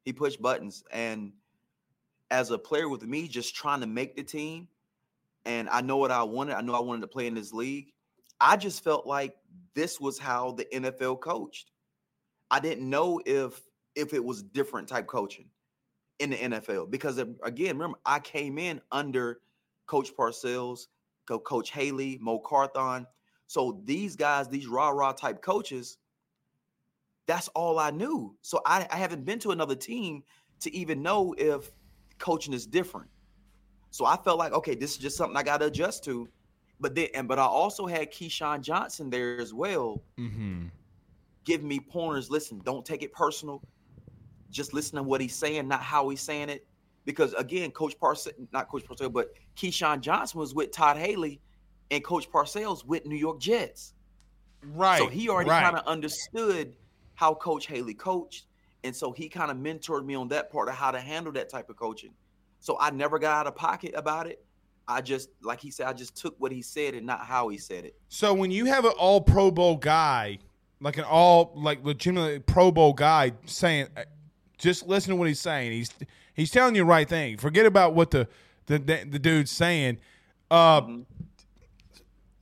He 0.07 0.13
pushed 0.13 0.41
buttons. 0.41 0.85
And 0.93 1.33
as 2.31 2.51
a 2.51 2.59
player 2.59 2.89
with 2.89 3.03
me, 3.03 3.29
just 3.29 3.55
trying 3.55 3.81
to 3.81 3.87
make 3.87 4.17
the 4.17 4.23
team, 4.23 4.69
and 5.45 5.69
I 5.69 5.81
know 5.81 5.97
what 5.99 6.11
I 6.11 6.23
wanted. 6.23 6.55
I 6.55 6.63
know 6.63 6.75
I 6.75 6.81
wanted 6.81 7.03
to 7.03 7.09
play 7.09 7.27
in 7.27 7.35
this 7.35 7.53
league. 7.53 7.93
I 8.41 8.57
just 8.57 8.83
felt 8.83 9.07
like 9.07 9.37
this 9.75 10.01
was 10.01 10.19
how 10.19 10.53
the 10.53 10.65
NFL 10.73 11.21
coached. 11.21 11.73
I 12.51 12.61
didn't 12.61 12.89
know 12.89 13.21
if 13.27 13.61
if 13.97 14.15
it 14.15 14.25
was 14.25 14.43
different 14.43 14.89
type 14.89 15.07
coaching 15.07 15.49
in 16.21 16.31
the 16.31 16.37
NFL 16.37 16.91
because 16.91 17.19
again, 17.19 17.77
remember 17.77 17.99
I 18.07 18.21
came 18.21 18.59
in 18.59 18.81
under 18.93 19.41
Coach 19.87 20.15
Parcells, 20.17 20.87
Co- 21.27 21.41
Coach 21.41 21.71
Haley, 21.71 22.19
Mo 22.21 22.39
Carthon. 22.39 23.07
So 23.49 23.81
these 23.85 24.15
guys, 24.17 24.49
these 24.49 24.67
rah 24.67 24.91
rah 24.91 25.13
type 25.13 25.43
coaches, 25.43 25.99
that's 27.27 27.49
all 27.49 27.79
I 27.79 27.91
knew. 27.91 28.35
So 28.43 28.61
I, 28.65 28.87
I 28.91 28.97
haven't 28.97 29.25
been 29.25 29.39
to 29.41 29.51
another 29.51 29.75
team 29.75 30.23
to 30.61 30.75
even 30.75 31.03
know 31.03 31.35
if 31.37 31.71
coaching 32.19 32.55
is 32.55 32.67
different. 32.67 33.09
So 33.91 34.05
I 34.05 34.17
felt 34.17 34.39
like, 34.39 34.53
okay, 34.53 34.75
this 34.75 34.93
is 34.93 34.99
just 34.99 35.17
something 35.17 35.37
I 35.37 35.43
got 35.43 35.59
to 35.59 35.67
adjust 35.67 36.05
to. 36.05 36.29
But 36.79 36.95
then, 36.95 37.09
and 37.15 37.27
but 37.27 37.39
I 37.39 37.45
also 37.45 37.87
had 37.87 38.13
Keyshawn 38.13 38.61
Johnson 38.61 39.11
there 39.11 39.39
as 39.41 39.55
well, 39.55 40.03
Mm-hmm. 40.19 40.67
giving 41.45 41.69
me 41.69 41.81
pointers. 41.81 42.31
Listen, 42.31 42.61
don't 42.65 42.85
take 42.85 43.03
it 43.03 43.13
personal. 43.13 43.63
Just 44.51 44.75
listen 44.75 44.97
to 44.97 45.03
what 45.03 45.21
he's 45.21 45.35
saying, 45.35 45.69
not 45.69 45.83
how 45.83 46.09
he's 46.11 46.21
saying 46.21 46.51
it. 46.51 46.67
Because 47.07 47.33
again, 47.35 47.71
Coach 47.71 47.99
Parcells, 47.99 48.33
not 48.53 48.69
Coach 48.69 48.85
Parcells, 48.85 49.13
but 49.13 49.31
Keyshawn 49.57 50.01
Johnson 50.01 50.39
was 50.41 50.55
with 50.55 50.71
Todd 50.73 50.97
Haley, 50.97 51.41
and 51.91 52.05
Coach 52.05 52.31
Parcells 52.31 52.85
with 52.85 53.07
New 53.07 53.17
York 53.17 53.41
Jets. 53.41 53.95
Right. 54.75 54.99
So 54.99 55.07
he 55.09 55.29
already 55.29 55.51
right. 55.51 55.63
kind 55.63 55.77
of 55.77 55.87
understood 55.87 56.75
how 57.17 57.35
Coach 57.35 57.67
Haley 57.67 57.95
coached. 57.95 58.47
And 58.85 58.95
so 58.95 59.11
he 59.11 59.29
kind 59.29 59.51
of 59.51 59.57
mentored 59.57 60.05
me 60.07 60.15
on 60.15 60.29
that 60.29 60.51
part 60.53 60.69
of 60.69 60.77
how 60.77 60.93
to 60.93 61.01
handle 61.01 61.33
that 61.33 61.49
type 61.49 61.69
of 61.69 61.77
coaching. 61.77 62.13
So 62.61 62.79
I 62.79 62.91
never 62.91 63.19
got 63.19 63.35
out 63.35 63.47
of 63.49 63.57
pocket 63.57 63.93
about 63.97 64.29
it. 64.29 64.45
I 64.87 65.01
just, 65.01 65.31
like 65.43 65.61
he 65.61 65.73
said, 65.73 65.89
I 65.89 65.93
just 65.93 66.17
took 66.17 66.37
what 66.39 66.53
he 66.53 66.63
said 66.63 66.95
and 66.95 67.05
not 67.05 67.27
how 67.27 67.49
he 67.49 67.59
said 67.59 67.85
it. 67.85 67.97
So 68.09 68.33
when 68.33 68.53
you 68.53 68.67
have 68.67 68.85
an 68.85 68.93
all 68.97 69.21
Pro 69.21 69.51
Bowl 69.51 69.77
guy, 69.77 70.39
like 70.81 70.97
an 70.97 71.05
all 71.05 71.53
like 71.57 71.85
legitimately 71.85 72.39
Pro 72.41 72.71
Bowl 72.71 72.93
guy 72.93 73.33
saying, 73.47 73.89
uh, 73.97 74.03
just 74.59 74.87
listen 74.87 75.11
to 75.11 75.17
what 75.17 75.27
he's 75.27 75.41
saying. 75.41 75.73
He's 75.73 75.91
he's 76.35 76.51
telling 76.53 76.77
you 76.77 76.83
the 76.83 76.87
right 76.87 77.09
thing. 77.09 77.37
Forget 77.39 77.67
about 77.67 77.95
what 77.95 78.13
the 78.13 78.29
the 78.67 78.79
the, 78.79 79.19
dude's 79.19 79.51
saying. 79.51 79.99
Uh, 80.51 80.81
Mm-hmm. 80.83 81.03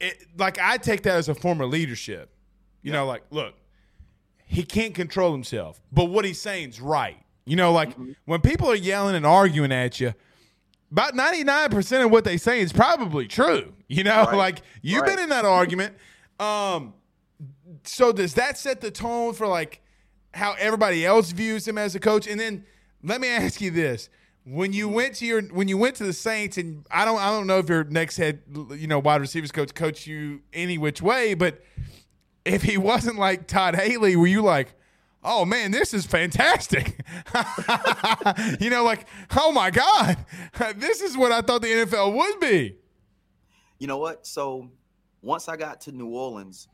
it, 0.00 0.26
like 0.36 0.58
I 0.58 0.76
take 0.76 1.02
that 1.04 1.16
as 1.16 1.28
a 1.28 1.34
form 1.34 1.60
of 1.60 1.70
leadership. 1.70 2.30
You 2.82 2.92
know, 2.92 3.06
like 3.06 3.22
look, 3.30 3.54
he 4.46 4.62
can't 4.64 4.94
control 4.94 5.32
himself, 5.32 5.80
but 5.92 6.06
what 6.06 6.24
he's 6.24 6.40
saying 6.40 6.70
is 6.70 6.80
right. 6.80 7.16
You 7.46 7.56
know, 7.56 7.72
like 7.72 7.90
Mm-hmm. 7.90 8.12
when 8.24 8.40
people 8.40 8.70
are 8.70 8.74
yelling 8.76 9.14
and 9.16 9.26
arguing 9.26 9.72
at 9.72 10.00
you, 10.00 10.14
about 10.90 11.14
99% 11.14 12.04
of 12.04 12.10
what 12.10 12.24
they 12.24 12.36
say 12.36 12.60
is 12.60 12.72
probably 12.72 13.26
true. 13.26 13.72
You 13.88 14.04
know, 14.04 14.24
Right. 14.24 14.34
like 14.36 14.62
you've 14.82 15.02
Right. 15.02 15.10
been 15.16 15.18
in 15.24 15.28
that 15.30 15.44
argument. 15.44 15.94
Um, 16.40 16.94
so 17.84 18.12
does 18.12 18.34
that 18.34 18.56
set 18.58 18.80
the 18.80 18.90
tone 18.90 19.34
for 19.34 19.46
like 19.46 19.80
how 20.32 20.54
everybody 20.58 21.04
else 21.04 21.32
views 21.32 21.66
him 21.68 21.76
as 21.78 21.94
a 21.94 22.00
coach? 22.00 22.26
And 22.26 22.40
then 22.40 22.64
let 23.02 23.20
me 23.20 23.28
ask 23.42 23.60
you 23.60 23.70
this. 23.70 24.08
When 24.46 24.72
you 24.74 24.88
went 24.90 25.14
to 25.16 25.26
your 25.26 25.40
when 25.42 25.68
you 25.68 25.78
went 25.78 25.96
to 25.96 26.04
the 26.04 26.12
Saints 26.12 26.58
and 26.58 26.84
I 26.90 27.06
don't 27.06 27.18
I 27.18 27.30
don't 27.30 27.46
know 27.46 27.58
if 27.60 27.68
your 27.68 27.84
next 27.84 28.18
head 28.18 28.40
you 28.72 28.86
know 28.86 28.98
wide 28.98 29.22
receivers 29.22 29.50
coach 29.50 29.74
coached 29.74 30.06
you 30.06 30.40
any 30.52 30.76
which 30.76 31.00
way, 31.00 31.32
but 31.34 31.62
if 32.44 32.62
he 32.62 32.76
wasn't 32.76 33.18
like 33.18 33.46
Todd 33.46 33.74
Haley, 33.74 34.16
were 34.16 34.26
you 34.26 34.42
like, 34.42 34.74
oh 35.22 35.44
man, 35.44 35.70
this 35.70 35.94
is 35.94 36.06
fantastic? 36.06 37.00
you 38.60 38.70
know, 38.70 38.84
like, 38.84 39.06
oh 39.36 39.52
my 39.52 39.70
God, 39.70 40.18
this 40.76 41.00
is 41.00 41.16
what 41.16 41.32
I 41.32 41.40
thought 41.40 41.62
the 41.62 41.68
NFL 41.68 42.14
would 42.14 42.40
be. 42.40 42.76
You 43.78 43.86
know 43.86 43.98
what? 43.98 44.26
So 44.26 44.70
once 45.22 45.48
I 45.48 45.56
got 45.56 45.80
to 45.82 45.92
New 45.92 46.08
Orleans, 46.08 46.68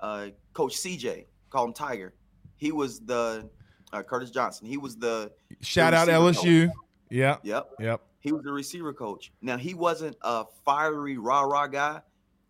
uh, 0.00 0.28
Coach 0.52 0.76
CJ, 0.76 1.26
call 1.50 1.66
him 1.66 1.72
Tiger, 1.72 2.14
he 2.56 2.72
was 2.72 3.00
the 3.00 3.48
uh, 3.92 4.02
Curtis 4.02 4.30
Johnson. 4.30 4.66
He 4.66 4.78
was 4.78 4.96
the 4.96 5.30
Shout 5.60 5.94
out 5.94 6.08
LSU. 6.08 6.70
Yep. 7.10 7.40
Yep. 7.44 7.70
Yep. 7.78 8.00
He 8.20 8.32
was 8.32 8.42
the 8.42 8.52
receiver 8.52 8.92
coach. 8.92 9.32
Now 9.42 9.58
he 9.58 9.74
wasn't 9.74 10.16
a 10.22 10.44
fiery 10.64 11.18
rah 11.18 11.42
rah 11.42 11.66
guy 11.66 12.00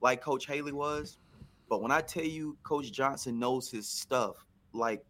like 0.00 0.20
Coach 0.20 0.46
Haley 0.46 0.72
was, 0.72 1.18
but 1.72 1.80
when 1.80 1.90
I 1.90 2.02
tell 2.02 2.22
you 2.22 2.58
Coach 2.64 2.92
Johnson 2.92 3.38
knows 3.38 3.70
his 3.70 3.88
stuff, 3.88 4.44
like 4.74 5.02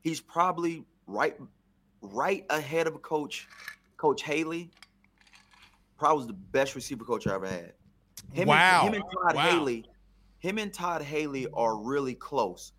he's 0.00 0.20
probably 0.20 0.84
right 1.06 1.36
right 2.02 2.44
ahead 2.50 2.88
of 2.88 3.00
Coach 3.02 3.46
Coach 3.96 4.24
Haley. 4.24 4.72
Probably 5.96 6.16
was 6.16 6.26
the 6.26 6.32
best 6.32 6.74
receiver 6.74 7.04
coach 7.04 7.28
I 7.28 7.36
ever 7.36 7.46
had. 7.46 7.74
Him 8.32 8.48
Wow. 8.48 8.80
And, 8.86 8.94
him 8.96 9.00
and 9.00 9.12
Todd 9.12 9.36
Wow. 9.36 9.42
Haley, 9.48 9.84
him 10.40 10.58
and 10.58 10.74
Todd 10.74 11.02
Haley 11.02 11.46
are 11.54 11.76
really 11.76 12.16
close. 12.16 12.72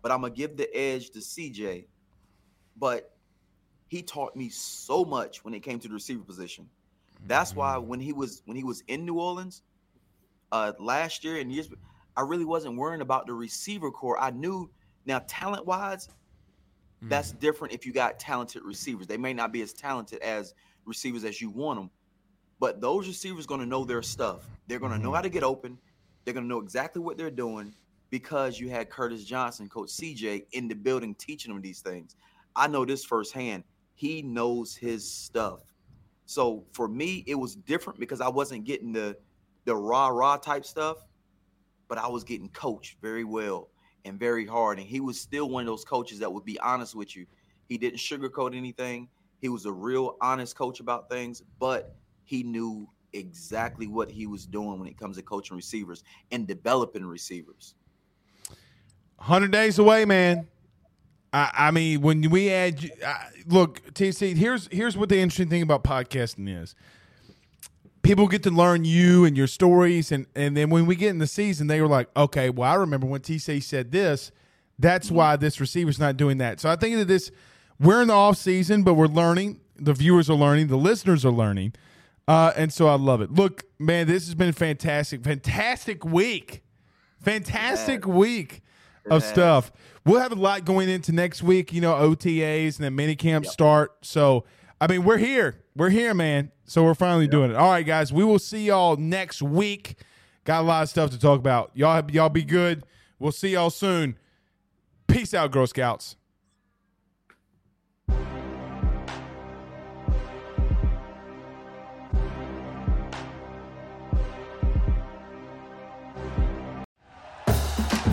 But 0.00 0.10
I'm 0.10 0.22
gonna 0.22 0.32
give 0.32 0.56
the 0.56 0.74
edge 0.74 1.10
to 1.10 1.18
CJ. 1.18 1.84
But 2.78 3.14
he 3.88 4.00
taught 4.00 4.36
me 4.36 4.48
so 4.48 5.04
much 5.04 5.44
when 5.44 5.52
it 5.52 5.60
came 5.60 5.78
to 5.80 5.88
the 5.88 5.92
receiver 5.92 6.22
position. 6.24 6.66
That's 7.26 7.54
why 7.54 7.74
Mm-hmm. 7.74 7.88
when 7.88 8.00
he 8.00 8.14
was 8.14 8.40
when 8.46 8.56
he 8.56 8.64
was 8.64 8.82
in 8.88 9.04
New 9.04 9.20
Orleans 9.20 9.60
uh 10.50 10.72
last 10.78 11.24
year 11.24 11.36
and 11.40 11.52
years 11.52 11.68
I 12.18 12.22
really 12.22 12.44
wasn't 12.44 12.76
worrying 12.76 13.02
about 13.02 13.26
the 13.28 13.34
receiver 13.34 13.92
corps. 13.92 14.20
I 14.20 14.32
knew 14.32 14.70
now 15.06 15.20
talent 15.28 15.66
wise, 15.66 16.10
that's 17.08 17.32
Mm-hmm. 17.32 17.38
different 17.40 17.74
if 17.74 17.86
you 17.86 17.92
got 17.92 18.18
talented 18.18 18.62
receivers. 18.64 19.06
They 19.06 19.16
may 19.18 19.32
not 19.32 19.52
be 19.52 19.62
as 19.62 19.72
talented 19.72 20.20
as 20.22 20.54
receivers 20.84 21.24
as 21.24 21.40
you 21.40 21.50
want 21.50 21.78
them, 21.78 21.90
but 22.60 22.80
those 22.80 23.06
receivers 23.08 23.46
going 23.46 23.60
to 23.60 23.66
know 23.66 23.84
their 23.84 24.02
stuff. 24.02 24.50
They're 24.66 24.80
going 24.80 24.92
to 24.92 24.98
know 24.98 25.12
how 25.12 25.22
to 25.22 25.30
get 25.30 25.44
open. 25.44 25.78
They're 26.24 26.34
going 26.34 26.44
to 26.44 26.48
know 26.48 26.60
exactly 26.60 27.00
what 27.02 27.16
they're 27.16 27.30
doing 27.30 27.74
because 28.10 28.58
you 28.60 28.70
had 28.70 28.90
Curtis 28.90 29.24
Johnson, 29.24 29.68
Coach 29.68 29.90
CJ, 29.90 30.46
in 30.52 30.68
the 30.68 30.74
building 30.74 31.14
teaching 31.14 31.52
them 31.52 31.62
these 31.62 31.80
things. 31.80 32.16
I 32.56 32.66
know 32.66 32.84
this 32.84 33.04
firsthand. 33.04 33.64
He 33.94 34.22
knows 34.22 34.76
his 34.76 35.10
stuff. 35.10 35.60
So 36.26 36.66
for 36.72 36.88
me, 36.88 37.24
it 37.28 37.36
was 37.36 37.54
different 37.56 38.00
because 38.00 38.20
I 38.20 38.28
wasn't 38.28 38.64
getting 38.64 38.92
the 38.92 39.16
the 39.66 39.76
rah 39.76 40.08
rah 40.08 40.36
type 40.38 40.64
stuff, 40.64 40.98
but 41.88 41.98
I 41.98 42.06
was 42.06 42.24
getting 42.24 42.48
coached 42.50 42.96
very 43.00 43.24
well 43.24 43.70
and 44.04 44.18
very 44.18 44.46
hard. 44.46 44.78
And 44.78 44.86
he 44.86 45.00
was 45.00 45.20
still 45.20 45.48
one 45.48 45.62
of 45.62 45.66
those 45.66 45.84
coaches 45.84 46.18
that 46.20 46.32
would 46.32 46.44
be 46.44 46.58
honest 46.60 46.94
with 46.94 47.16
you. 47.16 47.26
He 47.68 47.78
didn't 47.78 47.98
sugarcoat 47.98 48.56
anything. 48.56 49.08
He 49.40 49.48
was 49.48 49.66
a 49.66 49.72
real 49.72 50.16
honest 50.20 50.56
coach 50.56 50.80
about 50.80 51.08
things, 51.08 51.42
but 51.58 51.96
he 52.24 52.42
knew 52.42 52.88
exactly 53.12 53.86
what 53.86 54.10
he 54.10 54.26
was 54.26 54.46
doing 54.46 54.78
when 54.78 54.88
it 54.88 54.98
comes 54.98 55.16
to 55.16 55.22
coaching 55.22 55.56
receivers 55.56 56.02
and 56.30 56.46
developing 56.46 57.04
receivers. 57.04 57.74
100 59.16 59.50
days 59.50 59.78
away, 59.78 60.04
man. 60.04 60.46
I, 61.32 61.50
I 61.54 61.70
mean, 61.70 62.00
when 62.00 62.30
we 62.30 62.50
add, 62.50 62.90
I, 63.04 63.28
look, 63.46 63.82
TC, 63.92 64.36
here's 64.36 64.68
here's 64.72 64.96
what 64.96 65.08
the 65.08 65.18
interesting 65.18 65.50
thing 65.50 65.62
about 65.62 65.84
podcasting 65.84 66.62
is. 66.62 66.74
People 68.08 68.26
get 68.26 68.42
to 68.44 68.50
learn 68.50 68.86
you 68.86 69.26
and 69.26 69.36
your 69.36 69.46
stories, 69.46 70.10
and 70.10 70.24
and 70.34 70.56
then 70.56 70.70
when 70.70 70.86
we 70.86 70.96
get 70.96 71.10
in 71.10 71.18
the 71.18 71.26
season, 71.26 71.66
they 71.66 71.82
were 71.82 71.86
like, 71.86 72.08
okay, 72.16 72.48
well, 72.48 72.70
I 72.70 72.74
remember 72.76 73.06
when 73.06 73.20
TC 73.20 73.62
said 73.62 73.92
this. 73.92 74.32
That's 74.78 75.10
why 75.10 75.36
this 75.36 75.60
receiver's 75.60 75.98
not 75.98 76.16
doing 76.16 76.38
that. 76.38 76.58
So 76.58 76.70
I 76.70 76.76
think 76.76 76.96
that 76.96 77.04
this, 77.04 77.30
we're 77.78 78.00
in 78.00 78.08
the 78.08 78.14
off 78.14 78.38
season, 78.38 78.82
but 78.82 78.94
we're 78.94 79.08
learning. 79.08 79.60
The 79.76 79.92
viewers 79.92 80.30
are 80.30 80.36
learning. 80.36 80.68
The 80.68 80.78
listeners 80.78 81.26
are 81.26 81.30
learning, 81.30 81.74
uh, 82.26 82.54
and 82.56 82.72
so 82.72 82.88
I 82.88 82.94
love 82.94 83.20
it. 83.20 83.30
Look, 83.30 83.64
man, 83.78 84.06
this 84.06 84.24
has 84.24 84.34
been 84.34 84.52
fantastic, 84.52 85.22
fantastic 85.22 86.02
week, 86.02 86.62
fantastic 87.20 88.06
week. 88.06 88.62
of 89.10 89.22
stuff. 89.22 89.70
We'll 90.06 90.20
have 90.20 90.32
a 90.32 90.34
lot 90.34 90.64
going 90.64 90.88
into 90.88 91.12
next 91.12 91.42
week. 91.42 91.74
You 91.74 91.82
know, 91.82 91.92
OTAs 91.92 92.76
and 92.76 92.84
then 92.86 92.96
mini 92.96 93.16
camps 93.16 93.52
start. 93.52 93.96
So 94.00 94.44
I 94.80 94.86
mean, 94.86 95.04
we're 95.04 95.18
here. 95.18 95.62
We're 95.74 95.90
here, 95.90 96.14
man. 96.14 96.52
So 96.64 96.84
we're 96.84 96.94
finally 96.94 97.26
doing 97.26 97.50
it. 97.50 97.56
All 97.56 97.70
right, 97.70 97.86
guys. 97.86 98.12
We 98.12 98.24
will 98.24 98.38
see 98.38 98.66
y'all 98.66 98.96
next 98.96 99.42
week. 99.42 99.96
Got 100.44 100.60
a 100.60 100.66
lot 100.66 100.82
of 100.82 100.88
stuff 100.88 101.10
to 101.10 101.18
talk 101.18 101.38
about. 101.38 101.70
Y'all, 101.74 102.08
y'all 102.10 102.28
be 102.28 102.44
good. 102.44 102.84
We'll 103.18 103.32
see 103.32 103.50
y'all 103.50 103.70
soon. 103.70 104.18
Peace 105.06 105.34
out, 105.34 105.50
Girl 105.50 105.66
Scouts. 105.66 106.16